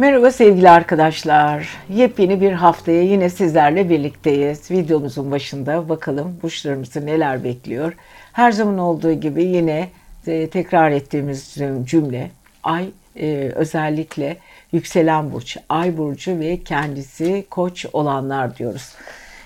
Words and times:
Merhaba 0.00 0.30
sevgili 0.30 0.70
arkadaşlar. 0.70 1.68
Yepyeni 1.88 2.40
bir 2.40 2.52
haftaya 2.52 3.02
yine 3.02 3.30
sizlerle 3.30 3.90
birlikteyiz. 3.90 4.70
Videomuzun 4.70 5.30
başında 5.30 5.88
bakalım 5.88 6.38
burçlarımızı 6.42 7.06
neler 7.06 7.44
bekliyor. 7.44 7.92
Her 8.32 8.52
zaman 8.52 8.78
olduğu 8.78 9.12
gibi 9.12 9.44
yine 9.44 9.88
e, 10.26 10.46
tekrar 10.46 10.90
ettiğimiz 10.90 11.56
cümle 11.84 12.30
ay 12.62 12.90
e, 13.16 13.52
özellikle 13.54 14.36
yükselen 14.72 15.32
burç, 15.32 15.56
ay 15.68 15.96
burcu 15.96 16.38
ve 16.38 16.62
kendisi 16.64 17.44
koç 17.50 17.86
olanlar 17.92 18.56
diyoruz. 18.56 18.94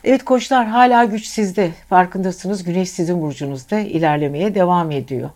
Evet 0.04 0.25
koçlar 0.25 0.66
hala 0.66 1.04
güç 1.04 1.26
sizde. 1.26 1.71
Farkındasınız 1.89 2.64
güneş 2.64 2.90
sizin 2.90 3.22
burcunuzda 3.22 3.79
ilerlemeye 3.80 4.54
devam 4.54 4.90
ediyor. 4.90 5.30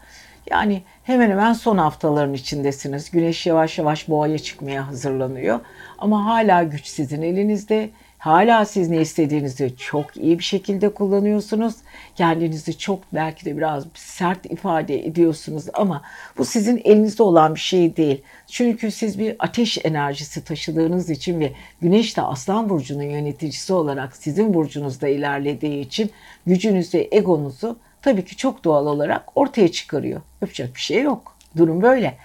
Yani 0.50 0.82
hemen 1.02 1.30
hemen 1.30 1.52
son 1.52 1.78
haftaların 1.78 2.34
içindesiniz. 2.34 3.10
Güneş 3.10 3.46
yavaş 3.46 3.78
yavaş 3.78 4.08
boğaya 4.08 4.38
çıkmaya 4.38 4.88
hazırlanıyor. 4.88 5.60
Ama 5.98 6.24
hala 6.24 6.62
güç 6.62 6.86
sizin 6.86 7.22
elinizde. 7.22 7.90
Hala 8.18 8.64
siz 8.64 8.88
ne 8.90 9.00
istediğinizi 9.00 9.76
çok 9.76 10.16
iyi 10.16 10.38
bir 10.38 10.44
şekilde 10.44 10.88
kullanıyorsunuz. 10.88 11.74
Kendinizi 12.16 12.78
çok 12.78 13.00
belki 13.12 13.44
de 13.44 13.56
biraz 13.56 13.84
sert 13.94 14.46
ifade 14.46 15.06
ediyorsunuz 15.06 15.64
ama 15.74 16.02
bu 16.38 16.44
sizin 16.44 16.80
elinizde 16.84 17.22
olan 17.22 17.54
bir 17.54 17.60
şey 17.60 17.96
değil. 17.96 18.22
Çünkü 18.46 18.90
siz 18.90 19.18
bir 19.18 19.36
ateş 19.38 19.78
enerjisi 19.84 20.44
taşıdığınız 20.44 21.10
için 21.10 21.40
ve 21.40 21.52
Güneş 21.82 22.16
de 22.16 22.22
Aslan 22.22 22.68
Burcu'nun 22.68 23.02
yöneticisi 23.02 23.72
olarak 23.72 24.16
sizin 24.16 24.54
burcunuzda 24.54 25.08
ilerlediği 25.08 25.80
için 25.80 26.10
gücünüzü, 26.46 27.08
egonuzu 27.10 27.78
tabii 28.02 28.24
ki 28.24 28.36
çok 28.36 28.64
doğal 28.64 28.86
olarak 28.86 29.22
ortaya 29.34 29.72
çıkarıyor. 29.72 30.20
Yapacak 30.42 30.74
bir 30.74 30.80
şey 30.80 31.02
yok. 31.02 31.36
Durum 31.56 31.82
böyle. 31.82 32.16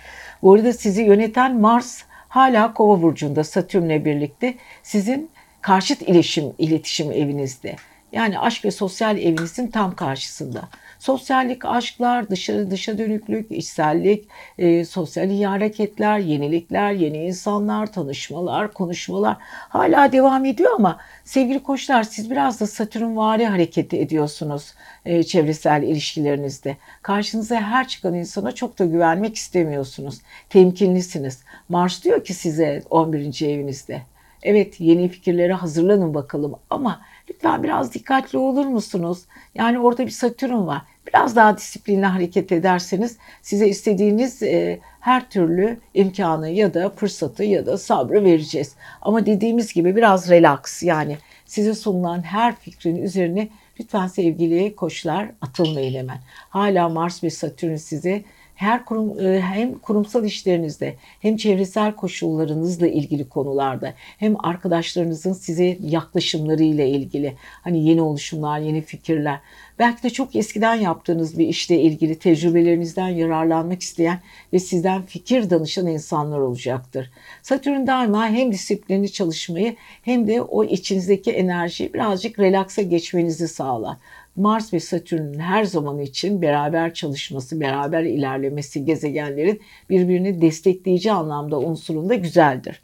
Bu 0.42 0.54
arada 0.54 0.74
sizi 0.74 1.02
yöneten 1.02 1.60
Mars 1.60 2.04
hala 2.30 2.74
Kova 2.74 3.02
burcunda 3.02 3.44
Satürn'le 3.44 4.06
birlikte 4.06 4.56
sizin 4.84 5.32
karşıt 5.62 6.02
iletişim 6.02 6.54
iletişim 6.58 7.12
evinizde. 7.12 7.76
Yani 8.12 8.40
aşk 8.40 8.66
ve 8.66 8.72
sosyal 8.72 9.18
evinizin 9.18 9.68
tam 9.68 9.96
karşısında. 9.96 10.70
Sosyallik, 11.04 11.66
aşklar, 11.66 12.30
dışarı 12.30 12.72
dışa 12.72 12.98
dönüklük, 12.98 13.52
içsellik, 13.52 14.28
e, 14.58 14.86
sosyal 14.86 15.30
iyi 15.30 15.48
hareketler, 15.48 16.20
yenilikler, 16.20 16.92
yeni 16.92 17.18
insanlar, 17.18 17.94
tanışmalar, 17.94 18.74
konuşmalar 18.74 19.38
hala 19.70 20.12
devam 20.12 20.46
ediyor 20.46 20.72
ama 20.76 21.00
sevgili 21.24 21.64
koçlar 21.64 22.04
siz 22.04 22.32
biraz 22.32 22.62
da 22.62 22.68
Satürn 22.68 23.16
vari 23.16 23.46
hareket 23.46 23.94
ediyorsunuz 23.94 24.74
e, 25.06 25.24
çevresel 25.24 25.84
ilişkilerinizde. 25.84 26.78
Karşınıza 27.02 27.56
her 27.56 27.88
çıkan 27.88 28.14
insana 28.14 28.52
çok 28.52 28.80
da 28.80 28.86
güvenmek 28.86 29.36
istemiyorsunuz. 29.36 30.22
Temkinlisiniz. 30.50 31.44
Mars 31.70 32.04
diyor 32.04 32.24
ki 32.24 32.34
size 32.34 32.84
11. 32.90 33.46
evinizde. 33.46 34.02
Evet 34.44 34.80
yeni 34.80 35.10
fikirlere 35.10 35.54
hazırlanın 35.54 36.14
bakalım 36.14 36.56
ama 36.70 37.02
lütfen 37.30 37.64
biraz 37.64 37.94
dikkatli 37.94 38.38
olur 38.38 38.66
musunuz? 38.66 39.26
Yani 39.56 39.80
orada 39.80 40.06
bir 40.06 40.12
Satürn 40.12 40.68
var. 40.68 40.82
Biraz 41.08 41.36
daha 41.36 41.58
disiplinli 41.58 42.06
hareket 42.06 42.52
ederseniz 42.52 43.18
size 43.42 43.68
istediğiniz 43.68 44.44
e, 44.44 44.80
her 45.00 45.30
türlü 45.30 45.78
imkanı 45.94 46.50
ya 46.50 46.74
da 46.74 46.90
fırsatı 46.90 47.44
ya 47.44 47.66
da 47.66 47.78
sabrı 47.78 48.24
vereceğiz. 48.24 48.76
Ama 49.02 49.26
dediğimiz 49.26 49.74
gibi 49.74 49.96
biraz 49.96 50.30
relax 50.30 50.84
yani 50.84 51.18
size 51.46 51.74
sunulan 51.74 52.22
her 52.22 52.56
fikrin 52.56 52.96
üzerine 52.96 53.50
lütfen 53.80 54.08
sevgili 54.08 54.76
koçlar 54.76 55.32
atılmayın 55.42 55.94
hemen. 55.94 56.18
Hala 56.50 56.90
Mars 56.90 57.24
ve 57.24 57.30
Satürn 57.30 57.76
size 57.76 58.24
her 58.64 58.86
kurum 58.86 59.20
e, 59.20 59.42
hem 59.42 59.80
kurumsal 59.80 60.26
işlerinizde 60.26 60.96
hem 61.20 61.38
çevresel 61.38 61.92
koşullarınızla 61.92 62.88
ilgili 62.88 63.30
konularda 63.30 63.94
hem 64.18 64.46
arkadaşlarınızın 64.46 65.34
size 65.34 65.78
yaklaşımları 65.82 66.64
ile 66.64 66.90
ilgili 66.90 67.36
hani 67.62 67.86
yeni 67.90 68.02
oluşumlar, 68.02 68.60
yeni 68.60 68.82
fikirler 68.82 69.40
belki 69.80 70.04
de 70.04 70.10
çok 70.10 70.36
eskiden 70.36 70.76
yaptığınız 70.76 71.40
bir 71.40 71.48
işle 71.48 71.82
ilgili 71.82 72.20
tecrübelerinizden 72.20 73.08
yararlanmak 73.08 73.82
isteyen 73.82 74.20
ve 74.54 74.60
sizden 74.60 75.02
fikir 75.02 75.50
danışan 75.50 75.88
insanlar 75.88 76.40
olacaktır. 76.40 77.12
Satürn 77.42 77.88
daima 77.88 78.28
hem 78.28 78.52
disiplinli 78.52 79.12
çalışmayı 79.12 79.76
hem 80.04 80.28
de 80.28 80.42
o 80.42 80.64
içinizdeki 80.64 81.32
enerjiyi 81.32 81.94
birazcık 81.94 82.40
relaksa 82.40 82.82
geçmenizi 82.82 83.48
sağlar. 83.48 83.98
Mars 84.36 84.74
ve 84.74 84.80
Satürn'ün 84.80 85.40
her 85.40 85.64
zaman 85.64 86.00
için 86.00 86.42
beraber 86.42 86.94
çalışması, 86.94 87.60
beraber 87.60 88.04
ilerlemesi 88.04 88.86
gezegenlerin 88.86 89.62
birbirini 89.90 90.42
destekleyici 90.42 91.12
anlamda 91.12 91.60
unsurunda 91.60 92.16
güzeldir. 92.16 92.82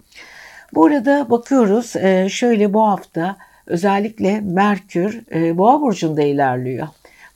Bu 0.74 0.86
arada 0.86 1.28
bakıyoruz 1.30 1.96
e, 1.96 2.30
şöyle 2.30 2.74
bu 2.74 2.82
hafta 2.82 3.38
özellikle 3.66 4.42
Merkür 4.42 5.22
e, 5.36 5.58
Boğa 5.58 5.82
burcunda 5.82 6.22
ilerliyor. 6.22 6.88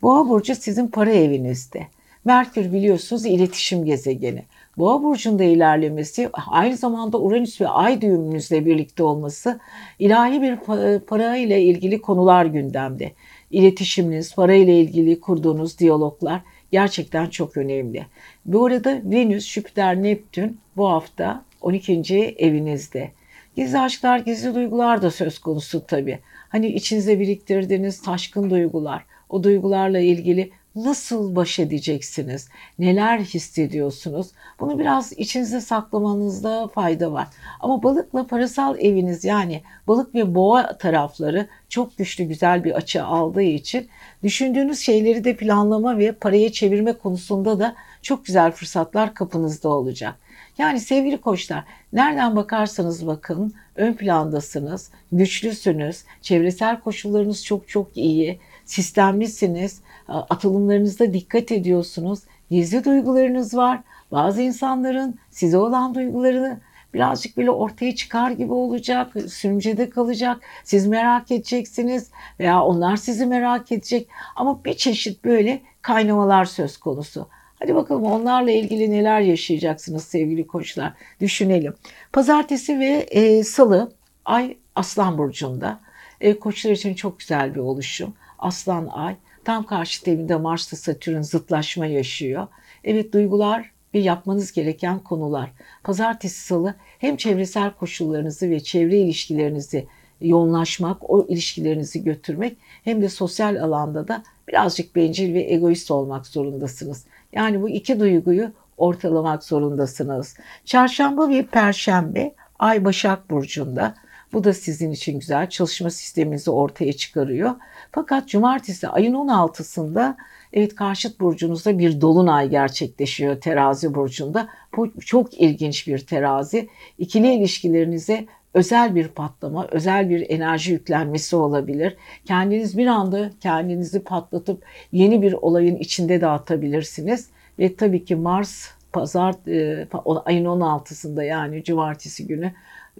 Boğa 0.02 0.30
burcu 0.30 0.56
sizin 0.56 0.88
para 0.88 1.12
evinizde. 1.12 1.88
Merkür 2.26 2.74
biliyorsunuz 2.74 3.26
iletişim 3.26 3.86
gezegeni. 3.86 4.44
Boğa 4.78 5.04
burcunda 5.04 5.44
ilerlemesi 5.44 6.30
aynı 6.34 6.78
zamanda 6.78 7.20
Uranüs 7.20 7.62
ve 7.62 7.68
Ay 7.68 8.02
düğümünüzle 8.02 8.66
birlikte 8.66 9.04
olması 9.04 9.60
ilahi 10.00 10.42
bir 10.42 10.58
para 11.00 11.38
ile 11.38 11.62
ilgili 11.62 12.02
konular 12.02 12.46
gündemde 12.46 13.12
iletişiminiz, 13.54 14.36
para 14.36 14.54
ile 14.54 14.80
ilgili 14.80 15.20
kurduğunuz 15.20 15.80
diyaloglar 15.80 16.42
gerçekten 16.72 17.30
çok 17.30 17.58
önemli. 17.58 18.06
Bu 18.46 18.66
arada 18.66 19.02
Venüs, 19.04 19.48
Jüpiter, 19.48 20.04
Neptün 20.04 20.58
bu 20.78 20.90
hafta 20.90 21.46
12. 21.62 22.36
evinizde. 22.38 23.12
Gizli 23.56 23.80
aşklar, 23.80 24.20
gizli 24.20 24.56
duygular 24.56 25.02
da 25.02 25.12
söz 25.12 25.40
konusu 25.40 25.86
tabii. 25.88 26.20
Hani 26.50 26.68
içinize 26.68 27.20
biriktirdiğiniz 27.20 28.02
taşkın 28.02 28.50
duygular, 28.50 29.06
o 29.30 29.44
duygularla 29.44 30.00
ilgili 30.00 30.52
nasıl 30.76 31.36
baş 31.36 31.60
edeceksiniz? 31.60 32.50
Neler 32.80 33.20
hissediyorsunuz? 33.20 34.28
Bunu 34.60 34.80
biraz 34.80 35.14
içinizde 35.14 35.62
saklamanızda 35.62 36.68
fayda 36.68 37.12
var. 37.12 37.28
Ama 37.60 37.84
balıkla 37.84 38.28
parasal 38.28 38.80
eviniz 38.80 39.24
yani 39.24 39.62
balık 39.88 40.16
ve 40.16 40.36
boğa 40.36 40.78
tarafları 40.78 41.48
çok 41.70 41.98
güçlü 41.98 42.24
güzel 42.24 42.64
bir 42.64 42.72
açı 42.72 43.06
aldığı 43.06 43.42
için 43.42 43.88
düşündüğünüz 44.24 44.80
şeyleri 44.80 45.24
de 45.24 45.36
planlama 45.36 45.98
ve 45.98 46.12
paraya 46.12 46.52
çevirme 46.52 46.94
konusunda 46.94 47.60
da 47.60 47.76
çok 48.02 48.26
güzel 48.26 48.52
fırsatlar 48.52 49.14
kapınızda 49.14 49.70
olacak. 49.70 50.16
Yani 50.58 50.80
sevgili 50.80 51.22
koçlar 51.22 51.64
nereden 51.94 52.36
bakarsanız 52.36 53.08
bakın 53.08 53.54
ön 53.76 53.94
plandasınız, 53.94 54.92
güçlüsünüz, 55.12 56.04
çevresel 56.22 56.80
koşullarınız 56.80 57.46
çok 57.46 57.70
çok 57.70 57.98
iyi, 57.98 58.40
sistemlisiniz, 58.66 59.82
atılımlarınızda 60.16 61.14
dikkat 61.14 61.52
ediyorsunuz, 61.52 62.20
gizli 62.50 62.84
duygularınız 62.86 63.58
var. 63.58 63.80
Bazı 64.12 64.42
insanların 64.42 65.20
size 65.30 65.58
olan 65.58 65.96
duygularını 65.96 66.60
birazcık 66.94 67.38
bile 67.38 67.52
ortaya 67.52 67.96
çıkar 67.96 68.32
gibi 68.32 68.54
olacak, 68.54 69.14
sürümcede 69.28 69.90
kalacak. 69.90 70.42
Siz 70.64 70.88
merak 70.88 71.32
edeceksiniz 71.32 72.12
veya 72.40 72.64
onlar 72.64 72.96
sizi 72.96 73.26
merak 73.26 73.72
edecek. 73.72 74.08
Ama 74.36 74.66
bir 74.66 74.74
çeşit 74.74 75.26
böyle 75.26 75.62
kaynamalar 75.82 76.46
söz 76.46 76.78
konusu. 76.78 77.28
Hadi 77.60 77.76
bakalım 77.76 78.04
onlarla 78.04 78.52
ilgili 78.52 78.92
neler 78.92 79.22
yaşayacaksınız 79.22 80.04
sevgili 80.04 80.48
koçlar. 80.48 80.94
Düşünelim. 81.20 81.74
Pazartesi 82.14 82.80
ve 82.80 83.08
e, 83.12 83.44
salı 83.44 83.92
ay 84.26 84.58
Aslan 84.76 85.18
Burcu'nda. 85.18 85.80
E, 86.22 86.40
koçlar 86.40 86.72
için 86.72 86.94
çok 86.94 87.20
güzel 87.20 87.56
bir 87.56 87.60
oluşum. 87.60 88.14
Aslan 88.40 88.88
ay. 88.88 89.16
Tam 89.46 89.66
karşı 89.66 90.12
evinde 90.12 90.36
Mars'ta 90.36 90.78
Satürn 90.78 91.22
zıtlaşma 91.22 91.86
yaşıyor. 91.86 92.48
Evet 92.84 93.14
duygular 93.14 93.72
ve 93.94 94.00
yapmanız 94.00 94.52
gereken 94.52 95.00
konular. 95.00 95.52
Pazartesi 95.84 96.46
salı 96.46 96.76
hem 97.00 97.18
çevresel 97.18 97.72
koşullarınızı 97.74 98.50
ve 98.50 98.60
çevre 98.60 98.98
ilişkilerinizi 98.98 99.88
yoğunlaşmak, 100.22 101.10
o 101.10 101.26
ilişkilerinizi 101.30 102.04
götürmek 102.04 102.58
hem 102.84 103.02
de 103.02 103.10
sosyal 103.10 103.56
alanda 103.56 104.08
da 104.08 104.24
birazcık 104.48 104.96
bencil 104.96 105.34
ve 105.34 105.54
egoist 105.54 105.92
olmak 105.92 106.28
zorundasınız. 106.28 107.06
Yani 107.34 107.62
bu 107.62 107.70
iki 107.70 108.00
duyguyu 108.00 108.52
ortalamak 108.78 109.44
zorundasınız. 109.44 110.38
Çarşamba 110.66 111.30
ve 111.30 111.46
perşembe 111.46 112.36
Ay 112.60 112.86
Başak 112.86 113.30
Burcu'nda. 113.30 113.96
Bu 114.34 114.44
da 114.44 114.54
sizin 114.54 114.92
için 114.92 115.20
güzel. 115.20 115.50
Çalışma 115.50 115.90
sisteminizi 115.90 116.52
ortaya 116.52 116.94
çıkarıyor. 116.94 117.52
Fakat 117.94 118.28
cumartesi 118.28 118.88
ayın 118.88 119.14
16'sında 119.14 120.16
evet 120.54 120.76
karşıt 120.76 121.20
burcunuzda 121.20 121.80
bir 121.80 122.02
dolunay 122.02 122.50
gerçekleşiyor 122.50 123.42
terazi 123.42 123.94
burcunda. 123.94 124.50
Bu 124.78 125.00
çok 125.00 125.42
ilginç 125.42 125.88
bir 125.88 126.00
terazi. 126.00 126.70
İkili 126.98 127.34
ilişkilerinize 127.34 128.26
özel 128.54 128.96
bir 128.96 129.08
patlama, 129.08 129.68
özel 129.72 130.10
bir 130.10 130.30
enerji 130.30 130.72
yüklenmesi 130.72 131.36
olabilir. 131.36 131.98
Kendiniz 132.26 132.78
bir 132.78 132.88
anda 132.88 133.32
kendinizi 133.40 134.04
patlatıp 134.04 134.64
yeni 134.92 135.22
bir 135.22 135.34
olayın 135.34 135.76
içinde 135.76 136.22
dağıtabilirsiniz. 136.22 137.30
Ve 137.60 137.76
tabii 137.76 138.06
ki 138.06 138.16
Mars 138.16 138.68
pazar 138.94 139.36
e, 139.48 139.88
ayın 140.26 140.46
16'sında 140.46 141.24
yani 141.24 141.64
cumartesi 141.64 142.28
günü 142.28 142.52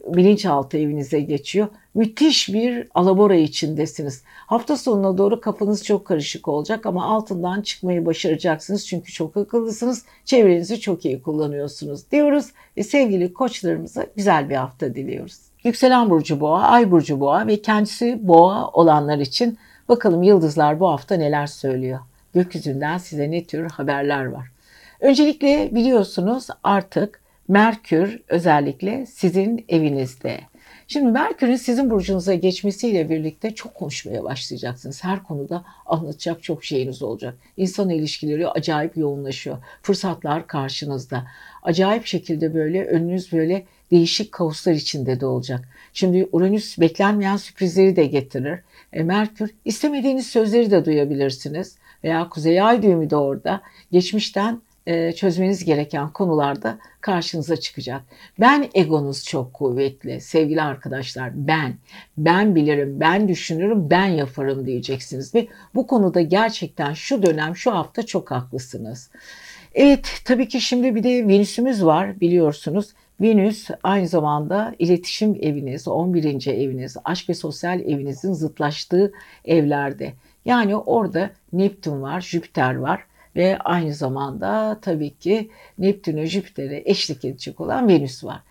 bilinçaltı 0.06 0.78
evinize 0.78 1.20
geçiyor. 1.20 1.68
Müthiş 1.96 2.54
bir 2.54 2.88
alabora 2.94 3.36
içindesiniz. 3.36 4.24
Hafta 4.26 4.78
sonuna 4.78 5.18
doğru 5.18 5.42
kafanız 5.42 5.84
çok 5.84 6.06
karışık 6.06 6.48
olacak 6.48 6.86
ama 6.86 7.06
altından 7.06 7.62
çıkmayı 7.62 8.06
başaracaksınız. 8.06 8.88
Çünkü 8.88 9.12
çok 9.12 9.38
akıllısınız. 9.38 10.06
Çevrenizi 10.26 10.80
çok 10.80 11.06
iyi 11.06 11.22
kullanıyorsunuz 11.22 12.12
diyoruz. 12.12 12.46
Ve 12.78 12.84
sevgili 12.84 13.34
koçlarımıza 13.34 14.06
güzel 14.16 14.50
bir 14.50 14.56
hafta 14.56 14.96
diliyoruz. 14.96 15.40
Yükselen 15.64 16.10
burcu 16.10 16.40
boğa, 16.40 16.62
ay 16.62 16.92
burcu 16.92 17.20
boğa 17.20 17.48
ve 17.48 17.62
kendisi 17.62 18.28
boğa 18.28 18.68
olanlar 18.68 19.18
için 19.18 19.58
bakalım 19.90 20.24
yıldızlar 20.24 20.80
bu 20.80 20.90
hafta 20.90 21.16
neler 21.16 21.48
söylüyor. 21.48 22.00
Gökyüzünden 22.34 22.98
size 22.98 23.32
ne 23.32 23.44
tür 23.44 23.70
haberler 23.70 24.26
var. 24.26 24.48
Öncelikle 25.00 25.70
biliyorsunuz 25.72 26.48
artık 26.64 27.24
Merkür 27.48 28.22
özellikle 28.28 29.06
sizin 29.06 29.66
evinizde. 29.70 30.40
Şimdi 30.88 31.12
Merkür'ün 31.12 31.56
sizin 31.56 31.90
burcunuza 31.90 32.34
geçmesiyle 32.34 33.10
birlikte 33.10 33.56
çok 33.56 33.76
konuşmaya 33.76 34.24
başlayacaksınız. 34.24 35.04
Her 35.04 35.24
konuda 35.24 35.66
anlatacak 35.86 36.44
çok 36.44 36.64
şeyiniz 36.64 37.02
olacak. 37.04 37.36
İnsan 37.58 37.90
ilişkileri 37.90 38.48
acayip 38.48 38.98
yoğunlaşıyor. 38.98 39.58
Fırsatlar 39.82 40.48
karşınızda. 40.48 41.28
Acayip 41.64 42.06
şekilde 42.06 42.54
böyle 42.54 42.86
önünüz 42.86 43.32
böyle 43.32 43.66
değişik 43.92 44.32
kaoslar 44.32 44.74
içinde 44.74 45.20
de 45.20 45.26
olacak. 45.26 45.70
Şimdi 45.94 46.30
Uranüs 46.32 46.80
beklenmeyen 46.80 47.38
sürprizleri 47.38 47.96
de 47.96 48.06
getirir. 48.06 48.60
E, 48.94 49.04
Merkür 49.04 49.50
istemediğiniz 49.66 50.28
sözleri 50.28 50.72
de 50.72 50.86
duyabilirsiniz. 50.86 51.76
Veya 52.04 52.30
Kuzey 52.30 52.62
Ay 52.62 52.82
düğümü 52.82 53.10
de 53.10 53.16
orada. 53.16 53.62
Geçmişten 53.92 54.62
çözmeniz 55.16 55.66
gereken 55.66 56.10
konularda 56.10 56.78
karşınıza 57.02 57.58
çıkacak. 57.58 58.02
Ben 58.40 58.70
egonuz 58.74 59.24
çok 59.24 59.54
kuvvetli 59.54 60.22
sevgili 60.22 60.62
arkadaşlar. 60.62 61.48
Ben, 61.48 61.76
ben 62.18 62.56
bilirim, 62.56 63.00
ben 63.00 63.28
düşünürüm, 63.28 63.90
ben 63.90 64.08
yaparım 64.08 64.66
diyeceksiniz. 64.66 65.36
Ve 65.36 65.48
bu 65.76 65.88
konuda 65.88 66.22
gerçekten 66.22 66.94
şu 66.94 67.24
dönem, 67.24 67.56
şu 67.56 67.72
hafta 67.72 68.06
çok 68.06 68.32
haklısınız. 68.32 69.10
Evet 69.76 70.22
tabii 70.26 70.48
ki 70.48 70.62
şimdi 70.62 70.96
bir 70.96 71.04
de 71.04 71.28
Venüs'ümüz 71.28 71.86
var 71.86 72.20
biliyorsunuz. 72.20 72.94
Venüs 73.22 73.70
aynı 73.84 74.08
zamanda 74.08 74.76
iletişim 74.80 75.38
eviniz, 75.42 75.88
11. 75.88 76.48
eviniz, 76.48 76.98
aşk 77.04 77.30
ve 77.30 77.34
sosyal 77.34 77.80
evinizin 77.80 78.34
zıtlaştığı 78.34 79.14
evlerde. 79.46 80.14
Yani 80.46 80.76
orada 80.76 81.30
Neptün 81.54 82.02
var, 82.02 82.22
Jüpiter 82.22 82.76
var 82.76 83.06
ve 83.36 83.58
aynı 83.58 83.94
zamanda 83.94 84.80
tabii 84.82 85.18
ki 85.18 85.50
Neptün'e 85.78 86.26
Jüpiter'e 86.26 86.84
eşlik 86.86 87.26
edecek 87.26 87.62
olan 87.62 87.88
Venüs 87.88 88.24
var. 88.24 88.42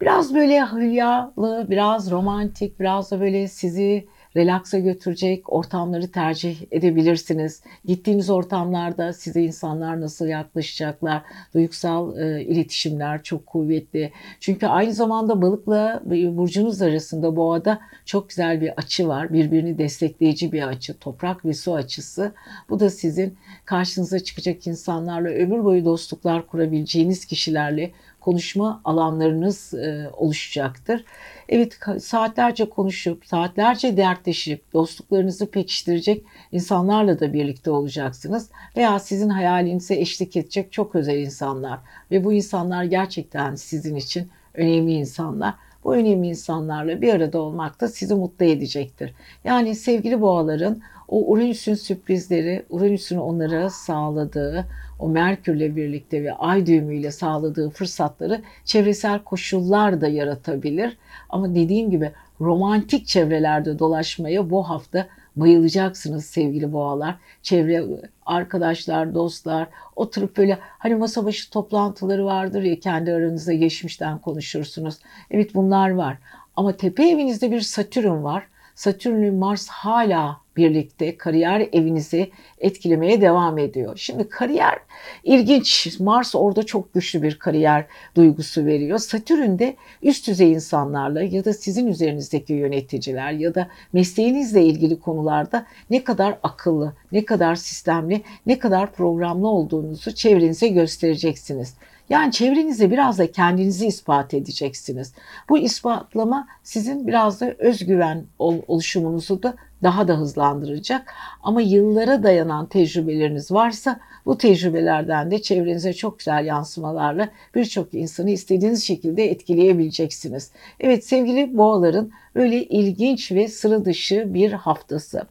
Biraz 0.00 0.34
böyle 0.34 0.64
hülyalı, 0.66 1.66
biraz 1.70 2.10
romantik, 2.10 2.80
biraz 2.80 3.10
da 3.10 3.20
böyle 3.20 3.48
sizi 3.48 4.08
relaksa 4.36 4.78
götürecek 4.78 5.52
ortamları 5.52 6.10
tercih 6.10 6.56
edebilirsiniz. 6.70 7.62
Gittiğiniz 7.84 8.30
ortamlarda 8.30 9.12
size 9.12 9.42
insanlar 9.42 10.00
nasıl 10.00 10.26
yaklaşacaklar, 10.26 11.22
duygusal 11.54 12.18
e, 12.18 12.44
iletişimler 12.44 13.22
çok 13.22 13.46
kuvvetli. 13.46 14.12
Çünkü 14.40 14.66
aynı 14.66 14.94
zamanda 14.94 15.42
balıkla 15.42 16.02
burcunuz 16.36 16.82
arasında 16.82 17.36
boğada 17.36 17.80
çok 18.04 18.28
güzel 18.28 18.60
bir 18.60 18.68
açı 18.76 19.08
var. 19.08 19.32
Birbirini 19.32 19.78
destekleyici 19.78 20.52
bir 20.52 20.68
açı, 20.68 20.98
toprak 20.98 21.44
ve 21.44 21.54
su 21.54 21.74
açısı. 21.74 22.32
Bu 22.68 22.80
da 22.80 22.90
sizin 22.90 23.36
karşınıza 23.64 24.20
çıkacak 24.20 24.66
insanlarla 24.66 25.28
ömür 25.28 25.64
boyu 25.64 25.84
dostluklar 25.84 26.46
kurabileceğiniz 26.46 27.24
kişilerle 27.24 27.92
konuşma 28.22 28.80
alanlarınız 28.84 29.74
e, 29.74 30.10
oluşacaktır. 30.12 31.04
Evet 31.48 31.78
saatlerce 32.00 32.68
konuşup, 32.68 33.26
saatlerce 33.26 33.96
dertleşip, 33.96 34.72
dostluklarınızı 34.72 35.50
pekiştirecek 35.50 36.24
insanlarla 36.52 37.20
da 37.20 37.32
birlikte 37.32 37.70
olacaksınız. 37.70 38.50
Veya 38.76 38.98
sizin 38.98 39.28
hayalinize 39.28 39.94
eşlik 39.94 40.36
edecek 40.36 40.72
çok 40.72 40.94
özel 40.94 41.18
insanlar. 41.18 41.78
Ve 42.10 42.24
bu 42.24 42.32
insanlar 42.32 42.84
gerçekten 42.84 43.54
sizin 43.54 43.96
için 43.96 44.28
önemli 44.54 44.92
insanlar. 44.92 45.54
Bu 45.84 45.94
önemli 45.94 46.26
insanlarla 46.26 47.02
bir 47.02 47.14
arada 47.14 47.38
olmak 47.38 47.80
da 47.80 47.88
sizi 47.88 48.14
mutlu 48.14 48.44
edecektir. 48.44 49.14
Yani 49.44 49.74
sevgili 49.74 50.20
boğaların 50.20 50.82
o 51.08 51.32
Uranüs'ün 51.32 51.74
sürprizleri, 51.74 52.66
Uranüs'ün 52.70 53.18
onlara 53.18 53.70
sağladığı, 53.70 54.66
o 55.02 55.08
Merkürle 55.08 55.76
birlikte 55.76 56.24
ve 56.24 56.32
ay 56.32 56.66
düğümüyle 56.66 57.10
sağladığı 57.10 57.70
fırsatları 57.70 58.42
çevresel 58.64 59.18
koşullar 59.18 60.00
da 60.00 60.08
yaratabilir. 60.08 60.96
Ama 61.28 61.54
dediğim 61.54 61.90
gibi 61.90 62.12
romantik 62.40 63.06
çevrelerde 63.06 63.78
dolaşmaya 63.78 64.50
bu 64.50 64.68
hafta 64.68 65.06
bayılacaksınız 65.36 66.26
sevgili 66.26 66.72
boğalar. 66.72 67.14
Çevre 67.42 67.84
arkadaşlar, 68.26 69.14
dostlar 69.14 69.68
oturup 69.96 70.36
böyle 70.36 70.58
hani 70.78 70.94
masa 70.94 71.24
başı 71.24 71.50
toplantıları 71.50 72.24
vardır 72.24 72.62
ya 72.62 72.80
kendi 72.80 73.12
aranızda 73.12 73.52
geçmişten 73.52 74.18
konuşursunuz. 74.18 74.98
Evet 75.30 75.54
bunlar 75.54 75.90
var. 75.90 76.18
Ama 76.56 76.72
tepe 76.72 77.08
evinizde 77.08 77.50
bir 77.50 77.60
Satürn 77.60 78.22
var. 78.22 78.46
Satürn 78.74 79.34
Mars 79.34 79.68
hala 79.68 80.41
birlikte 80.56 81.16
kariyer 81.16 81.68
evinizi 81.72 82.30
etkilemeye 82.58 83.20
devam 83.20 83.58
ediyor. 83.58 83.96
Şimdi 83.96 84.28
kariyer 84.28 84.78
ilginç. 85.24 86.00
Mars 86.00 86.34
orada 86.34 86.62
çok 86.62 86.94
güçlü 86.94 87.22
bir 87.22 87.38
kariyer 87.38 87.84
duygusu 88.16 88.66
veriyor. 88.66 88.98
Satürn 88.98 89.58
de 89.58 89.76
üst 90.02 90.28
düzey 90.28 90.52
insanlarla 90.52 91.22
ya 91.22 91.44
da 91.44 91.52
sizin 91.52 91.86
üzerinizdeki 91.86 92.52
yöneticiler 92.52 93.32
ya 93.32 93.54
da 93.54 93.68
mesleğinizle 93.92 94.64
ilgili 94.64 95.00
konularda 95.00 95.66
ne 95.90 96.04
kadar 96.04 96.38
akıllı, 96.42 96.94
ne 97.12 97.24
kadar 97.24 97.54
sistemli, 97.54 98.22
ne 98.46 98.58
kadar 98.58 98.92
programlı 98.92 99.48
olduğunuzu 99.48 100.14
çevrenize 100.14 100.68
göstereceksiniz. 100.68 101.74
Yani 102.12 102.32
çevrenize 102.32 102.90
biraz 102.90 103.18
da 103.18 103.32
kendinizi 103.32 103.86
ispat 103.86 104.34
edeceksiniz. 104.34 105.14
Bu 105.48 105.58
ispatlama 105.58 106.48
sizin 106.62 107.06
biraz 107.06 107.40
da 107.40 107.54
özgüven 107.58 108.24
oluşumunuzu 108.38 109.42
da 109.42 109.54
daha 109.82 110.08
da 110.08 110.18
hızlandıracak. 110.18 111.14
Ama 111.42 111.60
yıllara 111.60 112.22
dayanan 112.22 112.66
tecrübeleriniz 112.66 113.52
varsa 113.52 114.00
bu 114.26 114.38
tecrübelerden 114.38 115.30
de 115.30 115.42
çevrenize 115.42 115.92
çok 115.92 116.18
güzel 116.18 116.46
yansımalarla 116.46 117.28
birçok 117.54 117.94
insanı 117.94 118.30
istediğiniz 118.30 118.84
şekilde 118.84 119.30
etkileyebileceksiniz. 119.30 120.50
Evet 120.80 121.06
sevgili 121.06 121.56
boğaların 121.56 122.10
öyle 122.34 122.64
ilginç 122.64 123.32
ve 123.32 123.48
sıra 123.48 123.84
dışı 123.84 124.34
bir 124.34 124.52
haftası. 124.52 125.22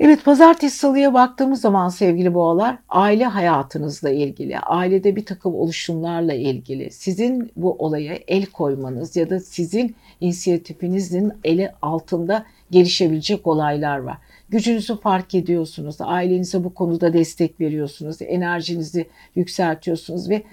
Evet 0.00 0.24
pazartesi 0.24 0.78
salıya 0.78 1.14
baktığımız 1.14 1.60
zaman 1.60 1.88
sevgili 1.88 2.34
boğalar 2.34 2.78
aile 2.88 3.24
hayatınızla 3.24 4.10
ilgili, 4.10 4.58
ailede 4.58 5.16
bir 5.16 5.24
takım 5.24 5.54
oluşumlarla 5.54 6.34
ilgili 6.34 6.90
sizin 6.90 7.52
bu 7.56 7.72
olaya 7.72 8.18
el 8.28 8.46
koymanız 8.46 9.16
ya 9.16 9.30
da 9.30 9.40
sizin 9.40 9.96
inisiyatifinizin 10.20 11.32
eli 11.44 11.70
altında 11.82 12.46
gelişebilecek 12.70 13.46
olaylar 13.46 13.98
var. 13.98 14.18
Gücünüzü 14.50 15.00
fark 15.00 15.34
ediyorsunuz, 15.34 15.96
ailenize 16.00 16.64
bu 16.64 16.74
konuda 16.74 17.12
destek 17.12 17.60
veriyorsunuz, 17.60 18.22
enerjinizi 18.22 19.06
yükseltiyorsunuz 19.34 20.30
ve 20.30 20.34
e, 20.34 20.44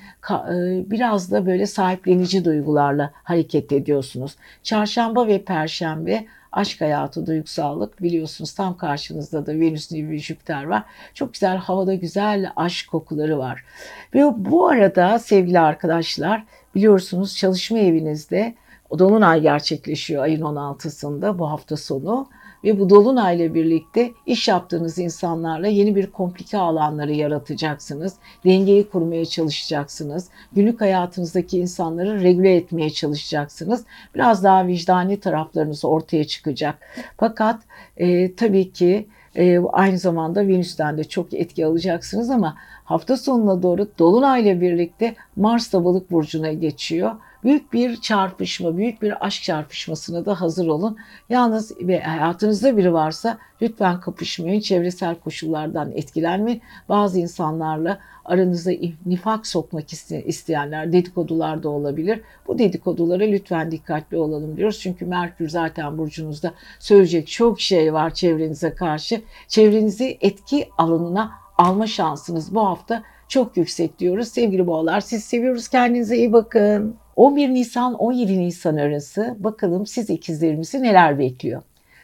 biraz 0.92 1.32
da 1.32 1.46
böyle 1.46 1.66
sahiplenici 1.66 2.46
duygularla 2.46 3.12
hareket 3.24 3.72
ediyorsunuz. 3.72 4.36
Çarşamba 4.64 5.28
ve 5.28 5.44
perşembe 5.44 6.26
aşk 6.52 6.82
hayatı, 6.82 7.28
duygusallık 7.28 8.02
biliyorsunuz 8.02 8.54
tam 8.54 8.78
karşınızda 8.78 9.46
da 9.46 9.60
Venüs 9.60 9.90
gibi 9.90 10.20
Jüpiter 10.20 10.64
var. 10.64 10.84
Çok 11.14 11.34
güzel 11.34 11.58
havada 11.58 11.94
güzel 11.94 12.52
aşk 12.56 12.92
kokuları 12.92 13.38
var. 13.38 13.66
Ve 14.14 14.24
bu 14.36 14.68
arada 14.68 15.20
sevgili 15.20 15.60
arkadaşlar 15.60 16.44
biliyorsunuz 16.76 17.38
çalışma 17.38 17.80
evinizde 17.80 18.56
Dolunay 19.00 19.42
gerçekleşiyor 19.42 20.24
ayın 20.24 20.42
16'sında 20.42 21.40
bu 21.40 21.50
hafta 21.50 21.78
sonu 21.78 22.30
ve 22.68 22.80
bu 22.80 22.90
dolunayla 22.90 23.54
birlikte 23.54 24.12
iş 24.26 24.48
yaptığınız 24.48 25.00
insanlarla 25.00 25.68
yeni 25.68 25.96
bir 25.96 26.12
komplike 26.12 26.58
alanları 26.58 27.14
yaratacaksınız. 27.14 28.14
Dengeyi 28.46 28.90
kurmaya 28.90 29.26
çalışacaksınız. 29.26 30.30
Günlük 30.54 30.82
hayatınızdaki 30.82 31.60
insanları 31.60 32.24
regüle 32.24 32.56
etmeye 32.56 32.90
çalışacaksınız. 32.90 33.84
Biraz 34.16 34.44
daha 34.44 34.68
vicdani 34.68 35.20
taraflarınız 35.20 35.86
ortaya 35.86 36.24
çıkacak. 36.24 36.80
Fakat 37.18 37.62
e, 37.98 38.36
tabii 38.36 38.72
ki 38.72 39.08
e, 39.36 39.60
aynı 39.60 39.98
zamanda 39.98 40.48
Venüs'ten 40.48 40.98
de 40.98 41.04
çok 41.04 41.34
etki 41.34 41.66
alacaksınız 41.66 42.30
ama 42.30 42.56
hafta 42.86 43.18
sonuna 43.18 43.64
doğru 43.64 43.88
Dolunay'la 44.00 44.62
birlikte 44.62 45.16
Mars 45.36 45.74
da 45.74 45.86
balık 45.86 46.12
burcuna 46.12 46.54
geçiyor 46.54 47.12
büyük 47.48 47.74
bir 47.74 48.02
çarpışma, 48.02 48.78
büyük 48.78 49.02
bir 49.02 49.26
aşk 49.26 49.44
çarpışmasına 49.44 50.26
da 50.26 50.42
hazır 50.42 50.68
olun. 50.68 50.98
Yalnız 51.30 51.72
hayatınızda 52.04 52.78
biri 52.78 52.94
varsa 52.94 53.38
lütfen 53.62 54.00
kapışmayın, 54.00 54.60
çevresel 54.60 55.16
koşullardan 55.16 55.92
etkilenmeyin. 55.92 56.62
Bazı 56.90 57.20
insanlarla 57.20 58.00
aranıza 58.26 58.72
nifak 59.06 59.48
sokmak 59.48 59.94
isteyenler 60.26 60.94
dedikodular 60.94 61.64
da 61.64 61.70
olabilir. 61.70 62.22
Bu 62.48 62.60
dedikodulara 62.60 63.24
lütfen 63.24 63.72
dikkatli 63.72 64.18
olalım 64.18 64.58
diyoruz. 64.58 64.80
Çünkü 64.80 65.06
Merkür 65.06 65.50
zaten 65.50 65.98
burcunuzda 65.98 66.54
söyleyecek 66.80 67.28
çok 67.28 67.62
şey 67.62 67.94
var 67.94 68.14
çevrenize 68.14 68.76
karşı. 68.76 69.22
Çevrenizi 69.48 70.18
etki 70.22 70.70
alanına 70.78 71.32
alma 71.58 71.88
şansınız 71.88 72.56
bu 72.56 72.66
hafta 72.66 73.04
çok 73.28 73.58
yüksek 73.58 74.00
diyoruz. 74.00 74.28
Sevgili 74.28 74.68
boğalar 74.68 75.02
siz 75.02 75.24
seviyoruz. 75.24 75.68
Kendinize 75.68 76.18
iyi 76.18 76.34
bakın. 76.34 77.07
11 77.18 77.54
Nisan 77.54 77.94
17 77.94 78.40
Nisan 78.40 78.78
arası 78.78 79.36
bakalım 79.40 79.86
siz 79.86 80.10
ikizlerimizi 80.10 80.84
neler 80.84 81.20
bekliyor. 81.20 81.62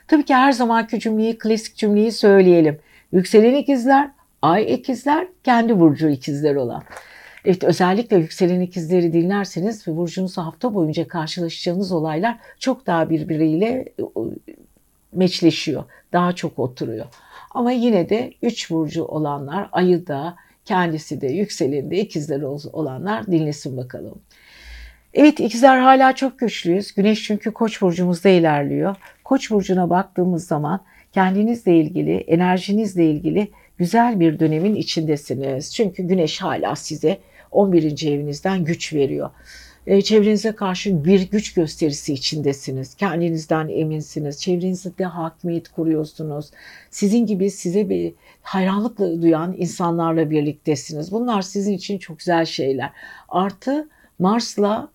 Tabii 0.07 0.25
ki 0.25 0.35
her 0.35 0.51
zamanki 0.51 0.99
cümleyi, 0.99 1.37
klasik 1.37 1.75
cümleyi 1.75 2.11
söyleyelim. 2.11 2.79
Yükselen 3.11 3.55
ikizler, 3.55 4.09
ay 4.41 4.73
ikizler, 4.73 5.27
kendi 5.43 5.79
burcu 5.79 6.09
ikizler 6.09 6.55
olan. 6.55 6.83
Evet 7.45 7.63
özellikle 7.63 8.17
yükselen 8.17 8.61
ikizleri 8.61 9.13
dinlerseniz 9.13 9.87
ve 9.87 9.97
burcunuzu 9.97 10.41
hafta 10.41 10.73
boyunca 10.73 11.07
karşılaşacağınız 11.07 11.91
olaylar 11.91 12.37
çok 12.59 12.87
daha 12.87 13.09
birbiriyle 13.09 13.85
meçleşiyor. 15.11 15.83
Daha 16.13 16.33
çok 16.33 16.59
oturuyor. 16.59 17.05
Ama 17.51 17.71
yine 17.71 18.09
de 18.09 18.33
üç 18.41 18.71
burcu 18.71 19.05
olanlar 19.05 19.69
ayı 19.71 20.07
da 20.07 20.35
kendisi 20.65 21.21
de 21.21 21.27
yükselinde 21.27 21.97
ikizler 21.99 22.41
olanlar 22.73 23.27
dinlesin 23.27 23.77
bakalım. 23.77 24.21
Evet 25.13 25.39
ikizler 25.39 25.77
hala 25.77 26.15
çok 26.15 26.39
güçlüyüz. 26.39 26.93
Güneş 26.93 27.23
çünkü 27.23 27.51
koç 27.51 27.81
burcumuzda 27.81 28.29
ilerliyor. 28.29 28.95
Koç 29.23 29.51
burcuna 29.51 29.89
baktığımız 29.89 30.47
zaman 30.47 30.81
kendinizle 31.11 31.77
ilgili, 31.77 32.15
enerjinizle 32.15 33.11
ilgili 33.11 33.47
güzel 33.77 34.19
bir 34.19 34.39
dönemin 34.39 34.75
içindesiniz. 34.75 35.75
Çünkü 35.75 36.03
güneş 36.03 36.41
hala 36.41 36.75
size 36.75 37.17
11. 37.51 38.07
evinizden 38.07 38.63
güç 38.63 38.93
veriyor. 38.93 39.29
E, 39.87 40.01
çevrenize 40.01 40.51
karşı 40.51 41.05
bir 41.05 41.29
güç 41.29 41.53
gösterisi 41.53 42.13
içindesiniz. 42.13 42.95
Kendinizden 42.95 43.67
eminsiniz. 43.67 44.41
Çevrenizde 44.41 45.05
hakimiyet 45.05 45.69
kuruyorsunuz. 45.69 46.51
Sizin 46.89 47.25
gibi 47.25 47.51
size 47.51 47.89
bir 47.89 48.13
hayranlıkla 48.41 49.21
duyan 49.21 49.55
insanlarla 49.57 50.29
birliktesiniz. 50.29 51.11
Bunlar 51.11 51.41
sizin 51.41 51.73
için 51.73 51.97
çok 51.97 52.19
güzel 52.19 52.45
şeyler. 52.45 52.89
Artı 53.29 53.89
Mars'la 54.19 54.89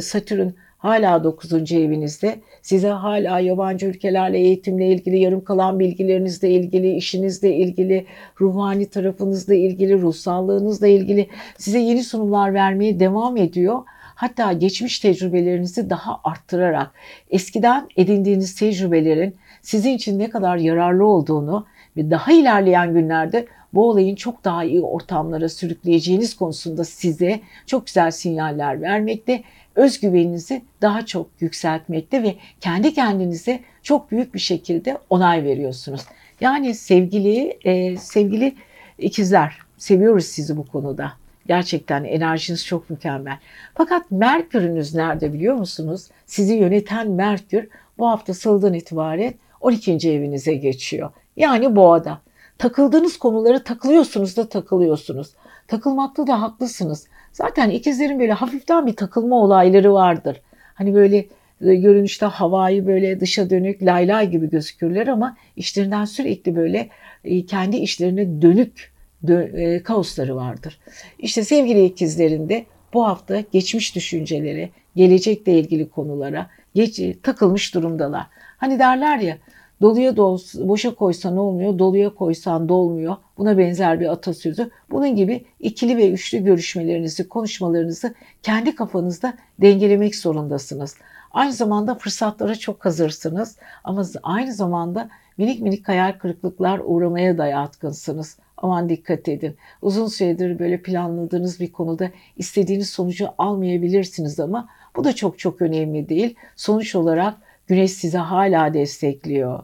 Satürn 0.00 0.48
hala 0.78 1.24
9. 1.24 1.72
evinizde. 1.72 2.40
Size 2.62 2.88
hala 2.88 3.40
yabancı 3.40 3.86
ülkelerle 3.86 4.38
eğitimle 4.38 4.88
ilgili, 4.88 5.18
yarım 5.18 5.44
kalan 5.44 5.78
bilgilerinizle 5.78 6.50
ilgili, 6.50 6.94
işinizle 6.94 7.56
ilgili, 7.56 8.06
ruhani 8.40 8.86
tarafınızla 8.86 9.54
ilgili, 9.54 10.00
ruhsallığınızla 10.00 10.86
ilgili 10.86 11.28
size 11.58 11.78
yeni 11.78 12.02
sunumlar 12.04 12.54
vermeye 12.54 13.00
devam 13.00 13.36
ediyor. 13.36 13.82
Hatta 14.14 14.52
geçmiş 14.52 14.98
tecrübelerinizi 14.98 15.90
daha 15.90 16.20
arttırarak 16.24 16.90
eskiden 17.30 17.88
edindiğiniz 17.96 18.54
tecrübelerin 18.54 19.36
sizin 19.62 19.90
için 19.90 20.18
ne 20.18 20.30
kadar 20.30 20.56
yararlı 20.56 21.06
olduğunu 21.06 21.66
ve 21.96 22.10
daha 22.10 22.32
ilerleyen 22.32 22.94
günlerde 22.94 23.46
bu 23.72 23.90
olayın 23.90 24.14
çok 24.14 24.44
daha 24.44 24.64
iyi 24.64 24.80
ortamlara 24.80 25.48
sürükleyeceğiniz 25.48 26.36
konusunda 26.36 26.84
size 26.84 27.40
çok 27.66 27.86
güzel 27.86 28.10
sinyaller 28.10 28.82
vermekte, 28.82 29.42
özgüveninizi 29.76 30.62
daha 30.82 31.06
çok 31.06 31.30
yükseltmekte 31.40 32.22
ve 32.22 32.36
kendi 32.60 32.94
kendinize 32.94 33.60
çok 33.82 34.10
büyük 34.10 34.34
bir 34.34 34.38
şekilde 34.38 34.98
onay 35.10 35.44
veriyorsunuz. 35.44 36.00
Yani 36.40 36.74
sevgili 36.74 37.58
e, 37.64 37.96
sevgili 37.96 38.54
ikizler 38.98 39.58
seviyoruz 39.78 40.24
sizi 40.24 40.56
bu 40.56 40.66
konuda. 40.66 41.12
Gerçekten 41.46 42.04
enerjiniz 42.04 42.66
çok 42.66 42.90
mükemmel. 42.90 43.38
Fakat 43.74 44.10
Merkür'ünüz 44.10 44.94
nerede 44.94 45.32
biliyor 45.32 45.54
musunuz? 45.54 46.08
Sizi 46.26 46.54
yöneten 46.54 47.10
Merkür 47.10 47.68
bu 47.98 48.08
hafta 48.08 48.34
salıdan 48.34 48.74
itibaren 48.74 49.34
12. 49.60 49.92
evinize 50.10 50.54
geçiyor. 50.54 51.10
Yani 51.36 51.76
boğada. 51.76 52.20
Takıldığınız 52.58 53.18
konuları 53.18 53.64
takılıyorsunuz 53.64 54.36
da 54.36 54.48
takılıyorsunuz. 54.48 55.28
Takılmakta 55.68 56.26
da 56.26 56.42
haklısınız. 56.42 57.06
Zaten 57.32 57.70
ikizlerin 57.70 58.20
böyle 58.20 58.32
hafiften 58.32 58.86
bir 58.86 58.96
takılma 58.96 59.36
olayları 59.36 59.92
vardır. 59.92 60.40
Hani 60.74 60.94
böyle 60.94 61.16
e, 61.60 61.74
görünüşte 61.74 62.26
havayı 62.26 62.86
böyle 62.86 63.20
dışa 63.20 63.50
dönük 63.50 63.82
laylay 63.82 64.30
gibi 64.30 64.50
gözükürler 64.50 65.06
ama 65.06 65.36
işlerinden 65.56 66.04
sürekli 66.04 66.56
böyle 66.56 66.88
e, 67.24 67.46
kendi 67.46 67.76
işlerine 67.76 68.42
dönük 68.42 68.92
e, 69.28 69.82
kaosları 69.82 70.36
vardır. 70.36 70.78
İşte 71.18 71.44
sevgili 71.44 71.84
ikizlerinde 71.84 72.66
bu 72.94 73.06
hafta 73.06 73.40
geçmiş 73.40 73.94
düşünceleri, 73.94 74.70
gelecekle 74.96 75.58
ilgili 75.58 75.88
konulara 75.88 76.50
geç, 76.74 77.00
takılmış 77.22 77.74
durumdalar. 77.74 78.26
Hani 78.56 78.78
derler 78.78 79.18
ya 79.18 79.38
doluya 79.80 80.16
dol, 80.16 80.38
boşa 80.54 80.94
koysan 80.94 81.36
olmuyor, 81.36 81.78
doluya 81.78 82.14
koysan 82.14 82.68
dolmuyor. 82.68 83.16
Buna 83.38 83.58
benzer 83.58 84.00
bir 84.00 84.12
atasözü. 84.12 84.70
Bunun 84.90 85.16
gibi 85.16 85.44
ikili 85.60 85.96
ve 85.96 86.10
üçlü 86.10 86.44
görüşmelerinizi, 86.44 87.28
konuşmalarınızı 87.28 88.14
kendi 88.42 88.74
kafanızda 88.74 89.34
dengelemek 89.60 90.16
zorundasınız. 90.16 90.96
Aynı 91.30 91.52
zamanda 91.52 91.94
fırsatlara 91.94 92.54
çok 92.54 92.84
hazırsınız 92.84 93.58
ama 93.84 94.04
aynı 94.22 94.52
zamanda 94.52 95.08
minik 95.38 95.60
minik 95.60 95.88
hayal 95.88 96.12
kırıklıklar 96.12 96.80
uğramaya 96.84 97.38
da 97.38 97.46
yatkınsınız. 97.46 98.38
Aman 98.56 98.88
dikkat 98.88 99.28
edin. 99.28 99.56
Uzun 99.82 100.06
süredir 100.06 100.58
böyle 100.58 100.82
planladığınız 100.82 101.60
bir 101.60 101.72
konuda 101.72 102.10
istediğiniz 102.36 102.90
sonucu 102.90 103.28
almayabilirsiniz 103.38 104.40
ama 104.40 104.68
bu 104.96 105.04
da 105.04 105.12
çok 105.12 105.38
çok 105.38 105.62
önemli 105.62 106.08
değil. 106.08 106.34
Sonuç 106.56 106.94
olarak 106.94 107.34
güneş 107.66 107.92
size 107.92 108.18
hala 108.18 108.74
destekliyor. 108.74 109.62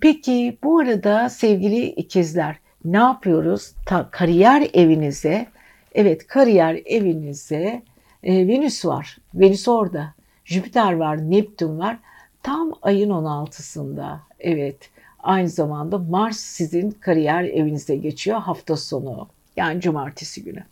Peki 0.00 0.58
bu 0.62 0.78
arada 0.78 1.28
sevgili 1.28 1.86
ikizler 1.86 2.56
ne 2.84 2.96
yapıyoruz? 2.96 3.72
Ta, 3.86 4.08
kariyer 4.10 4.70
evinize, 4.74 5.46
evet 5.94 6.26
kariyer 6.26 6.80
evinize 6.86 7.82
e, 8.22 8.48
Venüs 8.48 8.84
var. 8.84 9.18
Venüs 9.34 9.68
orada. 9.68 10.14
Jüpiter 10.44 10.92
var, 10.92 11.30
Neptün 11.30 11.78
var. 11.78 11.98
Tam 12.42 12.72
ayın 12.82 13.10
16'sında. 13.10 14.16
Evet. 14.40 14.90
Aynı 15.18 15.48
zamanda 15.48 15.98
Mars 15.98 16.36
sizin 16.36 16.90
kariyer 16.90 17.44
evinize 17.44 17.96
geçiyor 17.96 18.40
hafta 18.40 18.76
sonu. 18.76 19.28
Yani 19.58 19.80
cumartesi 19.80 20.44
günü. 20.44 20.62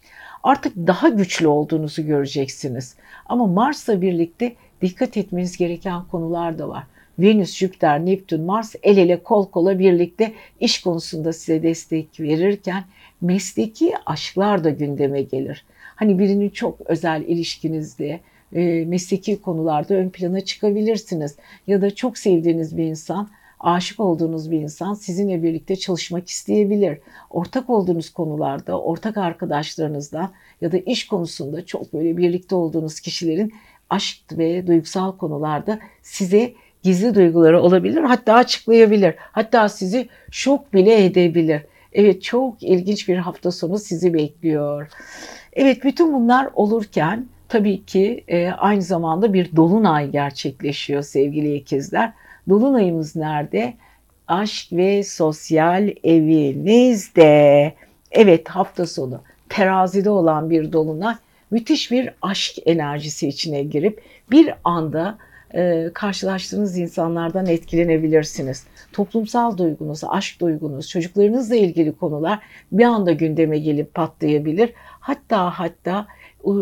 Artık 0.43 0.77
daha 0.77 1.09
güçlü 1.09 1.47
olduğunuzu 1.47 2.07
göreceksiniz. 2.07 2.97
Ama 3.27 3.47
Mars'la 3.47 4.03
birlikte 4.03 4.55
dikkat 4.83 5.17
etmeniz 5.17 5.57
gereken 5.57 6.05
konular 6.05 6.59
da 6.59 6.69
var. 6.69 6.85
Venüs, 7.19 7.57
Jüpiter, 7.57 8.07
Neptün, 8.07 8.43
Mars 8.43 8.75
el 8.83 8.97
ele 8.97 9.23
kol 9.23 9.47
kola 9.47 9.79
birlikte 9.79 10.33
iş 10.61 10.81
konusunda 10.81 11.33
size 11.33 11.63
destek 11.63 12.21
verirken 12.21 12.85
mesleki 13.21 13.95
aşklar 14.07 14.65
da 14.65 14.71
gündeme 14.71 15.23
gelir. 15.23 15.65
Hani 15.97 16.19
birinin 16.19 16.51
çok 16.51 16.81
özel 16.85 17.23
ilişkinizde, 17.23 18.21
e, 18.53 18.85
mesleki 18.85 19.41
konularda 19.41 19.95
ön 19.95 20.11
plana 20.11 20.41
çıkabilirsiniz. 20.41 21.37
Ya 21.67 21.83
da 21.83 21.95
çok 21.95 22.19
sevdiğiniz 22.19 22.77
bir 22.77 22.85
insan 22.85 23.29
aşık 23.61 24.01
olduğunuz 24.01 24.51
bir 24.51 24.61
insan 24.61 24.95
sizinle 24.95 25.43
birlikte 25.43 25.77
çalışmak 25.77 26.29
isteyebilir. 26.29 26.99
Ortak 27.31 27.71
olduğunuz 27.71 28.11
konularda, 28.11 28.81
ortak 28.81 29.17
arkadaşlarınızdan 29.17 30.33
ya 30.61 30.73
da 30.73 30.79
iş 30.79 31.07
konusunda 31.07 31.67
çok 31.67 31.93
böyle 31.93 32.17
birlikte 32.17 32.55
olduğunuz 32.55 33.01
kişilerin 33.01 33.53
aşk 33.91 34.19
ve 34.33 34.67
duygusal 34.67 35.17
konularda 35.17 35.79
size 36.03 36.53
gizli 36.83 37.15
duyguları 37.15 37.63
olabilir. 37.63 38.03
Hatta 38.03 38.35
açıklayabilir. 38.35 39.15
Hatta 39.19 39.69
sizi 39.69 40.09
şok 40.31 40.73
bile 40.75 41.05
edebilir. 41.05 41.63
Evet 41.93 42.23
çok 42.23 42.63
ilginç 42.63 43.09
bir 43.09 43.17
hafta 43.17 43.53
sonu 43.53 43.79
sizi 43.79 44.15
bekliyor. 44.15 44.89
Evet 45.53 45.85
bütün 45.85 46.13
bunlar 46.15 46.49
olurken 46.55 47.27
tabii 47.49 47.85
ki 47.85 48.25
e, 48.29 48.49
aynı 48.49 48.83
zamanda 48.83 49.33
bir 49.33 49.57
dolunay 49.57 50.11
gerçekleşiyor 50.11 51.03
sevgili 51.03 51.55
ikizler. 51.55 52.13
Dolunayımız 52.49 53.17
nerede? 53.17 53.75
Aşk 54.29 54.73
ve 54.73 55.03
sosyal 55.03 55.91
evinizde. 56.05 57.75
Evet 58.11 58.49
hafta 58.49 58.87
sonu 58.87 59.21
terazide 59.49 60.11
olan 60.11 60.51
bir 60.51 60.73
dolunay 60.73 61.15
müthiş 61.51 61.91
bir 61.91 62.11
aşk 62.23 62.59
enerjisi 62.67 63.29
içine 63.29 63.63
girip 63.63 64.03
bir 64.31 64.55
anda 64.65 65.19
e, 65.55 65.91
karşılaştığınız 65.95 66.79
insanlardan 66.79 67.47
etkilenebilirsiniz. 67.47 68.67
Toplumsal 68.93 69.59
duygunuz, 69.59 70.01
aşk 70.05 70.41
duygunuz, 70.41 70.89
çocuklarınızla 70.89 71.57
ilgili 71.57 71.93
konular 71.93 72.39
bir 72.73 72.85
anda 72.85 73.13
gündeme 73.13 73.59
gelip 73.59 73.95
patlayabilir. 73.95 74.73
Hatta 75.01 75.51
hatta 75.51 76.07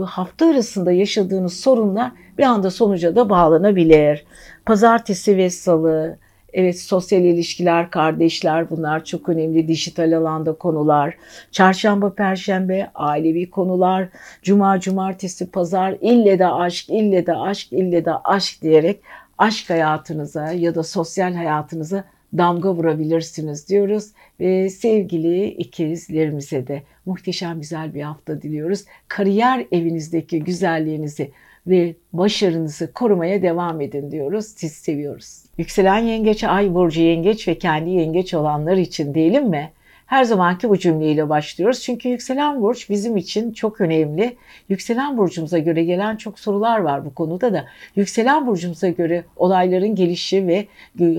hafta 0.07 0.47
arasında 0.47 0.93
yaşadığınız 0.93 1.61
sorunlar 1.61 2.13
bir 2.39 2.43
anda 2.43 2.71
sonuca 2.71 3.17
da 3.17 3.31
bağlanabilir. 3.31 4.25
Pazartesi 4.67 5.37
ve 5.37 5.51
salı, 5.51 6.19
Evet 6.55 6.81
sosyal 6.81 7.23
ilişkiler, 7.23 7.91
kardeşler 7.91 8.71
bunlar 8.71 9.05
çok 9.05 9.29
önemli. 9.29 9.69
Dijital 9.69 10.17
alanda 10.17 10.53
konular. 10.53 11.17
Çarşamba, 11.51 12.15
perşembe 12.15 12.91
ailevi 12.95 13.51
konular. 13.51 14.09
Cuma, 14.43 14.81
cumartesi, 14.81 15.51
pazar 15.51 15.97
ille 16.01 16.39
de 16.39 16.47
aşk, 16.47 16.91
ille 16.91 17.27
de 17.27 17.37
aşk, 17.37 17.73
ille 17.73 18.05
de 18.05 18.15
aşk 18.15 18.63
diyerek 18.63 19.01
aşk 19.39 19.71
hayatınıza 19.71 20.53
ya 20.53 20.75
da 20.75 20.83
sosyal 20.83 21.35
hayatınıza 21.35 22.05
damga 22.39 22.75
vurabilirsiniz 22.75 23.69
diyoruz. 23.69 24.05
Ve 24.41 24.71
sevgili 24.71 25.47
ikizlerimize 25.47 26.67
de 26.67 26.83
muhteşem 27.07 27.61
güzel 27.61 27.95
bir 27.95 28.03
hafta 28.03 28.43
diliyoruz. 28.43 28.85
Kariyer 29.09 29.67
evinizdeki 29.73 30.45
güzelliğinizi 30.45 31.31
ve 31.67 31.95
başarınızı 32.13 32.93
korumaya 32.93 33.43
devam 33.43 33.81
edin 33.81 34.11
diyoruz. 34.11 34.47
Siz 34.47 34.73
seviyoruz. 34.73 35.43
Yükselen 35.59 35.99
yengeç, 35.99 36.45
ay 36.45 36.75
burcu 36.75 37.01
yengeç 37.01 37.49
ve 37.49 37.59
kendi 37.59 37.91
yengeç 37.91 38.35
olanlar 38.35 38.77
için 38.77 39.15
diyelim 39.15 39.49
mi? 39.49 39.71
Her 40.07 40.25
zamanki 40.25 40.69
bu 40.69 40.79
cümleyle 40.79 41.29
başlıyoruz. 41.29 41.81
Çünkü 41.81 42.09
yükselen 42.09 42.63
burç 42.63 42.91
bizim 42.91 43.17
için 43.17 43.53
çok 43.53 43.81
önemli. 43.81 44.37
Yükselen 44.69 45.19
burcumuza 45.19 45.59
göre 45.59 45.85
gelen 45.85 46.17
çok 46.17 46.39
sorular 46.39 46.79
var 46.79 47.05
bu 47.05 47.15
konuda 47.15 47.53
da. 47.53 47.65
Yükselen 47.97 48.47
burcumuza 48.47 48.89
göre 48.89 49.25
olayların 49.37 49.95
gelişi 49.95 50.47
ve 50.47 50.67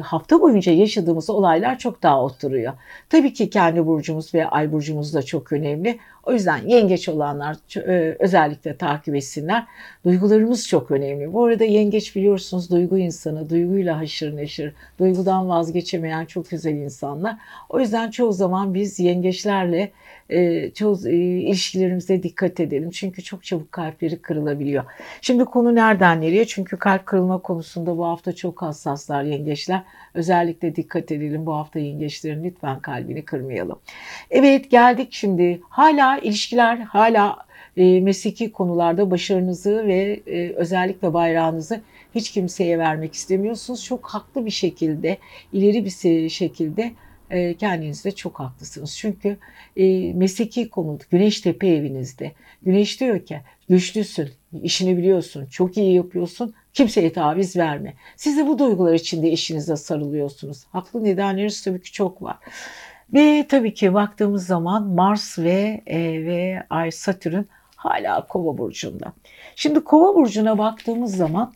hafta 0.01 0.41
boyunca 0.41 0.71
yaşadığımız 0.71 1.29
olaylar 1.29 1.79
çok 1.79 2.03
daha 2.03 2.23
oturuyor. 2.23 2.73
Tabii 3.09 3.33
ki 3.33 3.49
kendi 3.49 3.85
burcumuz 3.85 4.33
ve 4.33 4.47
ay 4.47 4.71
burcumuz 4.71 5.13
da 5.13 5.21
çok 5.21 5.51
önemli. 5.51 5.99
O 6.25 6.33
yüzden 6.33 6.67
yengeç 6.67 7.09
olanlar 7.09 7.57
e, 7.77 8.15
özellikle 8.19 8.77
takip 8.77 9.15
etsinler. 9.15 9.65
Duygularımız 10.05 10.67
çok 10.67 10.91
önemli. 10.91 11.33
Bu 11.33 11.45
arada 11.45 11.63
yengeç 11.63 12.15
biliyorsunuz 12.15 12.71
duygu 12.71 12.97
insanı, 12.97 13.49
duyguyla 13.49 13.97
haşır 13.97 14.37
neşir, 14.37 14.73
duygudan 14.99 15.49
vazgeçemeyen 15.49 16.25
çok 16.25 16.49
güzel 16.49 16.73
insanlar. 16.73 17.37
O 17.69 17.79
yüzden 17.79 18.11
çoğu 18.11 18.33
zaman 18.33 18.73
biz 18.73 18.99
yengeçlerle 18.99 19.91
e, 20.29 20.69
çoğu 20.71 21.07
e, 21.07 21.15
ilişkilerimize 21.15 22.23
dikkat 22.23 22.59
edelim. 22.59 22.89
Çünkü 22.89 23.23
çok 23.23 23.43
çabuk 23.43 23.71
kalpleri 23.71 24.21
kırılabiliyor. 24.21 24.83
Şimdi 25.21 25.45
konu 25.45 25.75
nereden 25.75 26.21
nereye? 26.21 26.45
Çünkü 26.45 26.77
kalp 26.77 27.05
kırılma 27.05 27.37
konusunda 27.37 27.97
bu 27.97 28.05
hafta 28.05 28.35
çok 28.35 28.61
hassaslar 28.61 29.23
yengeçler. 29.23 29.83
Özellikle 30.13 30.75
dikkat 30.75 31.11
edelim 31.11 31.45
bu 31.45 31.55
hafta 31.55 31.79
yengeçlerin 31.79 32.43
lütfen 32.43 32.79
kalbini 32.79 33.25
kırmayalım. 33.25 33.79
Evet 34.29 34.71
geldik 34.71 35.07
şimdi. 35.11 35.61
Hala 35.69 36.17
ilişkiler, 36.17 36.77
hala 36.77 37.45
e, 37.77 38.01
mesleki 38.01 38.51
konularda 38.51 39.11
başarınızı 39.11 39.87
ve 39.87 40.19
e, 40.27 40.49
özellikle 40.49 41.13
bayrağınızı 41.13 41.81
hiç 42.15 42.31
kimseye 42.31 42.79
vermek 42.79 43.13
istemiyorsunuz. 43.13 43.85
Çok 43.85 44.05
haklı 44.05 44.45
bir 44.45 44.51
şekilde, 44.51 45.17
ileri 45.53 45.85
bir 45.85 46.29
şekilde 46.29 46.91
e, 47.35 47.53
kendinizde 47.53 48.11
çok 48.11 48.39
haklısınız. 48.39 48.97
Çünkü 48.97 49.37
e, 49.77 50.13
mesleki 50.13 50.69
konu 50.69 50.99
Güneştepe 51.11 51.67
evinizde. 51.67 52.31
Güneş 52.61 52.99
diyor 52.99 53.25
ki 53.25 53.41
güçlüsün, 53.69 54.29
işini 54.63 54.97
biliyorsun, 54.97 55.45
çok 55.45 55.77
iyi 55.77 55.95
yapıyorsun, 55.95 56.53
kimseye 56.73 57.13
taviz 57.13 57.57
verme. 57.57 57.93
Siz 58.15 58.37
de 58.37 58.47
bu 58.47 58.59
duygular 58.59 58.93
içinde 58.93 59.31
işinize 59.31 59.75
sarılıyorsunuz. 59.75 60.63
Haklı 60.71 61.03
nedenleriniz 61.03 61.63
tabii 61.63 61.81
ki 61.81 61.91
çok 61.91 62.21
var. 62.21 62.37
Ve 63.13 63.45
tabii 63.49 63.73
ki 63.73 63.93
baktığımız 63.93 64.47
zaman 64.47 64.83
Mars 64.87 65.39
ve 65.39 65.81
e, 65.87 65.99
ve 65.99 66.63
Ay 66.69 66.91
Satürn 66.91 67.43
hala 67.75 68.27
Kova 68.27 68.57
burcunda. 68.57 69.13
Şimdi 69.55 69.83
Kova 69.83 70.15
burcuna 70.15 70.57
baktığımız 70.57 71.15
zaman 71.15 71.53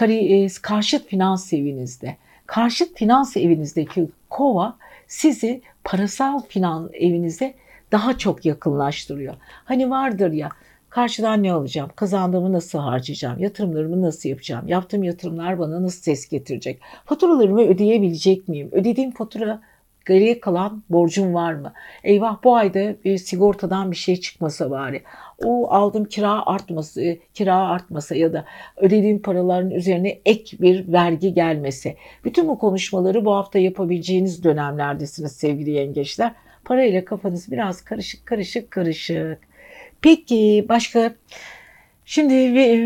e, 0.00 0.48
karşıt 0.62 1.06
finans 1.06 1.52
evinizde. 1.52 2.16
Karşıt 2.46 2.98
finans 2.98 3.36
evinizdeki 3.36 4.08
Kova 4.30 4.76
sizi 5.12 5.62
parasal 5.84 6.42
finans 6.48 6.90
evinize 6.92 7.54
daha 7.92 8.18
çok 8.18 8.44
yakınlaştırıyor. 8.46 9.34
Hani 9.64 9.90
vardır 9.90 10.32
ya 10.32 10.48
karşıdan 10.90 11.42
ne 11.42 11.52
alacağım, 11.52 11.90
kazandığımı 11.96 12.52
nasıl 12.52 12.78
harcayacağım, 12.78 13.38
yatırımlarımı 13.38 14.02
nasıl 14.02 14.28
yapacağım, 14.28 14.68
yaptığım 14.68 15.02
yatırımlar 15.02 15.58
bana 15.58 15.82
nasıl 15.82 16.02
ses 16.02 16.28
getirecek, 16.28 16.80
faturalarımı 17.04 17.62
ödeyebilecek 17.62 18.48
miyim, 18.48 18.68
ödediğim 18.72 19.10
fatura 19.10 19.60
geriye 20.06 20.40
kalan 20.40 20.82
borcum 20.90 21.34
var 21.34 21.52
mı? 21.52 21.72
Eyvah 22.04 22.44
bu 22.44 22.56
ayda 22.56 22.94
bir 23.04 23.18
sigortadan 23.18 23.90
bir 23.90 23.96
şey 23.96 24.16
çıkmasa 24.16 24.70
bari. 24.70 25.02
O 25.44 25.70
aldığım 25.70 26.04
kira 26.04 26.46
artması, 26.46 27.16
kira 27.34 27.56
artmasa 27.56 28.14
ya 28.14 28.32
da 28.32 28.44
ödediğim 28.76 29.22
paraların 29.22 29.70
üzerine 29.70 30.18
ek 30.24 30.56
bir 30.60 30.92
vergi 30.92 31.34
gelmesi. 31.34 31.96
Bütün 32.24 32.48
bu 32.48 32.58
konuşmaları 32.58 33.24
bu 33.24 33.34
hafta 33.34 33.58
yapabileceğiniz 33.58 34.44
dönemlerdesiniz 34.44 35.32
sevgili 35.32 35.70
yengeçler. 35.70 36.32
Parayla 36.64 37.04
kafanız 37.04 37.52
biraz 37.52 37.84
karışık 37.84 38.26
karışık 38.26 38.70
karışık. 38.70 39.38
Peki 40.02 40.66
başka? 40.68 41.14
Şimdi 42.04 42.34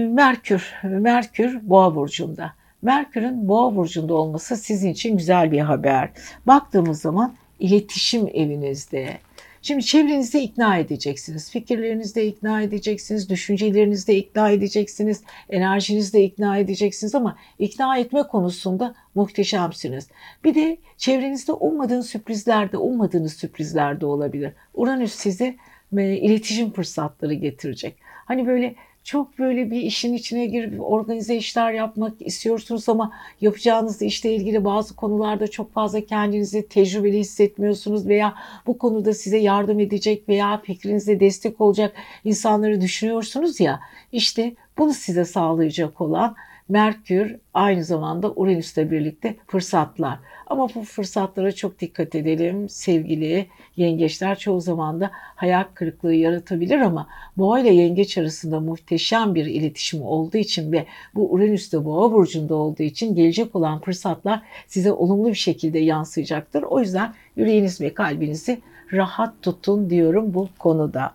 Merkür, 0.08 0.74
Merkür 0.82 1.58
Boğa 1.62 1.94
burcunda. 1.94 2.52
Merkür'ün 2.82 3.48
Boğa 3.48 3.76
burcunda 3.76 4.14
olması 4.14 4.56
sizin 4.56 4.90
için 4.90 5.16
güzel 5.16 5.52
bir 5.52 5.60
haber. 5.60 6.10
Baktığımız 6.46 7.00
zaman 7.00 7.34
iletişim 7.60 8.28
evinizde. 8.34 9.18
Şimdi 9.66 9.84
çevrenizde 9.84 10.42
ikna 10.42 10.78
edeceksiniz. 10.78 11.50
Fikirlerinizde 11.50 12.26
ikna 12.26 12.62
edeceksiniz. 12.62 13.30
Düşüncelerinizde 13.30 14.16
ikna 14.16 14.50
edeceksiniz. 14.50 15.22
Enerjinizde 15.50 16.24
ikna 16.24 16.58
edeceksiniz 16.58 17.14
ama 17.14 17.38
ikna 17.58 17.98
etme 17.98 18.22
konusunda 18.22 18.94
muhteşemsiniz. 19.14 20.08
Bir 20.44 20.54
de 20.54 20.78
çevrenizde 20.96 21.52
ummadığınız 21.52 22.06
sürprizler 22.06 22.72
de 22.72 22.76
ummadığınız 22.76 23.32
sürprizler 23.32 24.00
de 24.00 24.06
olabilir. 24.06 24.52
Uranüs 24.74 25.14
size 25.14 25.56
e, 25.96 26.16
iletişim 26.16 26.72
fırsatları 26.72 27.34
getirecek. 27.34 27.96
Hani 28.02 28.46
böyle 28.46 28.74
çok 29.06 29.38
böyle 29.38 29.70
bir 29.70 29.80
işin 29.80 30.14
içine 30.14 30.46
girip 30.46 30.80
organize 30.80 31.36
işler 31.36 31.72
yapmak 31.72 32.12
istiyorsunuz 32.20 32.88
ama 32.88 33.12
yapacağınız 33.40 34.02
işle 34.02 34.34
ilgili 34.34 34.64
bazı 34.64 34.96
konularda 34.96 35.48
çok 35.48 35.72
fazla 35.72 36.00
kendinizi 36.00 36.68
tecrübeli 36.68 37.18
hissetmiyorsunuz 37.18 38.08
veya 38.08 38.34
bu 38.66 38.78
konuda 38.78 39.14
size 39.14 39.38
yardım 39.38 39.80
edecek 39.80 40.28
veya 40.28 40.60
fikrinize 40.60 41.20
destek 41.20 41.60
olacak 41.60 41.96
insanları 42.24 42.80
düşünüyorsunuz 42.80 43.60
ya 43.60 43.80
işte 44.12 44.54
bunu 44.78 44.94
size 44.94 45.24
sağlayacak 45.24 46.00
olan 46.00 46.34
Merkür 46.68 47.36
aynı 47.54 47.84
zamanda 47.84 48.32
Uranüs'le 48.32 48.76
birlikte 48.76 49.36
fırsatlar. 49.46 50.18
Ama 50.46 50.68
bu 50.74 50.82
fırsatlara 50.82 51.52
çok 51.52 51.80
dikkat 51.80 52.14
edelim 52.14 52.68
sevgili 52.68 53.46
yengeçler. 53.76 54.38
Çoğu 54.38 54.60
zaman 54.60 55.00
da 55.00 55.10
hayal 55.12 55.64
kırıklığı 55.74 56.14
yaratabilir 56.14 56.78
ama 56.78 57.08
boğa 57.36 57.60
ile 57.60 57.74
yengeç 57.74 58.18
arasında 58.18 58.60
muhteşem 58.60 59.34
bir 59.34 59.46
iletişim 59.46 60.02
olduğu 60.02 60.36
için 60.36 60.72
ve 60.72 60.86
bu 61.14 61.32
Uranüs'te 61.32 61.84
boğa 61.84 62.12
burcunda 62.12 62.54
olduğu 62.54 62.82
için 62.82 63.14
gelecek 63.14 63.56
olan 63.56 63.80
fırsatlar 63.80 64.42
size 64.66 64.92
olumlu 64.92 65.28
bir 65.28 65.34
şekilde 65.34 65.78
yansıyacaktır. 65.78 66.62
O 66.62 66.80
yüzden 66.80 67.14
yüreğiniz 67.36 67.80
ve 67.80 67.94
kalbinizi 67.94 68.60
rahat 68.92 69.42
tutun 69.42 69.90
diyorum 69.90 70.34
bu 70.34 70.48
konuda. 70.58 71.14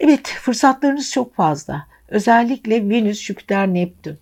Evet 0.00 0.26
fırsatlarınız 0.26 1.10
çok 1.10 1.34
fazla. 1.34 1.86
Özellikle 2.08 2.88
Venüs, 2.88 3.22
Jüpiter, 3.22 3.74
Neptün 3.74 4.18